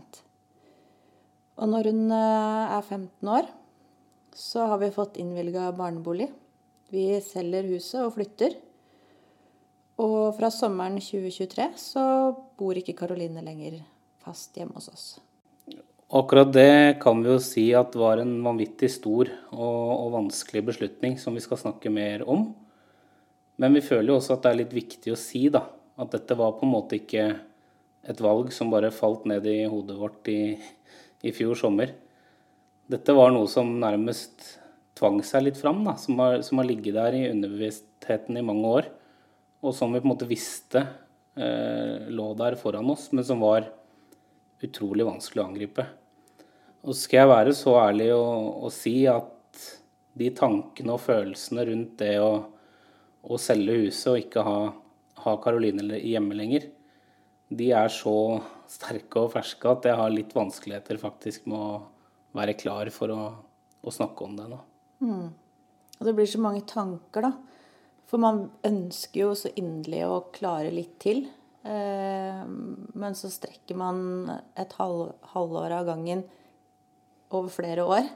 og 1.62 1.70
når 1.70 1.92
hun 1.92 2.10
eh, 2.10 2.78
er 2.78 2.82
15 2.82 3.30
år, 3.30 3.46
så 4.34 4.66
har 4.72 4.80
vi 4.82 4.94
fått 4.94 5.20
innvilga 5.22 5.72
barnebolig. 5.78 6.32
Vi 6.90 7.22
selger 7.22 7.70
huset 7.70 8.02
og 8.02 8.16
flytter. 8.18 8.58
Og 10.02 10.34
fra 10.40 10.50
sommeren 10.50 10.98
2023 10.98 11.68
så 11.78 12.34
bor 12.58 12.74
ikke 12.78 12.98
Karoline 12.98 13.46
lenger 13.46 13.78
fast 14.24 14.58
hjemme 14.58 14.74
hos 14.80 14.90
oss. 14.90 15.06
Akkurat 16.14 16.52
det 16.54 17.00
kan 17.02 17.24
vi 17.26 17.32
jo 17.32 17.40
si 17.42 17.64
at 17.74 17.96
var 17.98 18.20
en 18.22 18.36
vanvittig 18.46 18.86
stor 18.94 19.32
og, 19.50 19.86
og, 19.98 20.12
vanskelig 20.14 20.62
beslutning 20.68 21.16
som 21.18 21.34
vi 21.34 21.42
skal 21.42 21.58
snakke 21.58 21.90
mer 21.90 22.22
om. 22.30 22.52
Men 23.58 23.74
vi 23.74 23.82
føler 23.82 24.12
jo 24.12 24.20
også 24.20 24.36
at 24.36 24.44
det 24.44 24.52
er 24.52 24.60
litt 24.60 24.76
viktig 24.78 25.10
å 25.10 25.18
si 25.18 25.48
da, 25.50 25.64
at 25.98 26.14
dette 26.14 26.38
var 26.38 26.54
på 26.60 26.68
en 26.68 26.74
måte 26.76 27.00
ikke 27.00 27.24
et 28.06 28.22
valg 28.22 28.52
som 28.54 28.70
bare 28.70 28.92
falt 28.94 29.26
ned 29.26 29.48
i 29.50 29.64
hodet 29.66 29.96
vårt 29.98 30.30
i, 30.30 30.54
i 31.26 31.34
fjor 31.34 31.58
sommer. 31.58 31.96
Dette 32.94 33.18
var 33.18 33.34
noe 33.34 33.50
som 33.50 33.74
nærmest 33.82 34.46
tvang 34.94 35.18
seg 35.26 35.48
litt 35.48 35.58
fram, 35.58 35.82
da, 35.82 35.96
som, 35.98 36.22
har, 36.22 36.38
som 36.46 36.62
har 36.62 36.70
ligget 36.70 36.94
der 37.00 37.18
i 37.18 37.24
underbevisstheten 37.32 38.38
i 38.38 38.46
mange 38.46 38.76
år. 38.84 38.92
Og 39.66 39.74
som 39.74 39.90
vi 39.90 40.04
på 40.04 40.06
en 40.06 40.14
måte 40.14 40.30
visste 40.30 40.86
eh, 41.34 42.06
lå 42.14 42.30
der 42.38 42.62
foran 42.62 42.94
oss, 42.94 43.10
men 43.18 43.26
som 43.26 43.42
var 43.42 43.66
utrolig 44.62 45.10
vanskelig 45.10 45.42
å 45.42 45.50
angripe. 45.50 45.90
Og 46.84 46.98
skal 47.00 47.22
jeg 47.22 47.32
være 47.32 47.54
så 47.56 47.78
ærlig 47.80 48.10
å, 48.16 48.70
si 48.74 49.06
at 49.08 49.62
de 50.20 50.30
tankene 50.36 50.94
og 50.94 51.02
følelsene 51.02 51.64
rundt 51.70 51.94
det 52.02 52.18
å, 52.22 52.34
å 53.24 53.40
selge 53.40 53.78
huset 53.86 54.10
og 54.12 54.20
ikke 54.20 54.44
ha 55.24 55.36
Karoline 55.44 56.02
hjemme 56.04 56.36
lenger, 56.36 56.68
de 57.54 57.70
er 57.76 57.92
så 57.94 58.16
sterke 58.70 59.22
og 59.22 59.32
ferske 59.36 59.70
at 59.70 59.88
jeg 59.88 60.00
har 60.00 60.12
litt 60.12 60.34
vanskeligheter 60.36 61.00
faktisk 61.00 61.48
med 61.48 61.60
å 61.60 61.82
være 62.36 62.58
klar 62.60 62.90
for 62.94 63.14
å, 63.14 63.22
å 63.80 63.94
snakke 63.94 64.28
om 64.28 64.36
det 64.40 64.50
nå. 64.52 64.60
Mm. 65.06 65.28
Og 66.00 66.08
det 66.08 66.16
blir 66.18 66.28
så 66.28 66.42
mange 66.42 66.66
tanker, 66.68 67.30
da. 67.30 67.34
For 68.10 68.22
man 68.22 68.48
ønsker 68.66 69.22
jo 69.22 69.32
så 69.38 69.54
inderlig 69.58 70.04
å 70.06 70.24
klare 70.36 70.74
litt 70.74 70.98
til. 71.02 71.24
Eh, 71.64 72.42
men 72.44 73.16
så 73.18 73.32
strekker 73.32 73.78
man 73.80 74.32
et 74.60 74.74
halv, 74.80 75.14
halvår 75.34 75.78
av 75.80 75.88
gangen 75.94 76.26
over 77.40 77.54
flere 77.54 77.86
år. 77.86 78.08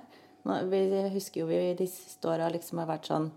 Vi 0.72 0.82
husker 1.14 1.42
jo 1.44 1.50
vi 1.50 1.60
de 1.78 1.88
siste 1.92 2.30
åra 2.30 2.48
liksom 2.54 2.80
har 2.82 2.90
vært 2.90 3.10
sånn 3.10 3.32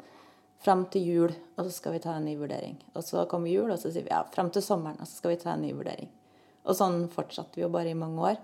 fram 0.61 0.85
til 0.93 1.07
jul, 1.09 1.35
og 1.57 1.65
så 1.65 1.73
skal 1.73 1.97
vi 1.97 2.03
ta 2.05 2.15
en 2.19 2.27
ny 2.29 2.37
vurdering. 2.39 2.77
Og 2.93 3.05
så 3.05 3.25
kommer 3.31 3.53
jul, 3.53 3.71
og 3.73 3.81
så 3.81 3.93
sier 3.93 4.05
vi 4.05 4.13
ja, 4.13 4.21
fram 4.35 4.53
til 4.53 4.65
sommeren, 4.65 5.01
og 5.01 5.09
så 5.09 5.23
skal 5.23 5.35
vi 5.35 5.41
ta 5.41 5.55
en 5.55 5.65
ny 5.65 5.73
vurdering. 5.73 6.11
Og 6.69 6.77
sånn 6.77 7.07
fortsatte 7.13 7.57
vi 7.57 7.65
jo 7.65 7.73
bare 7.73 7.95
i 7.95 7.99
mange 7.99 8.33
år. 8.33 8.41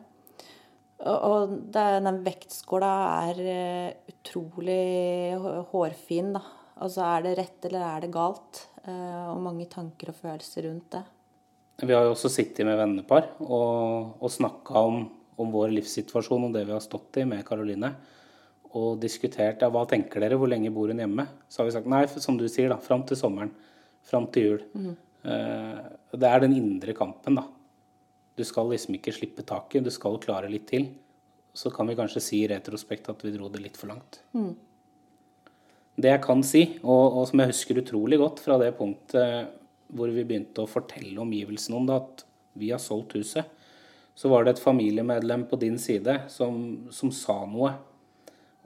Og, 1.04 1.52
den 1.74 2.22
vektskåla 2.24 2.92
er 3.28 3.40
eh, 3.44 4.14
utrolig 4.14 5.36
hårfin, 5.72 6.32
da. 6.38 6.42
Altså 6.84 7.04
er 7.08 7.24
det 7.24 7.34
rett 7.38 7.68
eller 7.68 7.84
er 7.84 8.04
det 8.04 8.12
galt? 8.12 8.62
Eh, 8.84 9.26
og 9.28 9.42
mange 9.44 9.68
tanker 9.68 10.12
og 10.12 10.18
følelser 10.22 10.66
rundt 10.68 10.96
det. 10.96 11.04
Vi 11.84 11.92
har 11.92 12.06
jo 12.06 12.14
også 12.14 12.30
sittet 12.32 12.64
med 12.64 12.78
vennepar 12.80 13.34
og, 13.44 14.16
og 14.24 14.32
snakka 14.32 14.82
om, 14.88 15.02
om, 15.36 15.52
vår 15.52 15.72
livssituasjon 15.76 16.48
og 16.48 16.54
det 16.56 16.64
vi 16.68 16.74
har 16.74 16.84
stått 16.84 17.20
i 17.20 17.26
med 17.28 17.44
Karoline. 17.46 17.92
Og 18.76 19.00
diskutert 19.00 19.62
ja, 19.62 19.70
hva 19.72 19.86
tenker 19.88 20.22
dere, 20.22 20.38
hvor 20.40 20.50
lenge 20.50 20.72
bor 20.74 20.90
hun 20.92 21.00
hjemme? 21.00 21.26
Så 21.48 21.62
har 21.62 21.68
vi 21.68 21.74
sagt 21.76 21.90
nei, 21.90 22.04
som 22.10 22.38
du 22.40 22.46
sier, 22.48 22.70
da, 22.72 22.80
fram 22.82 23.06
til 23.08 23.18
sommeren. 23.20 23.52
Fram 24.06 24.28
til 24.32 24.48
jul. 24.48 24.64
Mm. 24.76 24.92
Eh, 25.32 25.80
det 26.16 26.30
er 26.30 26.44
den 26.44 26.56
indre 26.58 26.94
kampen, 26.96 27.40
da. 27.40 27.46
Du 28.36 28.44
skal 28.44 28.68
liksom 28.68 28.98
ikke 28.98 29.14
slippe 29.16 29.44
taket, 29.48 29.86
du 29.86 29.92
skal 29.94 30.20
klare 30.22 30.50
litt 30.52 30.68
til. 30.68 30.90
Så 31.56 31.72
kan 31.72 31.88
vi 31.88 31.96
kanskje 31.96 32.20
si 32.20 32.42
i 32.44 32.50
retrospekt 32.50 33.08
at 33.08 33.22
vi 33.24 33.32
dro 33.32 33.48
det 33.52 33.62
litt 33.64 33.78
for 33.80 33.88
langt. 33.94 34.20
Mm. 34.36 34.52
Det 35.96 36.10
jeg 36.12 36.22
kan 36.26 36.42
si, 36.44 36.62
og, 36.82 37.04
og, 37.16 37.22
som 37.30 37.40
jeg 37.40 37.54
husker 37.54 37.80
utrolig 37.80 38.18
godt 38.20 38.42
fra 38.44 38.58
det 38.60 38.74
punktet 38.76 39.54
hvor 39.96 40.10
vi 40.12 40.24
begynte 40.26 40.64
å 40.64 40.68
fortelle 40.68 41.22
omgivelsene 41.22 41.78
om 41.78 41.86
det, 41.88 41.96
at 41.96 42.24
vi 42.58 42.72
har 42.72 42.82
solgt 42.82 43.14
huset, 43.16 43.46
så 44.16 44.30
var 44.32 44.44
det 44.44 44.56
et 44.56 44.62
familiemedlem 44.62 45.44
på 45.50 45.58
din 45.60 45.76
side 45.78 46.22
som, 46.32 46.86
som 46.90 47.12
sa 47.12 47.42
noe. 47.44 47.74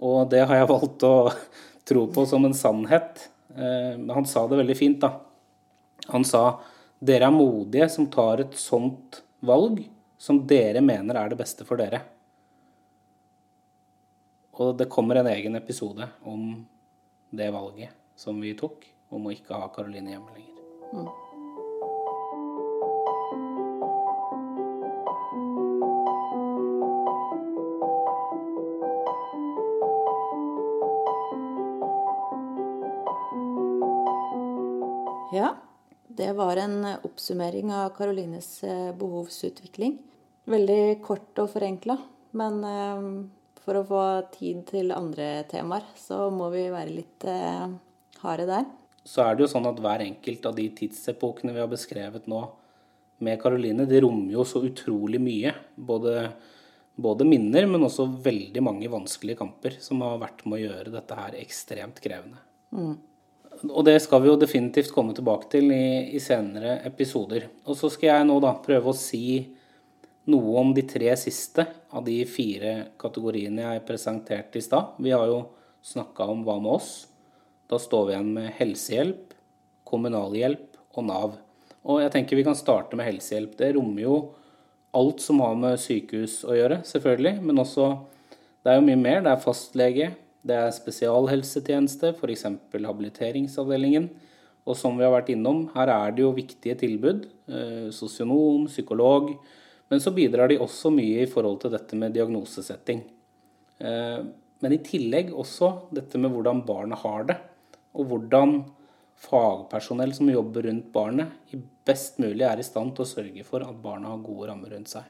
Og 0.00 0.28
det 0.30 0.44
har 0.46 0.60
jeg 0.60 0.70
valgt 0.70 1.06
å 1.08 1.14
tro 1.90 2.06
på 2.14 2.26
som 2.30 2.46
en 2.46 2.54
sannhet. 2.54 3.26
Eh, 3.50 3.96
men 3.98 4.12
han 4.14 4.28
sa 4.30 4.46
det 4.46 4.60
veldig 4.60 4.76
fint, 4.78 5.02
da. 5.02 5.16
Han 6.14 6.24
sa 6.26 6.44
dere 7.00 7.26
er 7.26 7.34
modige 7.34 7.88
som 7.90 8.06
tar 8.12 8.44
et 8.44 8.54
sånt 8.60 9.22
valg 9.42 9.82
som 10.20 10.42
dere 10.46 10.82
mener 10.84 11.16
er 11.16 11.32
det 11.32 11.40
beste 11.40 11.66
for 11.66 11.80
dere. 11.80 12.02
Og 14.60 14.76
det 14.76 14.90
kommer 14.92 15.18
en 15.18 15.30
egen 15.32 15.56
episode 15.56 16.06
om 16.28 16.52
det 17.30 17.48
valget 17.54 17.96
som 18.20 18.38
vi 18.42 18.52
tok, 18.58 18.84
om 19.10 19.26
å 19.26 19.34
ikke 19.34 19.56
ha 19.56 19.72
Karoline 19.72 20.12
hjemme 20.12 20.36
lenger. 20.36 20.62
Mm. 20.92 21.29
Det 36.30 36.38
var 36.38 36.62
en 36.62 36.78
oppsummering 36.94 37.74
av 37.74 37.90
Karolines 37.98 38.62
eh, 38.62 38.90
behovsutvikling. 38.96 39.98
Veldig 40.50 41.00
kort 41.04 41.42
og 41.42 41.50
forenkla, 41.52 41.98
men 42.38 42.60
eh, 42.64 43.06
for 43.66 43.82
å 43.82 43.86
få 43.86 44.04
tid 44.38 44.62
til 44.70 44.94
andre 44.94 45.42
temaer, 45.50 45.90
så 45.98 46.28
må 46.34 46.52
vi 46.54 46.68
være 46.70 47.00
litt 47.02 47.26
eh, 47.28 47.66
harde 48.22 48.46
der 48.48 48.68
så 49.04 49.24
er 49.24 49.36
det 49.36 49.46
jo 49.46 49.50
sånn 49.54 49.68
at 49.70 49.80
hver 49.80 50.04
enkelt 50.04 50.46
av 50.48 50.56
de 50.56 50.66
tidsepokene 50.76 51.54
vi 51.54 51.62
har 51.62 51.70
beskrevet 51.70 52.28
nå 52.30 52.44
med 53.24 53.40
Karoline, 53.40 53.86
det 53.88 54.02
rommer 54.04 54.32
jo 54.36 54.46
så 54.48 54.62
utrolig 54.64 55.20
mye. 55.20 55.52
Både, 55.74 56.30
både, 56.96 57.26
minner, 57.28 57.66
men 57.68 57.84
også 57.84 58.06
veldig 58.24 58.62
mange 58.64 58.88
vanskelige 58.92 59.40
kamper 59.40 59.76
som 59.82 60.00
har 60.04 60.20
vært 60.22 60.44
med 60.46 60.56
å 60.56 60.62
gjøre 60.62 60.94
dette 60.94 61.18
her 61.18 61.36
ekstremt 61.40 62.00
krevende. 62.04 62.40
Mm. 62.72 62.94
Og 63.68 63.84
det 63.84 63.98
skal 64.00 64.22
vi 64.22 64.30
jo 64.30 64.38
definitivt 64.40 64.92
komme 64.94 65.12
tilbake 65.16 65.50
til 65.52 65.68
i, 65.74 66.16
i 66.16 66.20
senere 66.22 66.78
episoder. 66.88 67.48
Og 67.68 67.76
så 67.76 67.90
skal 67.92 68.08
jeg 68.14 68.28
nå 68.30 68.38
da 68.40 68.54
prøve 68.64 68.92
å 68.92 68.96
si 68.96 69.42
noe 70.30 70.54
om 70.62 70.72
de 70.76 70.84
tre 70.88 71.12
siste 71.18 71.66
av 71.92 72.04
de 72.06 72.22
fire 72.28 72.92
kategoriene 73.00 73.66
jeg 73.66 73.84
presenterte 73.88 74.60
i 74.60 74.64
stad. 74.64 74.96
Vi 75.02 75.12
har 75.12 75.26
jo 75.28 75.42
snakka 75.84 76.28
om 76.32 76.44
hva 76.46 76.56
med 76.62 76.78
oss. 76.78 76.90
Da 77.70 77.78
står 77.78 78.06
vi 78.06 78.14
igjen 78.14 78.32
med 78.36 78.50
helsehjelp, 78.56 79.36
kommunalhjelp 79.88 80.80
og 80.96 81.06
Nav. 81.06 81.36
Og 81.84 82.02
jeg 82.02 82.12
tenker 82.14 82.38
vi 82.38 82.46
kan 82.46 82.58
starte 82.58 82.96
med 82.98 83.08
helsehjelp. 83.08 83.54
Det 83.58 83.74
rommer 83.76 84.04
jo 84.04 84.16
alt 84.96 85.22
som 85.22 85.40
har 85.44 85.54
med 85.58 85.78
sykehus 85.80 86.40
å 86.48 86.56
gjøre, 86.56 86.82
selvfølgelig. 86.86 87.36
Men 87.44 87.62
også 87.62 87.92
Det 88.60 88.68
er 88.68 88.76
jo 88.76 88.84
mye 88.84 89.00
mer. 89.00 89.22
Det 89.24 89.30
er 89.32 89.40
fastlege, 89.40 90.06
det 90.46 90.56
er 90.56 90.74
spesialhelsetjeneste, 90.74 92.14
f.eks. 92.16 92.46
habiliteringsavdelingen. 92.72 94.08
Og 94.68 94.76
som 94.76 94.96
vi 94.96 95.04
har 95.04 95.12
vært 95.14 95.32
innom, 95.34 95.66
her 95.74 95.92
er 95.92 96.14
det 96.14 96.24
jo 96.24 96.34
viktige 96.36 96.76
tilbud. 96.80 97.26
Eh, 97.50 97.88
sosionom, 97.94 98.66
psykolog. 98.70 99.32
Men 99.90 100.02
så 100.02 100.12
bidrar 100.14 100.50
de 100.52 100.60
også 100.60 100.92
mye 100.94 101.24
i 101.24 101.30
forhold 101.30 101.60
til 101.62 101.74
dette 101.74 101.98
med 101.98 102.14
diagnosesetting. 102.16 103.02
Eh, 103.80 104.20
men 104.60 104.76
i 104.76 104.82
tillegg 104.84 105.32
også 105.32 105.72
dette 105.96 106.20
med 106.20 106.32
hvordan 106.34 106.64
barnet 106.68 107.00
har 107.04 107.24
det 107.30 107.38
og 107.96 108.06
hvordan 108.10 108.60
fagpersonell 109.20 110.12
som 110.16 110.30
jobber 110.30 110.68
rundt 110.68 110.90
barnet, 110.94 111.32
best 111.86 112.20
mulig 112.22 112.46
er 112.46 112.60
i 112.60 112.66
stand 112.66 112.94
til 112.96 113.04
å 113.04 113.10
sørge 113.10 113.44
for 113.46 113.64
at 113.66 113.82
barna 113.82 114.12
har 114.12 114.22
gode 114.24 114.48
rammer 114.50 114.72
rundt 114.74 114.92
seg. 114.92 115.08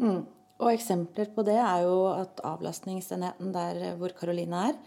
Mm. 0.00 0.22
Og 0.56 0.70
eksempler 0.72 1.28
på 1.34 1.44
det 1.44 1.58
er 1.60 1.82
jo 1.84 1.96
at 2.14 2.40
avlastningsenheten 2.46 3.50
der 3.52 3.98
hvor 4.00 4.14
Karoline 4.16 4.68
er, 4.70 4.78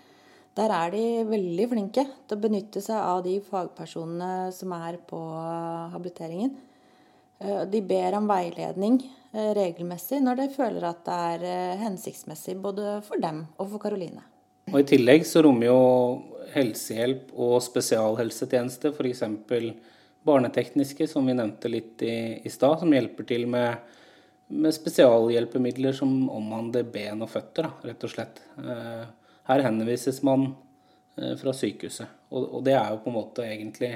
der 0.58 0.74
er 0.74 0.90
de 0.92 1.04
veldig 1.30 1.68
flinke 1.72 2.04
til 2.04 2.36
å 2.36 2.42
benytte 2.42 2.82
seg 2.84 2.98
av 2.98 3.22
de 3.24 3.38
fagpersonene 3.46 4.50
som 4.56 4.74
er 4.76 4.98
på 5.08 5.20
habiliteringen. 5.94 6.56
Eh, 7.40 7.62
de 7.72 7.82
ber 7.86 8.18
om 8.18 8.28
veiledning 8.28 8.98
eh, 9.32 9.52
regelmessig 9.56 10.20
når 10.26 10.42
de 10.42 10.48
føler 10.58 10.90
at 10.90 11.06
det 11.06 11.20
er 11.34 11.46
eh, 11.48 11.84
hensiktsmessig 11.86 12.58
både 12.60 12.98
for 13.06 13.22
dem 13.22 13.46
og 13.56 13.70
for 13.76 13.86
Karoline. 13.86 14.26
Og 14.74 14.82
I 14.82 14.90
tillegg 14.90 15.24
så 15.26 15.46
rommer 15.46 15.70
jo 15.70 15.80
helsehjelp 16.54 17.32
og 17.38 17.56
spesialhelsetjeneste, 17.64 18.92
f.eks. 18.92 19.24
barnetekniske, 20.26 21.08
som 21.10 21.26
vi 21.30 21.38
nevnte 21.38 21.72
litt 21.72 22.04
i, 22.06 22.18
i 22.44 22.52
stad, 22.52 22.82
som 22.82 22.94
hjelper 22.94 23.28
til 23.30 23.48
med, 23.50 23.80
med, 24.50 24.74
spesialhjelpemidler 24.76 25.94
som 25.96 26.12
omhandler 26.34 26.88
ben 26.90 27.22
og 27.24 27.32
føtter, 27.32 27.68
da, 27.68 27.90
rett 27.90 28.06
og 28.06 28.14
slett. 28.14 28.42
Eh, 28.58 29.06
her 29.50 29.66
henvises 29.66 30.22
man 30.26 30.50
eh, 31.18 31.36
fra 31.40 31.54
sykehuset. 31.56 32.18
Og, 32.34 32.60
det 32.66 32.76
er 32.78 32.92
jo 32.94 33.02
på 33.04 33.10
en 33.10 33.18
måte 33.18 33.46
egentlig 33.46 33.96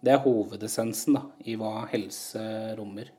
Det 0.00 0.12
er 0.14 0.22
hovedessensen 0.24 1.16
da, 1.18 1.24
i 1.44 1.58
hva 1.60 1.84
helse 1.90 2.40
rommer. 2.78 3.10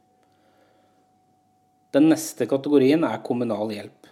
Den 1.94 2.08
neste 2.10 2.48
kategorien 2.50 3.04
er 3.06 3.22
kommunal 3.22 3.70
hjelp. 3.70 4.08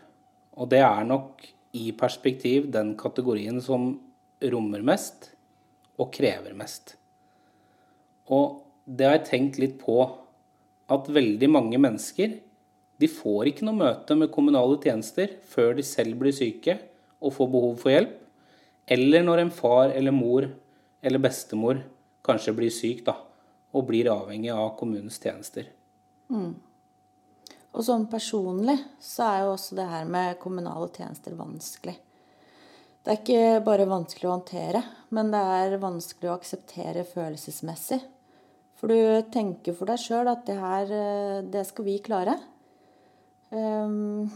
Og 0.59 0.69
det 0.69 0.83
er 0.83 1.07
nok 1.07 1.47
i 1.73 1.89
perspektiv 1.97 2.67
den 2.69 2.93
kategorien 2.99 3.57
som 3.63 3.95
rommer 4.53 4.83
mest 4.85 5.31
og 5.97 6.11
krever 6.13 6.53
mest. 6.53 6.93
Og 8.29 8.61
det 8.85 9.07
har 9.07 9.17
jeg 9.17 9.27
tenkt 9.31 9.59
litt 9.61 9.79
på 9.81 9.97
at 10.89 11.11
veldig 11.13 11.49
mange 11.51 11.79
mennesker 11.81 12.37
de 12.99 13.07
får 13.07 13.51
ikke 13.51 13.65
noe 13.67 13.79
møte 13.79 14.15
med 14.19 14.31
kommunale 14.33 14.75
tjenester 14.83 15.37
før 15.47 15.77
de 15.77 15.85
selv 15.87 16.17
blir 16.19 16.35
syke 16.35 16.75
og 17.19 17.35
får 17.35 17.51
behov 17.53 17.77
for 17.79 17.93
hjelp, 17.93 18.15
eller 18.89 19.23
når 19.23 19.43
en 19.43 19.53
far 19.53 19.93
eller 19.95 20.15
mor 20.15 20.47
eller 21.01 21.23
bestemor 21.23 21.79
kanskje 22.25 22.55
blir 22.57 22.73
syk 22.73 23.05
da, 23.07 23.15
og 23.71 23.87
blir 23.87 24.09
avhengig 24.11 24.51
av 24.51 24.73
kommunens 24.79 25.19
tjenester. 25.21 25.69
Mm. 26.29 26.57
Og 27.69 27.85
sånn 27.85 28.07
personlig 28.09 28.75
så 29.03 29.27
er 29.29 29.41
jo 29.45 29.53
også 29.53 29.77
det 29.77 29.87
her 29.91 30.07
med 30.09 30.39
kommunale 30.41 30.89
tjenester 30.95 31.35
vanskelig. 31.37 31.95
Det 32.99 33.13
er 33.13 33.19
ikke 33.21 33.65
bare 33.65 33.87
vanskelig 33.87 34.27
å 34.27 34.33
håndtere, 34.35 34.81
men 35.15 35.29
det 35.31 35.39
er 35.39 35.77
vanskelig 35.81 36.31
å 36.31 36.35
akseptere 36.35 37.05
følelsesmessig. 37.07 38.01
For 38.79 38.91
du 38.91 39.29
tenker 39.33 39.75
for 39.75 39.91
deg 39.91 39.99
sjøl 39.99 40.29
at 40.31 40.45
det 40.47 40.55
her, 40.59 40.93
eh, 40.95 41.41
det 41.51 41.65
skal 41.67 41.87
vi 41.87 41.97
klare. 42.03 42.37
Ehm, 43.51 44.29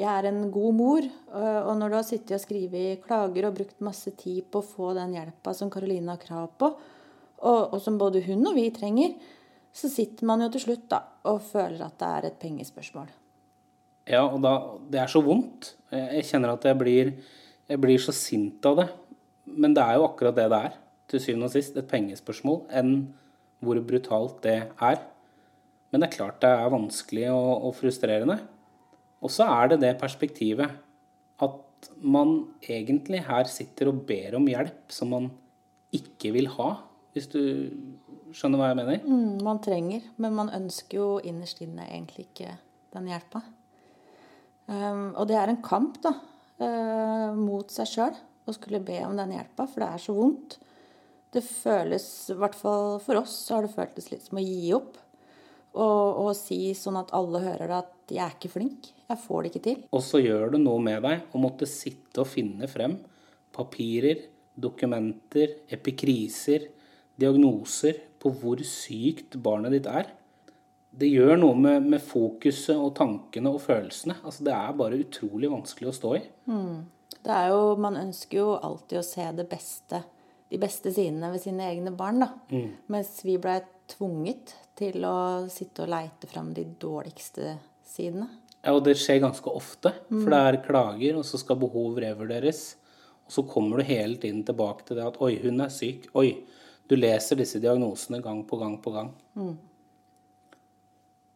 jeg 0.00 0.08
er 0.08 0.30
en 0.30 0.46
god 0.50 0.72
mor, 0.72 1.06
og 1.28 1.74
når 1.76 1.90
du 1.90 1.96
har 1.98 2.04
sittet 2.08 2.38
og 2.38 2.40
skrevet 2.40 3.02
klager 3.04 3.44
og 3.44 3.58
brukt 3.58 3.82
masse 3.84 4.08
tid 4.16 4.46
på 4.48 4.62
å 4.62 4.64
få 4.64 4.94
den 4.96 5.12
hjelpa 5.12 5.52
som 5.52 5.68
Karoline 5.68 6.14
har 6.14 6.22
krav 6.22 6.46
på, 6.56 6.70
og, 7.44 7.76
som 7.84 7.98
både 8.00 8.22
hun 8.24 8.46
og 8.48 8.56
vi 8.56 8.70
trenger, 8.72 9.12
så 9.72 9.90
sitter 9.92 10.24
man 10.24 10.40
jo 10.44 10.48
til 10.54 10.64
slutt 10.64 10.88
da, 10.88 11.02
og 11.28 11.42
føler 11.44 11.84
at 11.84 11.98
det 12.00 12.08
er 12.08 12.28
et 12.30 12.40
pengespørsmål. 12.40 13.12
Ja, 14.10 14.24
og 14.24 14.40
da, 14.42 14.54
det 14.90 15.02
er 15.02 15.12
så 15.12 15.22
vondt. 15.22 15.74
Jeg 15.92 16.24
kjenner 16.30 16.56
at 16.56 16.64
jeg 16.66 16.78
blir, 16.80 17.12
jeg 17.68 17.82
blir 17.82 18.00
så 18.02 18.14
sint 18.16 18.64
av 18.66 18.80
det. 18.80 18.88
Men 19.50 19.74
det 19.76 19.84
er 19.84 19.98
jo 19.98 20.08
akkurat 20.08 20.36
det 20.36 20.48
det 20.50 20.60
er, 20.70 20.76
til 21.10 21.22
syvende 21.22 21.50
og 21.50 21.54
sist. 21.54 21.76
Et 21.78 21.90
pengespørsmål. 21.90 22.64
Enn 22.80 22.94
hvor 23.60 23.80
brutalt 23.86 24.40
det 24.44 24.58
er. 24.66 25.02
Men 25.90 26.02
det 26.02 26.08
er 26.08 26.16
klart 26.16 26.40
det 26.42 26.50
er 26.52 26.72
vanskelig 26.72 27.26
og, 27.32 27.66
og 27.68 27.74
frustrerende. 27.78 28.38
Og 29.20 29.32
så 29.32 29.46
er 29.52 29.72
det 29.72 29.82
det 29.82 29.98
perspektivet 30.00 30.78
at 31.40 31.90
man 32.00 32.34
egentlig 32.62 33.22
her 33.26 33.48
sitter 33.48 33.90
og 33.90 34.04
ber 34.08 34.36
om 34.36 34.48
hjelp 34.48 34.92
som 34.92 35.12
man 35.14 35.30
ikke 35.96 36.32
vil 36.36 36.48
ha, 36.54 36.70
hvis 37.14 37.26
du 37.32 37.40
skjønner 38.36 38.60
hva 38.60 38.70
jeg 38.70 38.78
mener? 38.78 39.00
Mm, 39.02 39.40
man 39.42 39.60
trenger, 39.64 40.04
men 40.22 40.36
man 40.36 40.52
ønsker 40.54 41.00
jo 41.00 41.08
innerst 41.26 41.62
inne 41.64 41.88
egentlig 41.88 42.28
ikke 42.28 42.54
den 42.94 43.08
hjelpa. 43.10 43.42
Um, 44.70 45.16
og 45.18 45.26
det 45.26 45.38
er 45.40 45.50
en 45.50 45.62
kamp, 45.64 45.98
da, 46.04 46.12
uh, 46.62 47.30
mot 47.34 47.72
seg 47.74 47.88
sjøl 47.90 48.18
å 48.46 48.54
skulle 48.54 48.82
be 48.84 49.00
om 49.06 49.16
den 49.18 49.34
hjelpa, 49.34 49.66
for 49.66 49.82
det 49.82 49.88
er 49.90 50.04
så 50.04 50.14
vondt. 50.14 50.60
Det 51.30 51.42
føles, 51.46 52.06
i 52.32 52.36
hvert 52.38 52.56
fall 52.58 52.98
for 53.04 53.20
oss, 53.20 53.36
så 53.46 53.56
har 53.56 53.66
det 53.66 53.74
føltes 53.74 54.10
litt 54.10 54.24
som 54.26 54.40
å 54.40 54.44
gi 54.44 54.72
opp. 54.74 54.98
Og, 55.70 56.24
og 56.24 56.32
si 56.34 56.72
sånn 56.74 56.98
at 56.98 57.12
alle 57.14 57.44
hører 57.44 57.70
det, 57.70 57.78
at 57.78 58.14
jeg 58.16 58.24
er 58.24 58.34
ikke 58.34 58.50
flink. 58.56 58.90
Jeg 59.06 59.22
får 59.22 59.42
det 59.42 59.52
ikke 59.52 59.64
til. 59.68 59.78
Og 59.94 60.02
så 60.02 60.18
gjør 60.18 60.56
det 60.56 60.62
noe 60.64 60.82
med 60.82 61.04
deg 61.06 61.30
å 61.30 61.42
måtte 61.42 61.68
sitte 61.70 62.24
og 62.24 62.30
finne 62.30 62.66
frem 62.70 62.98
papirer, 63.54 64.24
dokumenter, 64.60 65.60
epikriser, 65.70 66.68
diagnoser 67.20 67.98
på 68.20 68.32
hvor 68.40 68.62
sykt 68.66 69.38
barnet 69.42 69.74
ditt 69.76 69.88
er. 69.90 70.10
Det 70.90 71.06
gjør 71.06 71.36
noe 71.38 71.54
med, 71.54 71.86
med 71.92 72.02
fokuset 72.02 72.74
og 72.74 72.94
tankene 72.98 73.52
og 73.54 73.62
følelsene. 73.62 74.18
Altså, 74.24 74.46
det 74.46 74.54
er 74.56 74.78
bare 74.78 74.98
utrolig 74.98 75.50
vanskelig 75.52 75.90
å 75.90 75.96
stå 75.96 76.14
i. 76.18 76.22
Mm. 76.50 76.80
Det 77.20 77.36
er 77.36 77.50
jo, 77.52 77.76
Man 77.78 77.98
ønsker 78.00 78.40
jo 78.40 78.48
alltid 78.56 78.98
å 79.00 79.06
se 79.06 79.26
det 79.38 79.46
beste, 79.50 80.02
de 80.50 80.58
beste 80.58 80.92
sidene 80.94 81.30
ved 81.32 81.42
sine 81.42 81.68
egne 81.70 81.92
barn. 81.96 82.24
da. 82.24 82.30
Mm. 82.50 82.70
Mens 82.90 83.20
vi 83.24 83.36
blei 83.38 83.60
tvunget 83.90 84.54
til 84.78 85.04
å 85.06 85.46
sitte 85.50 85.84
og 85.84 85.92
leite 85.92 86.30
fram 86.30 86.52
de 86.56 86.64
dårligste 86.80 87.56
sidene. 87.86 88.28
Ja, 88.60 88.74
og 88.74 88.84
det 88.84 88.98
skjer 89.00 89.22
ganske 89.22 89.52
ofte. 89.56 89.94
For 90.10 90.28
det 90.30 90.40
er 90.40 90.62
klager, 90.66 91.16
og 91.20 91.24
så 91.24 91.40
skal 91.40 91.58
behov 91.60 91.98
revurderes. 92.02 92.64
Og 93.26 93.34
så 93.34 93.44
kommer 93.48 93.80
du 93.80 93.88
hele 93.88 94.18
tiden 94.20 94.42
tilbake 94.46 94.84
til 94.86 94.98
det 94.98 95.06
at 95.06 95.18
oi, 95.22 95.36
hun 95.44 95.62
er 95.64 95.72
syk. 95.72 96.10
Oi. 96.18 96.32
Du 96.90 96.96
leser 96.98 97.38
disse 97.38 97.60
diagnosene 97.62 98.18
gang 98.18 98.42
på 98.42 98.58
gang 98.58 98.74
på 98.82 98.90
gang. 98.90 99.12
Mm. 99.38 99.52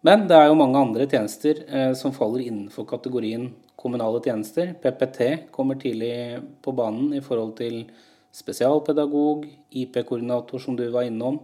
Men 0.04 0.24
det 0.28 0.36
er 0.36 0.50
jo 0.50 0.56
mange 0.58 0.80
andre 0.82 1.06
tjenester 1.08 1.62
eh, 1.64 1.92
som 1.96 2.12
faller 2.12 2.42
innenfor 2.42 2.84
kategorien 2.90 3.46
kommunale 3.78 4.18
tjenester. 4.24 4.74
PPT 4.82 5.52
kommer 5.54 5.78
tidlig 5.80 6.42
på 6.60 6.74
banen 6.76 7.14
i 7.14 7.22
forhold 7.24 7.54
til 7.60 7.84
spesialpedagog, 8.34 9.46
IP-koordinator, 9.70 10.58
som 10.58 10.76
du 10.76 10.86
var 10.90 11.06
innom. 11.06 11.38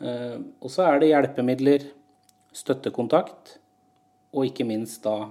Eh, 0.00 0.38
og 0.62 0.72
så 0.72 0.86
er 0.88 1.00
det 1.00 1.12
hjelpemidler, 1.12 1.86
støttekontakt 2.52 3.56
og 4.36 4.48
ikke 4.48 4.66
minst 4.68 5.04
da 5.06 5.30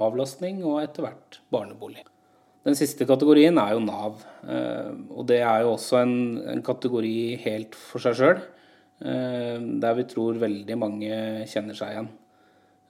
avlastning 0.00 0.62
og 0.64 0.80
etter 0.82 1.04
hvert 1.04 1.38
barnebolig. 1.52 2.04
Den 2.62 2.76
siste 2.78 3.04
kategorien 3.08 3.58
er 3.58 3.74
jo 3.74 3.82
Nav. 3.84 4.22
Eh, 4.46 4.92
og 5.10 5.26
det 5.30 5.40
er 5.42 5.64
jo 5.64 5.74
også 5.74 6.02
en, 6.02 6.62
kategori 6.64 7.16
helt 7.44 7.76
for 7.76 8.04
seg 8.04 8.18
sjøl, 8.20 8.42
eh, 9.04 9.58
der 9.82 9.98
vi 9.98 10.08
tror 10.08 10.40
veldig 10.40 10.78
mange 10.78 11.14
kjenner 11.50 11.78
seg 11.78 11.96
igjen. 11.96 12.12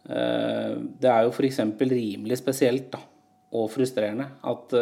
Det 0.03 1.07
er 1.07 1.20
jo 1.22 1.31
f.eks. 1.31 1.61
rimelig 1.79 2.40
spesielt 2.40 2.88
da, 2.90 2.98
og 3.55 3.68
frustrerende 3.70 4.25
at 4.51 4.72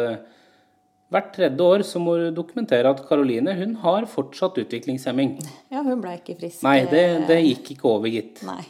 hvert 1.11 1.31
tredje 1.35 1.65
år 1.67 1.83
så 1.87 1.99
må 2.01 2.15
du 2.19 2.29
dokumentere 2.35 2.91
at 2.91 3.01
Karoline 3.07 3.55
hun 3.57 3.75
har 3.83 4.07
fortsatt 4.09 4.61
utviklingshemming. 4.63 5.35
Ja, 5.73 5.83
hun 5.83 5.99
ble 6.03 6.15
ikke 6.19 6.37
frisk. 6.39 6.61
Nei, 6.65 6.79
det, 6.91 7.03
det 7.27 7.41
gikk 7.43 7.73
ikke 7.75 7.89
over, 7.91 8.11
gitt. 8.11 8.41
Nei. 8.47 8.63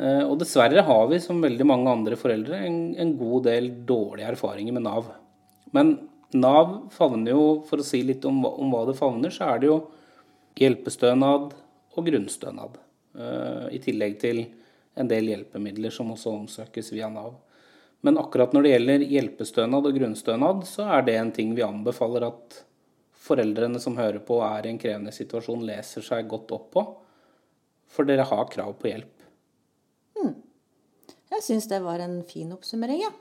Og 0.00 0.36
dessverre 0.40 0.84
har 0.86 1.08
vi, 1.10 1.18
som 1.20 1.42
veldig 1.42 1.66
mange 1.66 1.90
andre 1.92 2.16
foreldre, 2.16 2.60
en, 2.64 2.78
en 3.00 3.10
god 3.18 3.48
del 3.48 3.66
dårlige 3.88 4.30
erfaringer 4.32 4.76
med 4.76 4.86
Nav. 4.86 5.10
Men 5.76 5.96
Nav 6.32 6.76
favner 6.94 7.34
jo, 7.34 7.44
for 7.66 7.82
å 7.82 7.86
si 7.86 8.02
litt 8.06 8.24
om, 8.28 8.38
om, 8.46 8.70
hva 8.70 8.84
det 8.88 8.96
favner, 8.98 9.32
så 9.34 9.48
er 9.50 9.62
det 9.62 9.70
jo 9.70 9.78
hjelpestønad 10.60 11.54
og 11.96 12.06
grunnstønad. 12.06 12.78
Uh, 13.18 13.66
I 13.74 13.80
tillegg 13.82 14.18
til 14.22 14.44
en 15.00 15.10
del 15.10 15.32
hjelpemidler 15.32 15.94
som 15.94 16.12
også 16.14 16.36
omsøkes 16.36 16.92
via 16.94 17.10
Nav. 17.10 17.34
Men 18.06 18.18
akkurat 18.18 18.54
når 18.56 18.64
det 18.64 18.72
gjelder 18.74 19.06
hjelpestønad 19.12 19.86
og 19.88 19.96
grunnstønad, 19.96 20.64
så 20.68 20.86
er 20.96 21.06
det 21.06 21.16
en 21.20 21.32
ting 21.36 21.54
vi 21.56 21.64
anbefaler 21.66 22.24
at 22.30 22.60
foreldrene 23.20 23.80
som 23.82 23.98
hører 24.00 24.22
på 24.24 24.38
og 24.40 24.46
er 24.48 24.66
i 24.66 24.72
en 24.72 24.80
krevende 24.80 25.12
situasjon, 25.12 25.66
leser 25.68 26.04
seg 26.04 26.28
godt 26.30 26.54
opp 26.56 26.70
på. 26.76 26.84
For 27.90 28.08
dere 28.08 28.24
har 28.24 28.46
krav 28.52 28.76
på 28.80 28.88
hjelp. 28.88 29.26
Hmm. 30.16 30.38
Jeg 31.30 31.44
syns 31.44 31.68
det 31.70 31.82
var 31.84 32.02
en 32.02 32.22
fin 32.26 32.52
oppsummering, 32.54 33.04
ja. 33.04 33.12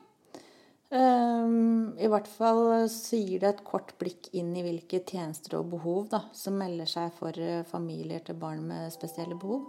Um, 0.90 1.94
I 2.02 2.08
hvert 2.10 2.26
fall 2.32 2.64
så 2.90 3.20
gir 3.20 3.44
det 3.44 3.50
et 3.52 3.66
kort 3.68 3.92
blikk 4.02 4.32
inn 4.34 4.56
i 4.58 4.64
hvilke 4.66 5.04
tjenester 5.06 5.60
og 5.60 5.68
behov 5.76 6.08
da, 6.16 6.24
som 6.34 6.58
melder 6.58 6.90
seg 6.90 7.12
for 7.20 7.36
eh, 7.38 7.62
familier 7.70 8.24
til 8.26 8.40
barn 8.42 8.64
med 8.72 8.90
spesielle 8.96 9.38
behov. 9.38 9.68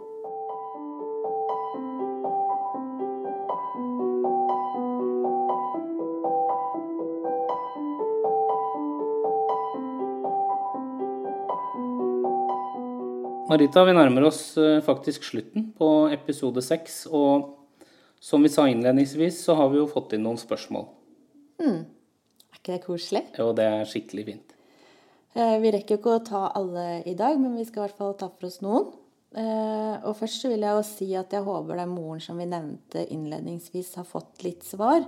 Marita, 13.51 13.83
vi 13.83 13.91
nærmer 13.97 14.29
oss 14.29 14.55
eh, 14.63 14.77
faktisk 14.87 15.25
slutten 15.27 15.73
på 15.75 15.87
episode 16.15 16.63
seks. 16.63 17.01
Og 17.11 17.49
som 18.23 18.45
vi 18.47 18.51
sa 18.53 18.69
innledningsvis, 18.71 19.41
så 19.43 19.57
har 19.59 19.73
vi 19.73 19.81
jo 19.81 19.89
fått 19.91 20.15
inn 20.15 20.23
noen 20.23 20.39
spørsmål. 20.39 20.85
Mm. 21.59 21.81
Er 21.83 22.61
ikke 22.61 22.77
det 22.77 22.85
koselig? 22.85 23.25
Jo, 23.41 23.49
det 23.59 23.67
er 23.67 23.91
skikkelig 23.91 24.27
fint. 24.29 24.55
Eh, 25.35 25.57
vi 25.65 25.75
rekker 25.75 25.97
jo 25.97 25.99
ikke 25.99 26.15
å 26.21 26.23
ta 26.31 26.45
alle 26.61 27.01
i 27.11 27.17
dag, 27.19 27.43
men 27.43 27.59
vi 27.59 27.67
skal 27.67 27.83
i 27.83 27.85
hvert 27.89 27.99
fall 27.99 28.15
ta 28.23 28.31
for 28.31 28.53
oss 28.53 28.61
noen. 28.63 28.87
Eh, 29.35 29.97
og 29.99 30.15
først 30.21 30.47
så 30.47 30.53
vil 30.55 30.69
jeg 30.69 30.79
jo 30.79 30.87
si 30.93 31.11
at 31.19 31.35
jeg 31.35 31.49
håper 31.51 31.83
den 31.83 31.95
moren 31.97 32.23
som 32.23 32.39
vi 32.39 32.47
nevnte 32.55 33.03
innledningsvis, 33.11 33.97
har 33.99 34.07
fått 34.07 34.47
litt 34.47 34.63
svar. 34.69 35.03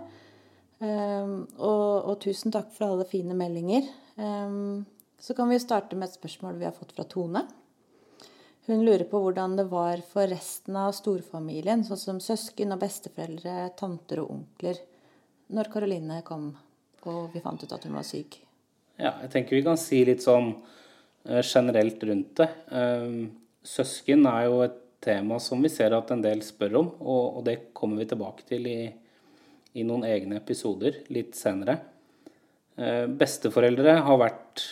Og, 0.82 1.90
og 2.10 2.14
tusen 2.24 2.50
takk 2.50 2.72
for 2.74 2.88
alle 2.88 3.04
fine 3.06 3.36
meldinger. 3.38 3.86
Så 5.22 5.36
kan 5.38 5.46
vi 5.46 5.54
jo 5.54 5.62
starte 5.62 5.94
med 5.94 6.08
et 6.08 6.16
spørsmål 6.18 6.56
vi 6.58 6.66
har 6.66 6.74
fått 6.74 6.96
fra 6.96 7.06
Tone. 7.06 7.44
Hun 8.66 8.84
lurer 8.86 9.04
på 9.10 9.18
hvordan 9.18 9.56
det 9.58 9.64
var 9.72 10.04
for 10.06 10.30
resten 10.30 10.76
av 10.78 10.92
storfamilien, 10.94 11.82
sånn 11.82 11.98
som 11.98 12.18
søsken 12.22 12.74
og 12.74 12.82
besteforeldre, 12.84 13.72
tanter 13.78 14.22
og 14.22 14.36
onkler 14.36 14.78
når 15.52 15.70
Karoline 15.72 16.20
kom 16.26 16.52
og 17.10 17.32
vi 17.34 17.42
fant 17.42 17.62
ut 17.62 17.72
at 17.74 17.86
hun 17.86 17.96
var 17.98 18.06
syk? 18.06 18.38
Ja, 19.00 19.16
jeg 19.24 19.32
tenker 19.32 19.56
vi 19.56 19.64
kan 19.66 19.80
si 19.80 20.02
litt 20.06 20.22
sånn 20.22 20.52
uh, 20.54 21.40
generelt 21.42 22.02
rundt 22.06 22.36
det. 22.38 22.48
Uh, 22.70 23.32
søsken 23.66 24.26
er 24.30 24.46
jo 24.46 24.60
et 24.66 24.76
tema 25.02 25.40
som 25.42 25.62
vi 25.64 25.70
ser 25.72 25.96
at 25.96 26.12
en 26.14 26.22
del 26.22 26.44
spør 26.46 26.78
om, 26.78 26.92
og, 27.00 27.40
det 27.46 27.72
kommer 27.74 27.98
vi 27.98 28.10
tilbake 28.12 28.46
til 28.46 28.68
i, 28.70 28.76
i, 29.74 29.82
noen 29.82 30.06
egne 30.06 30.38
episoder 30.38 31.00
litt 31.10 31.34
senere. 31.38 31.80
Uh, 32.78 33.10
besteforeldre 33.10 33.96
har 34.06 34.22
vært 34.22 34.68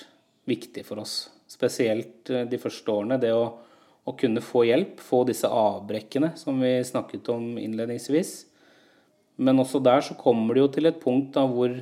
viktig 0.46 0.87
for 0.87 1.03
oss, 1.03 1.24
spesielt 1.50 2.31
de 2.31 2.62
første 2.62 2.94
årene. 2.94 3.18
Det 3.18 3.35
å, 3.35 3.42
å 4.11 4.16
kunne 4.18 4.42
få 4.44 4.64
hjelp, 4.68 5.01
få 5.03 5.23
disse 5.29 5.49
avbrekkene 5.49 6.35
som 6.38 6.61
vi 6.62 6.75
snakket 6.87 7.31
om 7.33 7.55
innledningsvis. 7.61 8.35
Men 9.40 9.62
også 9.62 9.81
der 9.83 10.05
så 10.05 10.16
kommer 10.18 10.55
det 10.57 10.64
jo 10.64 10.73
til 10.75 10.90
et 10.90 11.01
punkt 11.03 11.33
da 11.37 11.46
hvor 11.49 11.79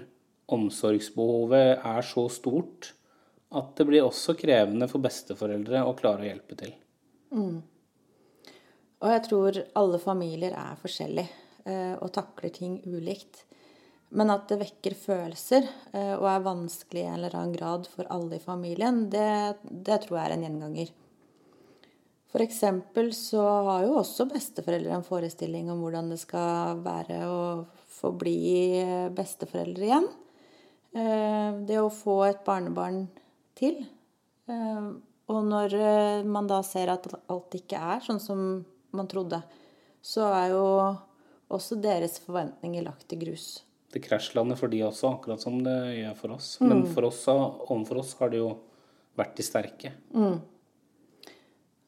omsorgsbehovet 0.49 1.83
er 1.85 2.07
så 2.07 2.29
stort 2.33 2.93
at 3.49 3.73
det 3.81 3.87
blir 3.89 4.05
også 4.05 4.37
krevende 4.39 4.89
for 4.91 5.03
besteforeldre 5.05 5.83
å 5.89 5.97
klare 5.97 6.25
å 6.25 6.29
hjelpe 6.29 6.57
til. 6.61 6.73
Mm. 7.33 7.61
Og 8.99 9.13
jeg 9.13 9.25
tror 9.29 9.61
alle 9.79 10.01
familier 10.03 10.57
er 10.59 10.81
forskjellige 10.81 11.29
eh, 11.65 11.95
og 11.97 12.11
takler 12.15 12.53
ting 12.55 12.79
ulikt. 12.85 13.45
Men 14.17 14.33
at 14.33 14.47
det 14.49 14.61
vekker 14.63 14.97
følelser 14.97 15.67
eh, 15.93 16.15
og 16.17 16.27
er 16.31 16.47
vanskelig 16.47 17.03
i 17.03 17.09
en 17.09 17.19
eller 17.19 17.37
annen 17.37 17.57
grad 17.57 17.89
for 17.93 18.09
alle 18.13 18.39
i 18.39 18.45
familien, 18.45 19.07
det, 19.13 19.59
det 19.65 20.03
tror 20.05 20.19
jeg 20.19 20.25
er 20.27 20.37
en 20.37 20.47
gjenganger. 20.49 20.93
For 22.29 22.45
eksempel 22.45 23.11
så 23.17 23.43
har 23.71 23.87
jo 23.87 23.99
også 24.03 24.27
besteforeldre 24.29 24.93
en 24.99 25.07
forestilling 25.07 25.71
om 25.73 25.81
hvordan 25.81 26.11
det 26.13 26.19
skal 26.21 26.83
være 26.85 27.23
å 27.25 27.43
få 27.99 28.13
bli 28.21 28.39
besteforeldre 29.17 29.87
igjen. 29.89 30.09
Eh, 30.93 31.61
det 31.69 31.79
å 31.81 31.93
få 31.93 32.21
et 32.27 32.43
barnebarn 32.45 33.07
til. 33.59 33.81
Eh, 34.49 34.91
og 35.29 35.41
når 35.45 35.77
eh, 35.77 36.27
man 36.29 36.49
da 36.49 36.61
ser 36.65 36.93
at 36.93 37.09
alt 37.29 37.57
ikke 37.59 37.81
er 37.95 38.05
sånn 38.05 38.21
som 38.23 38.45
man 38.97 39.09
trodde, 39.11 39.41
så 40.05 40.29
er 40.33 40.53
jo 40.55 40.67
også 41.53 41.81
deres 41.81 42.19
forventninger 42.25 42.85
lagt 42.85 43.13
i 43.13 43.21
grus. 43.21 43.49
Det 43.93 44.03
krasjlander 44.05 44.57
for 44.61 44.69
de 44.73 44.83
også, 44.85 45.15
akkurat 45.17 45.41
som 45.41 45.63
det 45.65 45.79
gjør 46.03 46.17
for 46.17 46.37
oss. 46.37 46.55
Men 46.61 46.83
mm. 46.85 46.89
for 46.93 47.09
oss, 47.09 47.25
overfor 47.29 48.03
oss 48.03 48.15
har 48.21 48.33
det 48.33 48.43
jo 48.43 48.53
vært 49.17 49.37
de 49.41 49.45
sterke. 49.47 49.93
Mm. 50.13 50.37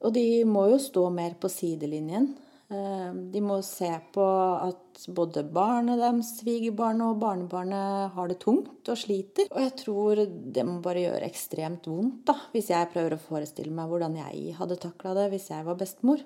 Og 0.00 0.14
de 0.16 0.44
må 0.48 0.68
jo 0.70 0.78
stå 0.80 1.08
mer 1.12 1.34
på 1.40 1.50
sidelinjen 1.52 2.30
Eh, 2.70 3.14
de 3.32 3.40
må 3.42 3.56
se 3.66 3.88
på 4.14 4.24
at 4.62 5.06
både 5.10 5.42
barnet 5.50 5.98
deres, 5.98 6.36
svigerbarnet 6.38 7.02
og 7.08 7.22
barnebarnet 7.22 8.12
har 8.14 8.30
det 8.30 8.38
tungt 8.44 8.90
og 8.92 8.98
sliter. 8.98 9.48
Og 9.50 9.64
jeg 9.64 9.72
tror 9.80 10.20
det 10.28 10.66
må 10.68 10.76
bare 10.84 11.02
gjøre 11.02 11.26
ekstremt 11.26 11.88
vondt, 11.90 12.22
da, 12.30 12.36
hvis 12.54 12.70
jeg 12.70 12.90
prøver 12.92 13.16
å 13.16 13.24
forestille 13.24 13.74
meg 13.74 13.90
hvordan 13.90 14.20
jeg 14.20 14.54
hadde 14.60 14.78
takla 14.84 15.16
det 15.18 15.32
hvis 15.32 15.48
jeg 15.50 15.66
var 15.66 15.80
bestemor. 15.80 16.22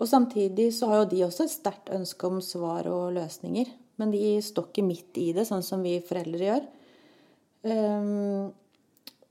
Og 0.00 0.08
samtidig 0.08 0.70
så 0.72 0.88
har 0.88 1.02
jo 1.02 1.10
de 1.10 1.20
også 1.26 1.44
et 1.44 1.52
sterkt 1.52 1.92
ønske 1.92 2.30
om 2.30 2.40
svar 2.40 2.88
og 2.88 3.12
løsninger. 3.18 3.68
Men 4.00 4.14
de 4.14 4.38
står 4.40 4.70
ikke 4.70 4.86
midt 4.86 5.20
i 5.20 5.26
det, 5.36 5.44
sånn 5.44 5.60
som 5.60 5.84
vi 5.84 5.98
foreldre 6.00 6.46
gjør. 6.46 6.64
Um, 7.68 8.46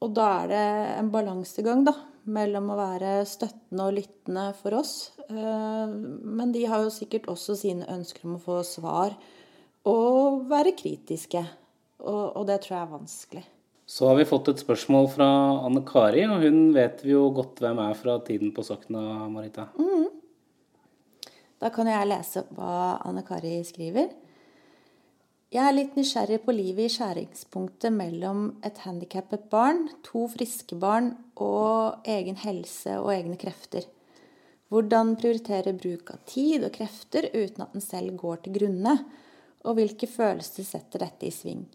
og 0.05 0.13
da 0.13 0.27
er 0.43 0.51
det 0.51 0.65
en 0.99 1.09
balansegang, 1.09 1.81
da 1.87 1.95
mellom 2.33 2.71
å 2.73 2.79
være 2.79 3.13
støttende 3.27 3.87
og 3.87 3.95
lyttende 3.97 4.45
for 4.59 4.77
oss. 4.79 4.93
Eh, 5.29 5.85
men 5.89 6.53
de 6.55 6.65
har 6.69 6.85
jo 6.85 6.93
sikkert 6.93 7.29
også 7.31 7.57
sine 7.59 7.87
ønsker 7.91 8.27
om 8.27 8.37
å 8.37 8.43
få 8.43 8.61
svar 8.67 9.15
og 9.89 10.45
være 10.49 10.75
kritiske. 10.77 11.43
Og, 11.99 12.45
det 12.47 12.61
tror 12.63 12.75
jeg 12.77 12.85
er 12.85 12.93
vanskelig. 12.93 13.45
Så 13.89 14.07
har 14.07 14.15
vi 14.19 14.27
fått 14.29 14.47
et 14.51 14.61
spørsmål 14.61 15.09
fra 15.11 15.27
Anne 15.65 15.81
Kari, 15.83 16.21
og 16.29 16.45
hun 16.45 16.69
vet 16.75 17.01
vi 17.03 17.11
jo 17.11 17.25
godt 17.35 17.59
hvem 17.59 17.81
er 17.83 17.97
fra 17.97 18.19
tiden 18.23 18.53
på 18.55 18.63
Sokna, 18.63 19.01
Marita. 19.33 19.65
Mm. 19.75 20.05
Da 21.59 21.71
kan 21.75 21.89
jeg 21.91 22.07
lese 22.07 22.45
hva 22.55 22.99
Anne 23.03 23.25
Kari 23.27 23.57
skriver. 23.67 24.13
Jeg 25.49 25.65
er 25.65 25.73
litt 25.73 25.95
nysgjerrig 25.97 26.43
på 26.45 26.53
livet 26.53 26.85
i 26.85 26.91
skjæringspunktet 26.93 27.89
mellom 27.89 28.51
et 28.61 28.83
handikappet 28.83 29.47
barn, 29.49 29.87
to 30.05 30.27
friske 30.29 30.75
barn 30.77 31.15
og 31.41 32.05
egen 32.05 32.37
helse 32.37 32.99
og 33.01 33.09
egne 33.15 33.33
krefter. 33.41 33.87
Hvordan 34.69 35.15
prioritere 35.17 35.73
bruk 35.73 36.11
av 36.13 36.19
tid 36.29 36.67
og 36.67 36.75
krefter 36.75 37.31
uten 37.33 37.63
at 37.65 37.73
en 37.73 37.81
selv 37.81 38.13
går 38.21 38.43
til 38.43 38.59
grunne? 38.59 38.93
Og 39.65 39.79
hvilke 39.79 40.05
følelser 40.05 40.67
setter 40.67 41.01
dette 41.01 41.25
i 41.25 41.33
sving? 41.33 41.65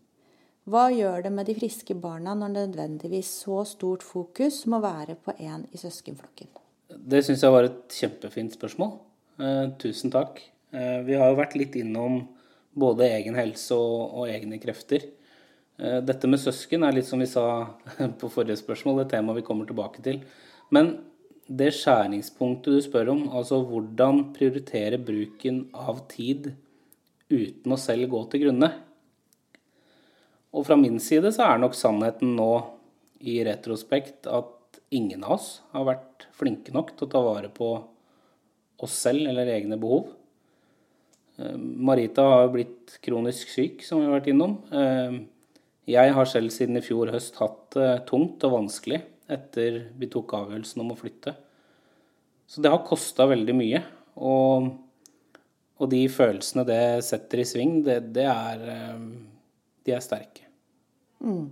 Hva 0.70 0.84
gjør 0.94 1.26
det 1.26 1.34
med 1.34 1.50
de 1.50 1.58
friske 1.58 1.98
barna 1.98 2.36
når 2.38 2.54
nødvendigvis 2.54 3.32
så 3.42 3.64
stort 3.66 4.06
fokus 4.06 4.62
må 4.70 4.78
være 4.86 5.18
på 5.18 5.34
én 5.34 5.66
i 5.74 5.82
søskenflokken? 5.82 6.54
Det 6.94 7.24
syns 7.26 7.42
jeg 7.42 7.58
var 7.58 7.66
et 7.66 7.98
kjempefint 7.98 8.54
spørsmål. 8.54 8.94
Eh, 9.42 9.66
tusen 9.82 10.14
takk. 10.14 10.38
Eh, 10.70 11.02
vi 11.02 11.18
har 11.18 11.34
jo 11.34 11.42
vært 11.42 11.58
litt 11.58 11.74
innom 11.82 12.22
både 12.74 13.08
egen 13.16 13.36
helse 13.38 13.76
og, 13.76 14.14
og, 14.18 14.28
egne 14.30 14.58
krefter. 14.62 15.06
Eh, 15.78 16.00
dette 16.06 16.30
med 16.30 16.42
søsken 16.42 16.86
er 16.86 16.96
litt 16.96 17.08
som 17.08 17.22
vi 17.22 17.28
sa 17.30 17.46
på 18.20 18.30
forrige 18.32 18.60
spørsmål, 18.60 19.04
et 19.04 19.14
tema 19.14 19.36
vi 19.36 19.46
kommer 19.46 19.68
tilbake 19.68 20.04
til. 20.04 20.22
Men 20.74 20.96
det 21.44 21.74
skjæringspunktet 21.76 22.78
du 22.78 22.82
spør 22.84 23.12
om, 23.12 23.26
altså 23.36 23.60
hvordan 23.68 24.30
prioritere 24.36 24.98
bruken 25.00 25.66
av 25.76 26.06
tid 26.10 26.54
uten 27.28 27.74
å 27.74 27.80
selv 27.80 28.08
gå 28.12 28.22
til 28.32 28.46
grunne. 28.46 28.70
Og 30.54 30.64
fra 30.68 30.76
min 30.78 31.00
side 31.02 31.32
så 31.34 31.48
er 31.50 31.60
nok 31.60 31.76
sannheten 31.76 32.36
nå 32.38 32.52
i 33.24 33.40
retrospekt 33.46 34.28
at 34.30 34.80
ingen 34.94 35.24
av 35.24 35.38
oss 35.38 35.48
har 35.72 35.86
vært 35.88 36.28
flinke 36.36 36.72
nok 36.74 36.94
til 36.94 37.08
å 37.08 37.12
ta 37.12 37.22
vare 37.24 37.50
på 37.52 37.70
oss 38.84 38.94
selv 39.04 39.26
eller 39.30 39.50
egne 39.50 39.78
behov. 39.80 40.12
Eh, 41.36 41.56
Marita 41.56 42.22
har 42.22 42.48
blitt 42.52 42.98
kronisk 43.02 43.50
syk, 43.50 43.82
som 43.82 44.00
vi 44.00 44.08
har 44.08 44.14
vært 44.18 44.30
innom. 44.30 44.58
Eh, 44.70 45.18
jeg 45.94 46.14
har 46.16 46.30
selv 46.30 46.54
siden 46.54 46.78
i 46.78 46.84
fjor 46.84 47.12
høst 47.12 47.36
hatt 47.40 47.74
det 47.76 48.06
tungt 48.08 48.44
og 48.46 48.54
vanskelig 48.60 49.02
etter 49.34 49.82
vi 49.98 50.08
tok 50.12 50.36
avgjørelsen 50.36 50.84
om 50.84 50.92
å 50.94 50.98
flytte. 50.98 51.34
Så 52.46 52.62
det 52.62 52.70
har 52.72 52.84
kosta 52.86 53.26
veldig 53.28 53.56
mye. 53.56 53.82
Og, 54.14 54.68
og, 55.80 55.86
de 55.90 56.04
følelsene 56.12 56.62
det 56.68 56.82
setter 57.02 57.42
i 57.42 57.46
sving, 57.48 57.80
det, 57.86 57.98
det 58.14 58.28
er, 58.30 58.64
eh, 58.76 59.04
de 59.84 59.96
er 59.96 60.04
sterke. 60.04 60.46
Mm. 61.24 61.48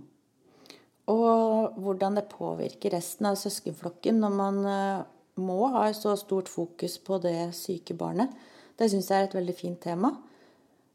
Og 1.11 1.75
hvordan 1.83 2.15
det 2.15 2.29
påvirker 2.31 2.93
resten 2.95 3.27
av 3.27 3.35
søskenflokken 3.35 4.21
når 4.23 4.35
man 4.37 4.59
må 5.43 5.65
ha 5.73 5.89
så 5.97 6.13
stort 6.15 6.47
fokus 6.47 6.95
på 7.03 7.17
det 7.19 7.49
syke 7.57 7.97
barnet. 7.97 8.31
Det 8.79 8.89
syns 8.89 9.09
jeg 9.11 9.21
er 9.21 9.27
et 9.27 9.35
veldig 9.37 9.55
fint 9.57 9.81
tema. 9.81 10.13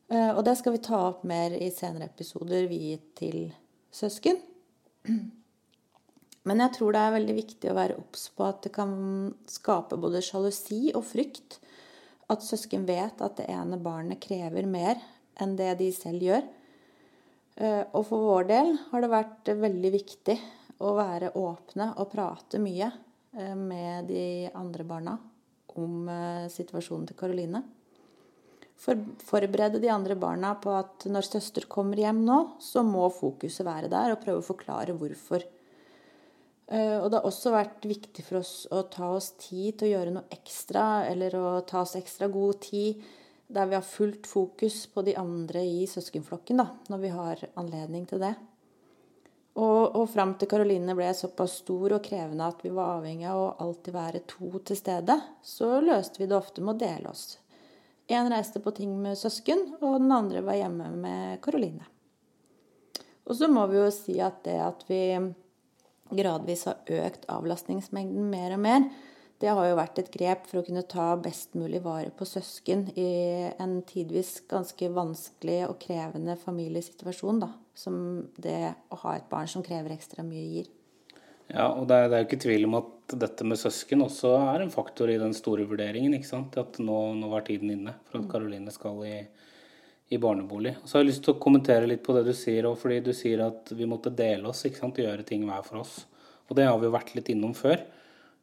Eh, 0.08 0.30
og 0.32 0.42
det 0.46 0.56
skal 0.58 0.74
vi 0.74 0.84
ta 0.84 1.00
opp 1.10 1.24
mer 1.28 1.54
i 1.54 1.70
senere 1.74 2.08
episoder 2.08 2.66
viet 2.70 3.12
til 3.18 3.50
søsken. 3.94 4.40
Men 6.48 6.62
jeg 6.64 6.74
tror 6.78 6.94
det 6.94 7.02
er 7.04 7.16
veldig 7.18 7.36
viktig 7.36 7.70
å 7.70 7.76
være 7.76 7.98
obs 8.00 8.28
på 8.32 8.46
at 8.46 8.62
det 8.64 8.72
kan 8.72 8.92
skape 9.50 9.98
både 10.00 10.24
sjalusi 10.24 10.88
og 10.96 11.04
frykt. 11.06 11.58
At 12.32 12.44
søsken 12.44 12.86
vet 12.88 13.20
at 13.24 13.38
det 13.40 13.48
ene 13.52 13.80
barnet 13.80 14.20
krever 14.22 14.68
mer 14.68 15.00
enn 15.38 15.54
det 15.58 15.74
de 15.80 15.90
selv 15.94 16.24
gjør. 16.24 16.46
Eh, 17.58 17.84
og 17.92 18.08
for 18.08 18.26
vår 18.32 18.48
del 18.50 18.74
har 18.90 19.04
det 19.04 19.12
vært 19.12 19.52
veldig 19.60 19.92
viktig 19.94 20.38
å 20.82 20.94
være 20.98 21.34
åpne 21.38 21.92
og 21.98 22.10
prate 22.12 22.60
mye 22.62 22.90
eh, 23.36 23.54
med 23.54 24.08
de 24.10 24.24
andre 24.56 24.86
barna 24.88 25.18
om 25.78 26.08
eh, 26.12 26.46
situasjonen 26.52 27.06
til 27.08 27.18
Karoline. 27.18 27.62
For, 28.78 28.98
forberede 29.26 29.80
de 29.82 29.90
andre 29.90 30.14
barna 30.18 30.52
på 30.62 30.70
at 30.76 31.08
når 31.10 31.26
søster 31.26 31.66
kommer 31.70 31.98
hjem 31.98 32.20
nå, 32.26 32.38
så 32.62 32.84
må 32.86 33.08
fokuset 33.10 33.66
være 33.66 33.90
der, 33.90 34.14
og 34.14 34.22
prøve 34.22 34.42
å 34.42 34.48
forklare 34.52 34.94
hvorfor. 34.98 35.42
Eh, 36.68 36.96
og 37.00 37.08
det 37.10 37.18
har 37.18 37.26
også 37.26 37.54
vært 37.54 37.88
viktig 37.88 38.22
for 38.26 38.40
oss 38.42 38.52
å 38.70 38.84
ta 38.92 39.10
oss 39.16 39.32
tid 39.40 39.80
til 39.80 39.88
å 39.88 39.94
gjøre 39.96 40.14
noe 40.18 40.36
ekstra, 40.36 41.06
eller 41.10 41.34
å 41.38 41.46
ta 41.66 41.82
oss 41.82 41.96
ekstra 41.98 42.30
god 42.32 42.60
tid 42.68 43.02
der 43.48 43.70
vi 43.70 43.78
har 43.78 43.86
fullt 43.86 44.28
fokus 44.28 44.82
på 44.92 45.02
de 45.06 45.14
andre 45.16 45.62
i 45.64 45.86
søskenflokken, 45.88 46.60
da, 46.60 46.68
når 46.92 47.00
vi 47.00 47.12
har 47.14 47.44
anledning 47.56 48.04
til 48.06 48.20
det. 48.20 48.34
Og, 49.58 49.96
og 49.98 50.04
fram 50.12 50.36
til 50.38 50.46
Karoline 50.50 50.94
ble 50.94 51.08
såpass 51.16 51.56
stor 51.64 51.96
og 51.96 52.04
krevende 52.04 52.46
at 52.46 52.60
vi 52.62 52.70
var 52.74 53.00
avhengig 53.00 53.26
av 53.26 53.40
å 53.40 53.54
alltid 53.64 53.96
være 53.96 54.22
to 54.30 54.60
til 54.62 54.78
stede, 54.78 55.16
så 55.42 55.80
løste 55.82 56.22
vi 56.22 56.28
det 56.30 56.36
ofte 56.38 56.62
med 56.62 56.76
å 56.76 56.82
dele 56.84 57.10
oss. 57.10 57.40
Én 58.08 58.30
reiste 58.30 58.62
på 58.62 58.72
ting 58.76 58.94
med 59.02 59.18
søsken, 59.18 59.64
og 59.82 59.98
den 59.98 60.14
andre 60.14 60.44
var 60.46 60.56
hjemme 60.60 60.92
med 60.94 61.40
Karoline. 61.44 61.88
Og 63.28 63.36
så 63.36 63.50
må 63.52 63.66
vi 63.68 63.80
jo 63.80 63.90
si 63.92 64.16
at 64.24 64.40
det 64.46 64.56
at 64.62 64.86
vi 64.88 65.02
gradvis 66.16 66.64
har 66.70 66.78
økt 67.02 67.26
avlastningsmengden 67.28 68.30
mer 68.30 68.54
og 68.56 68.62
mer, 68.64 68.86
det 69.38 69.52
har 69.54 69.68
jo 69.68 69.76
vært 69.78 70.00
et 70.02 70.10
grep 70.10 70.48
for 70.50 70.60
å 70.60 70.64
kunne 70.66 70.82
ta 70.90 71.12
best 71.22 71.54
mulig 71.58 71.78
vare 71.84 72.10
på 72.14 72.26
søsken 72.26 72.88
i 72.98 73.10
en 73.62 73.76
tidvis 73.86 74.40
ganske 74.50 74.88
vanskelig 74.90 75.60
og 75.68 75.76
krevende 75.82 76.34
familiesituasjon, 76.40 77.38
da. 77.44 77.52
Som 77.78 78.00
det 78.34 78.74
å 78.90 78.98
ha 79.04 79.14
et 79.14 79.28
barn 79.30 79.46
som 79.50 79.62
krever 79.62 79.94
ekstra 79.94 80.24
mye, 80.26 80.42
gir. 80.56 80.72
Ja, 81.48 81.70
og 81.70 81.86
det 81.88 81.96
er, 81.96 82.08
det 82.10 82.16
er 82.16 82.24
jo 82.24 82.28
ikke 82.28 82.40
tvil 82.44 82.66
om 82.66 82.76
at 82.80 83.14
dette 83.22 83.46
med 83.46 83.60
søsken 83.60 84.02
også 84.04 84.34
er 84.50 84.64
en 84.64 84.72
faktor 84.72 85.08
i 85.08 85.20
den 85.20 85.32
store 85.36 85.64
vurderingen. 85.70 86.16
ikke 86.18 86.28
sant? 86.28 86.58
At 86.60 86.80
nå, 86.82 86.96
nå 87.16 87.30
var 87.30 87.46
tiden 87.46 87.70
inne 87.72 87.94
for 88.10 88.20
at 88.20 88.26
Karoline 88.32 88.74
skal 88.74 88.98
i, 89.06 89.20
i 90.12 90.18
barnebolig. 90.20 90.74
Og 90.82 90.90
så 90.90 90.98
har 90.98 91.06
jeg 91.06 91.12
lyst 91.12 91.24
til 91.28 91.36
å 91.36 91.40
kommentere 91.40 91.88
litt 91.88 92.02
på 92.04 92.16
det 92.18 92.26
du 92.26 92.34
sier 92.36 92.66
òg, 92.68 92.76
fordi 92.82 92.98
du 93.06 93.14
sier 93.16 93.46
at 93.46 93.70
vi 93.70 93.88
måtte 93.88 94.12
dele 94.12 94.50
oss, 94.50 94.66
ikke 94.66 94.82
sant? 94.82 94.98
gjøre 94.98 95.24
ting 95.30 95.46
hver 95.46 95.62
for 95.64 95.84
oss. 95.86 96.02
Og 96.50 96.58
det 96.58 96.66
har 96.66 96.76
vi 96.82 96.90
jo 96.90 96.96
vært 96.98 97.14
litt 97.16 97.30
innom 97.32 97.54
før. 97.56 97.86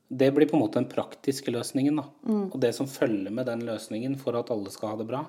Det 0.08 0.30
blir 0.32 0.48
på 0.50 0.58
en 0.58 0.62
måte 0.62 0.80
den 0.80 0.90
praktiske 0.90 1.52
løsningen. 1.54 2.02
Mm. 2.28 2.46
Og 2.52 2.60
det 2.62 2.74
som 2.78 2.90
følger 2.90 3.34
med 3.34 3.50
den 3.50 3.66
løsningen 3.66 4.18
for 4.22 4.38
at 4.38 4.52
alle 4.54 4.74
skal 4.74 4.94
ha 4.94 5.00
det 5.02 5.08
bra, 5.10 5.24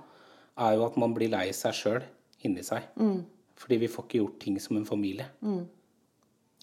er 0.66 0.76
jo 0.76 0.84
at 0.86 0.98
man 1.00 1.14
blir 1.16 1.32
lei 1.32 1.48
seg 1.56 1.76
sjøl 1.76 2.04
inni 2.44 2.64
seg. 2.66 2.84
Mm. 3.00 3.24
Fordi 3.56 3.80
vi 3.80 3.88
får 3.88 4.06
ikke 4.06 4.20
gjort 4.20 4.38
ting 4.44 4.60
som 4.60 4.76
en 4.76 4.88
familie. 4.88 5.28
Mm. 5.40 5.64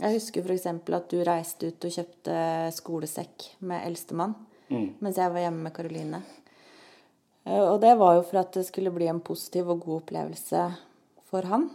Jeg 0.02 0.18
husker 0.18 0.46
f.eks. 0.46 0.66
at 0.70 1.10
du 1.10 1.20
reiste 1.26 1.70
ut 1.70 1.86
og 1.86 1.94
kjøpte 1.94 2.38
skolesekk 2.74 3.46
med 3.70 3.86
eldstemann 3.86 4.34
mm. 4.74 4.88
mens 5.04 5.20
jeg 5.22 5.34
var 5.34 5.46
hjemme 5.46 5.68
med 5.68 5.76
Karoline. 5.76 6.22
Eh, 7.46 7.62
og 7.62 7.80
det 7.84 7.94
var 8.00 8.18
jo 8.18 8.26
for 8.26 8.42
at 8.42 8.54
det 8.58 8.66
skulle 8.68 8.94
bli 8.94 9.10
en 9.12 9.22
positiv 9.26 9.70
og 9.74 9.84
god 9.86 10.02
opplevelse 10.02 10.66
for 11.30 11.50
han. 11.50 11.70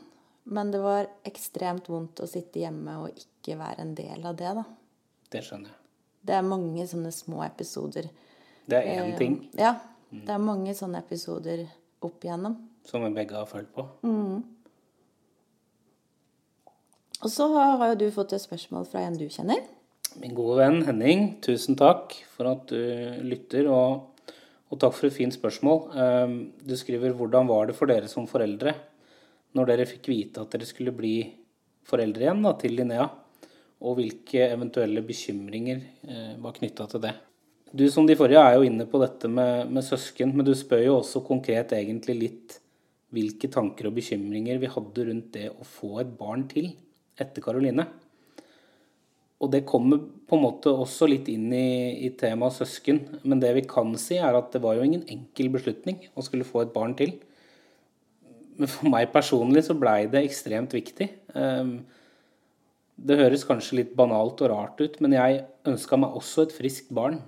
Men 0.49 0.73
det 0.73 0.81
var 0.81 1.11
ekstremt 1.29 1.91
vondt 1.93 2.23
å 2.25 2.31
sitte 2.31 2.63
hjemme 2.63 2.95
og 3.03 3.21
ikke 3.21 3.59
være 3.61 3.85
en 3.85 3.95
del 3.99 4.25
av 4.27 4.39
det, 4.39 4.55
da. 4.57 4.65
Det 5.29 5.45
skjønner 5.45 5.71
jeg. 5.71 5.78
Det 6.29 6.37
er 6.37 6.45
mange 6.45 6.85
sånne 6.89 7.13
små 7.15 7.41
episoder. 7.47 8.11
Det 8.69 8.77
er 8.77 9.01
én 9.01 9.15
ting? 9.17 9.39
Eh, 9.55 9.63
ja. 9.65 9.79
Det 10.13 10.33
er 10.33 10.41
mange 10.41 10.75
sånne 10.77 11.01
episoder 11.01 11.65
opp 12.05 12.25
igjennom. 12.25 12.57
Som 12.89 13.05
vi 13.05 13.13
begge 13.17 13.37
har 13.37 13.49
følt 13.49 13.71
på? 13.73 13.85
Mm. 14.05 14.45
Og 17.19 17.33
så 17.33 17.49
har 17.53 17.91
jo 17.91 17.99
du 18.05 18.07
fått 18.15 18.37
et 18.37 18.45
spørsmål 18.45 18.87
fra 18.89 19.03
en 19.05 19.17
du 19.19 19.27
kjenner. 19.33 19.65
Min 20.21 20.37
gode 20.37 20.61
venn 20.61 20.83
Henning, 20.87 21.25
tusen 21.45 21.77
takk 21.79 22.15
for 22.33 22.49
at 22.53 22.71
du 22.71 23.25
lytter, 23.27 23.69
og, 23.73 24.31
og 24.69 24.81
takk 24.81 24.95
for 24.97 25.09
et 25.09 25.17
fint 25.17 25.35
spørsmål. 25.35 25.83
Ehm, 25.99 26.37
du 26.65 26.77
skriver 26.77 27.13
'Hvordan 27.13 27.49
var 27.49 27.67
det 27.67 27.77
for 27.77 27.87
dere 27.87 28.09
som 28.09 28.27
foreldre 28.27 28.75
når 29.55 29.67
dere 29.67 29.89
fikk 29.89 30.09
vite 30.09 30.41
at 30.41 30.51
dere 30.51 30.69
skulle 30.69 30.93
bli 30.93 31.33
foreldre 31.85 32.25
igjen 32.25 32.43
da, 32.43 32.53
til 32.53 32.77
Linnea?' 32.77 33.11
Og 33.79 33.99
hvilke 33.99 34.49
eventuelle 34.49 35.05
bekymringer 35.07 35.83
eh, 36.09 36.33
var 36.43 36.57
knytta 36.57 36.89
til 36.91 37.03
det. 37.05 37.15
Du 37.69 37.85
som 37.93 38.07
de 38.09 38.17
forrige 38.17 38.41
er 38.41 38.57
jo 38.57 38.65
inne 38.67 38.87
på 38.89 39.01
dette 39.03 39.29
med, 39.29 39.69
med 39.71 39.85
søsken, 39.85 40.33
men 40.35 40.47
du 40.47 40.55
spør 40.57 40.87
jo 40.87 40.97
også 40.99 41.23
konkret 41.27 41.75
egentlig 41.77 42.17
litt 42.17 42.59
hvilke 43.15 43.49
tanker 43.53 43.89
og 43.89 43.97
bekymringer 43.97 44.61
vi 44.61 44.71
hadde 44.73 45.07
rundt 45.09 45.33
det 45.37 45.49
å 45.53 45.67
få 45.67 45.99
et 46.03 46.11
barn 46.19 46.47
til 46.51 46.71
etter 47.21 47.45
Karoline. 47.45 47.87
Og 49.39 49.53
det 49.53 49.67
kommer 49.69 50.01
på 50.01 50.35
en 50.35 50.43
måte 50.43 50.73
også 50.73 51.07
litt 51.07 51.29
inn 51.31 51.47
i, 51.55 51.95
i 52.09 52.11
temaet 52.19 52.57
søsken. 52.57 52.99
Men 53.23 53.39
det 53.43 53.53
vi 53.55 53.63
kan 53.71 53.93
si, 54.01 54.17
er 54.19 54.35
at 54.35 54.51
det 54.55 54.63
var 54.65 54.75
jo 54.77 54.87
ingen 54.87 55.05
enkel 55.07 55.53
beslutning 55.55 56.01
å 56.19 56.25
skulle 56.27 56.47
få 56.47 56.65
et 56.65 56.73
barn 56.75 56.97
til. 56.99 57.15
Men 58.59 58.71
for 58.73 58.91
meg 58.91 59.13
personlig 59.15 59.63
så 59.69 59.77
blei 59.79 60.09
det 60.11 60.25
ekstremt 60.27 60.75
viktig. 60.75 61.07
Ehm, 61.39 61.77
det 62.99 63.19
høres 63.21 63.47
kanskje 63.47 63.81
litt 63.81 63.97
banalt 63.99 64.41
og 64.43 64.51
rart 64.53 64.81
ut, 64.83 64.99
men 65.05 65.15
jeg 65.15 65.45
ønska 65.69 65.99
meg 66.01 66.17
også 66.19 66.47
et 66.47 66.55
friskt 66.57 66.91
barn. 66.95 67.21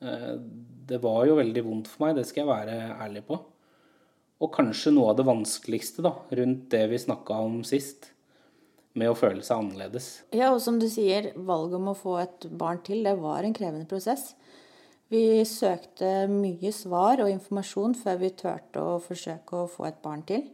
Eh, 0.00 0.36
det 0.88 1.00
var 1.02 1.26
jo 1.28 1.38
veldig 1.38 1.64
vondt 1.66 1.90
for 1.90 2.06
meg, 2.06 2.16
det 2.16 2.26
skal 2.28 2.44
jeg 2.44 2.52
være 2.52 2.78
ærlig 3.04 3.24
på. 3.28 3.38
Og 4.42 4.50
kanskje 4.54 4.94
noe 4.94 5.12
av 5.12 5.20
det 5.20 5.28
vanskeligste 5.28 6.02
da, 6.04 6.16
rundt 6.40 6.66
det 6.72 6.86
vi 6.90 7.00
snakka 7.00 7.38
om 7.44 7.60
sist 7.66 8.10
med 8.98 9.08
å 9.08 9.16
føle 9.16 9.44
seg 9.44 9.60
annerledes. 9.62 10.08
Ja, 10.34 10.50
og 10.52 10.60
som 10.64 10.80
du 10.80 10.88
sier, 10.90 11.30
valget 11.36 11.78
om 11.78 11.92
å 11.92 11.96
få 11.96 12.16
et 12.24 12.48
barn 12.60 12.82
til, 12.84 13.04
det 13.06 13.14
var 13.20 13.46
en 13.46 13.54
krevende 13.56 13.88
prosess. 13.88 14.32
Vi 15.12 15.42
søkte 15.44 16.26
mye 16.32 16.72
svar 16.72 17.20
og 17.20 17.30
informasjon 17.30 17.94
før 18.00 18.20
vi 18.24 18.32
turte 18.36 18.80
å 18.80 18.98
forsøke 19.02 19.60
å 19.60 19.70
få 19.70 19.90
et 19.90 20.00
barn 20.04 20.24
til. 20.28 20.46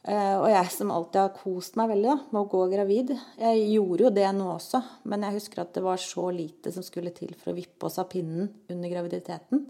Eh, 0.00 0.36
og 0.40 0.46
jeg 0.48 0.68
som 0.72 0.92
alltid 0.94 1.20
har 1.20 1.34
kost 1.36 1.74
meg 1.76 1.90
veldig 1.92 2.08
da, 2.08 2.16
med 2.32 2.38
å 2.40 2.48
gå 2.48 2.60
gravid 2.72 3.10
Jeg 3.36 3.64
gjorde 3.74 4.06
jo 4.06 4.12
det 4.16 4.30
nå 4.32 4.46
også, 4.54 4.80
men 5.12 5.26
jeg 5.26 5.36
husker 5.36 5.60
at 5.60 5.74
det 5.76 5.82
var 5.84 6.00
så 6.00 6.30
lite 6.32 6.72
som 6.72 6.84
skulle 6.86 7.12
til 7.12 7.34
for 7.36 7.52
å 7.52 7.58
vippe 7.58 7.88
oss 7.88 8.00
av 8.00 8.08
pinnen 8.12 8.48
under 8.72 8.92
graviditeten. 8.92 9.66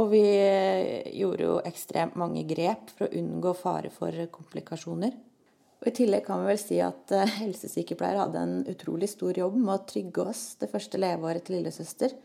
Og 0.00 0.10
vi 0.12 0.24
gjorde 1.16 1.44
jo 1.44 1.58
ekstremt 1.64 2.16
mange 2.20 2.44
grep 2.48 2.90
for 2.96 3.06
å 3.06 3.20
unngå 3.20 3.54
fare 3.56 3.92
for 3.92 4.16
komplikasjoner. 4.32 5.14
Og 5.78 5.88
I 5.88 5.94
tillegg 5.94 6.24
kan 6.26 6.42
vi 6.42 6.50
vel 6.50 6.60
si 6.60 6.80
at 6.82 7.12
helsesykepleier 7.12 7.44
helsesykepleiere 7.44 8.24
hadde 8.24 8.42
en 8.42 8.56
utrolig 8.68 9.08
stor 9.12 9.36
jobb 9.38 9.56
med 9.60 9.74
å 9.76 9.84
trygge 9.88 10.24
oss 10.32 10.42
det 10.60 10.68
første 10.72 11.00
leveåret 11.00 11.46
til 11.46 11.58
lillesøster. 11.58 12.16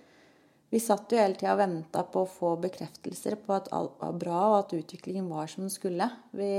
Vi 0.73 0.79
satt 0.81 1.11
jo 1.13 1.19
hele 1.21 1.37
tida 1.37 1.51
og 1.53 1.59
venta 1.59 2.01
på 2.09 2.23
å 2.23 2.29
få 2.29 2.55
bekreftelser 2.63 3.35
på 3.45 3.53
at 3.53 3.67
alt 3.77 3.99
var 4.01 4.15
bra, 4.17 4.39
og 4.47 4.55
at 4.63 4.71
utviklingen 4.73 5.27
var 5.29 5.51
som 5.51 5.67
den 5.67 5.73
skulle. 5.73 6.07
Vi 6.33 6.49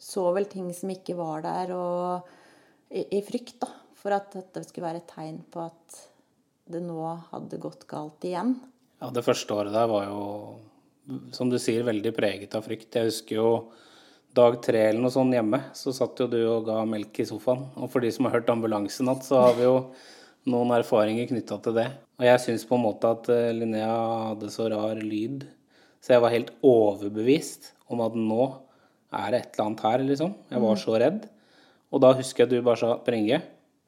så 0.00 0.24
vel 0.32 0.48
ting 0.48 0.70
som 0.72 0.92
ikke 0.94 1.16
var 1.18 1.44
der, 1.44 1.74
og 1.76 2.88
i, 2.88 3.04
i 3.18 3.20
frykt 3.26 3.58
da, 3.60 3.68
for 4.00 4.16
at 4.16 4.32
dette 4.32 4.64
skulle 4.64 4.88
være 4.88 5.02
et 5.02 5.12
tegn 5.12 5.42
på 5.52 5.66
at 5.66 5.98
det 6.72 6.80
nå 6.80 7.02
hadde 7.28 7.60
gått 7.60 7.84
galt 7.90 8.24
igjen. 8.24 8.56
Ja, 9.02 9.12
det 9.12 9.26
første 9.26 9.52
året 9.52 9.76
der 9.76 9.90
var 9.90 10.08
jo, 10.08 10.24
som 11.36 11.52
du 11.52 11.58
sier, 11.60 11.84
veldig 11.84 12.14
preget 12.16 12.56
av 12.56 12.64
frykt. 12.64 12.88
Jeg 12.96 13.12
husker 13.12 13.36
jo 13.36 13.48
dag 14.34 14.56
tre 14.64 14.80
eller 14.88 15.04
noe 15.04 15.12
sånt 15.12 15.36
hjemme, 15.36 15.60
så 15.76 15.92
satt 15.92 16.24
jo 16.24 16.32
du 16.32 16.40
og 16.40 16.64
ga 16.72 16.80
melk 16.88 17.20
i 17.20 17.28
sofaen. 17.28 17.68
Og 17.76 17.92
for 17.92 18.00
de 18.00 18.16
som 18.16 18.24
har 18.26 18.38
hørt 18.38 18.48
ambulansenatt, 18.56 19.28
så 19.28 19.44
har 19.44 19.58
vi 19.60 19.68
jo 19.68 19.76
noen 20.50 20.74
erfaringer 20.76 21.28
knytta 21.30 21.58
til 21.64 21.78
det. 21.78 21.88
Og 22.20 22.26
jeg 22.28 22.42
syns 22.42 22.66
på 22.68 22.78
en 22.78 22.84
måte 22.84 23.10
at 23.16 23.30
eh, 23.32 23.52
Linnea 23.56 23.94
hadde 24.30 24.50
så 24.54 24.68
rar 24.70 25.00
lyd, 25.00 25.46
så 26.04 26.14
jeg 26.14 26.24
var 26.24 26.34
helt 26.34 26.52
overbevist 26.64 27.72
om 27.92 28.02
at 28.04 28.16
nå 28.18 28.44
er 29.14 29.32
det 29.32 29.40
et 29.40 29.56
eller 29.56 29.68
annet 29.68 29.84
her, 29.86 30.04
liksom. 30.10 30.36
Jeg 30.50 30.62
var 30.62 30.76
mm. 30.76 30.82
så 30.82 31.00
redd. 31.00 31.26
Og 31.94 32.02
da 32.02 32.14
husker 32.18 32.44
jeg 32.44 32.52
du 32.52 32.66
bare 32.66 32.80
sa 32.80 32.94
Brenge, 33.06 33.40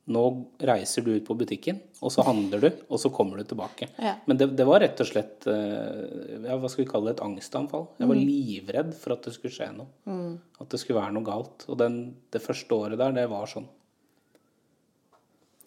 nå 0.07 0.23
reiser 0.63 1.03
du 1.03 1.11
ut 1.17 1.25
på 1.27 1.35
butikken, 1.39 1.81
og 1.99 2.13
så 2.15 2.23
handler 2.27 2.63
du, 2.63 2.69
og 2.87 3.01
så 3.03 3.11
kommer 3.15 3.41
du 3.41 3.49
tilbake. 3.51 3.89
Ja. 3.99 4.15
Men 4.31 4.39
det, 4.39 4.53
det, 4.59 4.67
var 4.69 4.81
rett 4.85 5.01
og 5.03 5.09
slett 5.09 5.49
eh, 5.51 6.45
ja, 6.45 6.55
hva 6.55 6.71
skal 6.71 6.85
vi 6.85 6.91
kalle 6.91 7.11
det, 7.11 7.17
et 7.17 7.25
angstanfall. 7.27 7.89
Jeg 7.99 8.11
var 8.13 8.21
mm. 8.21 8.29
livredd 8.29 8.93
for 9.01 9.17
at 9.17 9.27
det 9.27 9.35
skulle 9.35 9.57
skje 9.57 9.73
noe. 9.75 9.91
Mm. 10.07 10.37
At 10.63 10.71
det 10.71 10.81
skulle 10.83 11.01
være 11.01 11.17
noe 11.17 11.27
galt. 11.27 11.67
Og 11.67 11.81
den, 11.83 11.99
det 12.31 12.45
første 12.45 12.79
året 12.79 13.03
der, 13.03 13.17
det 13.19 13.27
var 13.33 13.51
sånn. 13.51 13.67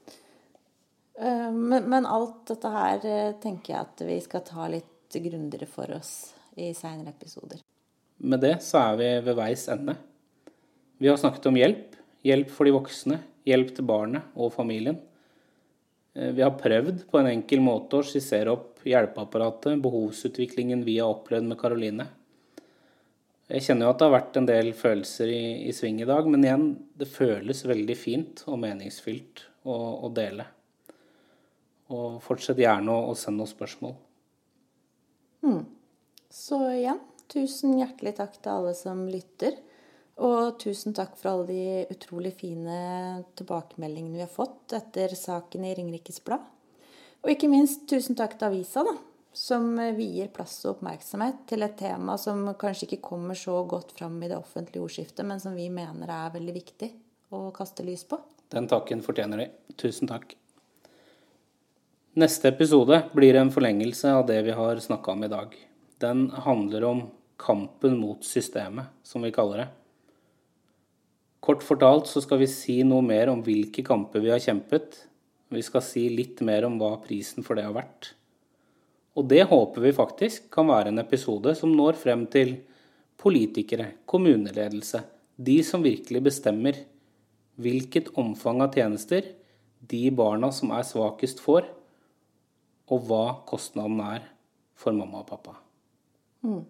Eh, 0.07 1.08
men, 1.19 1.89
men, 1.89 2.05
alt 2.07 2.45
dette 2.47 2.69
her 2.71 3.05
eh, 3.07 3.31
tenker 3.43 3.73
jeg 3.73 3.81
at 3.81 4.03
vi 4.07 4.19
skal 4.23 4.45
ta 4.47 4.67
litt 4.71 5.17
grundigere 5.19 5.67
for 5.67 5.91
oss 5.97 6.13
i 6.55 6.71
seinere 6.77 7.11
episoder. 7.11 7.59
Med 8.19 8.43
det 8.43 8.57
så 8.63 8.81
er 8.83 8.99
vi 8.99 9.09
ved 9.25 9.35
veis 9.39 9.65
ende. 9.71 9.95
Vi 10.99 11.07
har 11.07 11.19
snakket 11.19 11.49
om 11.51 11.59
hjelp. 11.59 11.97
Hjelp 12.27 12.49
for 12.51 12.67
de 12.67 12.75
voksne 12.75 13.19
hjelp 13.47 13.71
til 13.75 13.87
barnet 13.87 14.35
og 14.39 14.51
familien. 14.53 14.99
Eh, 16.15 16.31
vi 16.35 16.43
har 16.43 16.57
prøvd 16.59 17.05
på 17.09 17.19
en 17.19 17.31
enkel 17.31 17.63
måte 17.63 17.99
å 17.99 18.05
skissere 18.05 18.53
opp 18.53 18.83
hjelpeapparatet, 18.87 19.79
behovsutviklingen 19.83 20.85
vi 20.87 20.99
har 20.99 21.11
opplevd 21.13 21.49
med 21.49 21.59
Karoline. 21.59 22.07
Jeg 23.49 23.65
kjenner 23.65 23.87
jo 23.87 23.91
at 23.95 23.99
det 23.99 24.05
har 24.05 24.13
vært 24.13 24.37
en 24.37 24.47
del 24.49 24.71
følelser 24.77 25.31
i, 25.33 25.43
i 25.69 25.73
sving 25.73 26.03
i 26.03 26.07
dag, 26.07 26.27
men 26.29 26.45
igjen, 26.45 26.67
det 26.99 27.09
føles 27.09 27.65
veldig 27.65 27.97
fint 27.97 28.43
og 28.45 28.59
meningsfylt 28.61 29.47
å, 29.65 29.75
å 30.05 30.11
dele. 30.13 30.45
Og 31.89 32.19
fortsett 32.21 32.61
gjerne 32.61 32.93
å, 32.93 33.09
å 33.11 33.17
sende 33.17 33.45
oss 33.45 33.55
spørsmål. 33.55 33.95
Mm. 35.45 35.63
Så 36.29 36.59
igjen, 36.75 37.01
tusen 37.31 37.79
hjertelig 37.79 38.15
takk 38.19 38.37
til 38.37 38.53
alle 38.53 38.75
som 38.77 39.07
lytter. 39.09 39.57
Og 40.19 40.57
tusen 40.59 40.93
takk 40.95 41.15
for 41.17 41.31
alle 41.31 41.45
de 41.47 41.95
utrolig 41.95 42.33
fine 42.41 42.79
tilbakemeldingene 43.39 44.19
vi 44.19 44.25
har 44.25 44.31
fått 44.31 44.75
etter 44.75 45.15
saken 45.15 45.63
i 45.63 45.75
Ringerikes 45.77 46.19
Blad. 46.25 46.43
Og 47.23 47.31
ikke 47.33 47.49
minst 47.51 47.85
tusen 47.89 48.17
takk 48.19 48.35
til 48.39 48.49
avisa, 48.49 48.83
da, 48.83 48.93
som 49.35 49.71
vier 49.95 50.29
plass 50.33 50.57
og 50.65 50.77
oppmerksomhet 50.77 51.45
til 51.49 51.63
et 51.63 51.77
tema 51.79 52.17
som 52.19 52.45
kanskje 52.59 52.89
ikke 52.89 53.01
kommer 53.09 53.39
så 53.39 53.61
godt 53.67 53.93
fram 53.95 54.19
i 54.23 54.29
det 54.31 54.37
offentlige 54.39 54.83
ordskiftet, 54.83 55.25
men 55.27 55.39
som 55.39 55.55
vi 55.55 55.69
mener 55.71 56.11
er 56.11 56.35
veldig 56.35 56.55
viktig 56.55 56.91
å 57.35 57.47
kaste 57.55 57.85
lys 57.87 58.05
på. 58.07 58.19
Den 58.51 58.67
takken 58.71 59.03
fortjener 59.05 59.43
de. 59.43 59.49
Tusen 59.79 60.09
takk. 60.09 60.33
Neste 62.19 62.49
episode 62.49 62.97
blir 63.15 63.37
en 63.39 63.51
forlengelse 63.53 64.09
av 64.11 64.25
det 64.27 64.41
vi 64.43 64.51
har 64.51 64.79
snakka 64.81 65.13
om 65.13 65.21
i 65.23 65.29
dag. 65.31 65.53
Den 66.03 66.25
handler 66.43 66.83
om 66.83 67.03
kampen 67.39 67.95
mot 67.99 68.25
systemet, 68.27 68.89
som 69.07 69.23
vi 69.23 69.31
kaller 69.31 69.61
det. 69.61 69.67
Kort 71.39 71.63
fortalt 71.63 72.09
så 72.11 72.19
skal 72.25 72.41
vi 72.41 72.49
si 72.51 72.75
noe 72.83 73.05
mer 73.05 73.31
om 73.31 73.43
hvilke 73.45 73.85
kamper 73.87 74.25
vi 74.25 74.33
har 74.33 74.43
kjempet. 74.43 74.97
Vi 75.53 75.63
skal 75.63 75.85
si 75.85 76.09
litt 76.11 76.43
mer 76.43 76.67
om 76.67 76.75
hva 76.81 76.97
prisen 77.05 77.45
for 77.45 77.55
det 77.55 77.69
har 77.69 77.77
vært. 77.77 78.11
Og 79.15 79.29
det 79.31 79.45
håper 79.53 79.87
vi 79.87 79.95
faktisk 79.95 80.51
kan 80.51 80.67
være 80.73 80.91
en 80.91 81.05
episode 81.05 81.55
som 81.55 81.71
når 81.71 82.03
frem 82.03 82.27
til 82.27 82.57
politikere, 83.21 83.93
kommuneledelse, 84.03 85.05
de 85.39 85.61
som 85.63 85.87
virkelig 85.87 86.25
bestemmer 86.27 86.83
hvilket 87.55 88.11
omfang 88.19 88.65
av 88.65 88.75
tjenester 88.75 89.37
de 89.79 90.09
barna 90.11 90.51
som 90.51 90.73
er 90.75 90.83
svakest, 90.83 91.39
får, 91.39 91.77
og 92.89 93.05
hva 93.07 93.23
kostnaden 93.49 93.99
er 94.01 94.25
for 94.79 94.95
mamma 94.95 95.23
og 95.23 95.29
pappa. 95.29 95.55
Mm. 96.41 96.63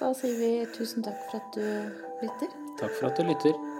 Da 0.00 0.12
sier 0.16 0.36
vi 0.40 0.50
tusen 0.74 1.04
takk 1.06 1.18
for 1.28 1.40
at 1.40 1.56
du 1.56 1.64
lytter. 2.24 2.54
Takk 2.80 2.94
for 2.98 3.10
at 3.10 3.18
du 3.20 3.26
lytter. 3.28 3.75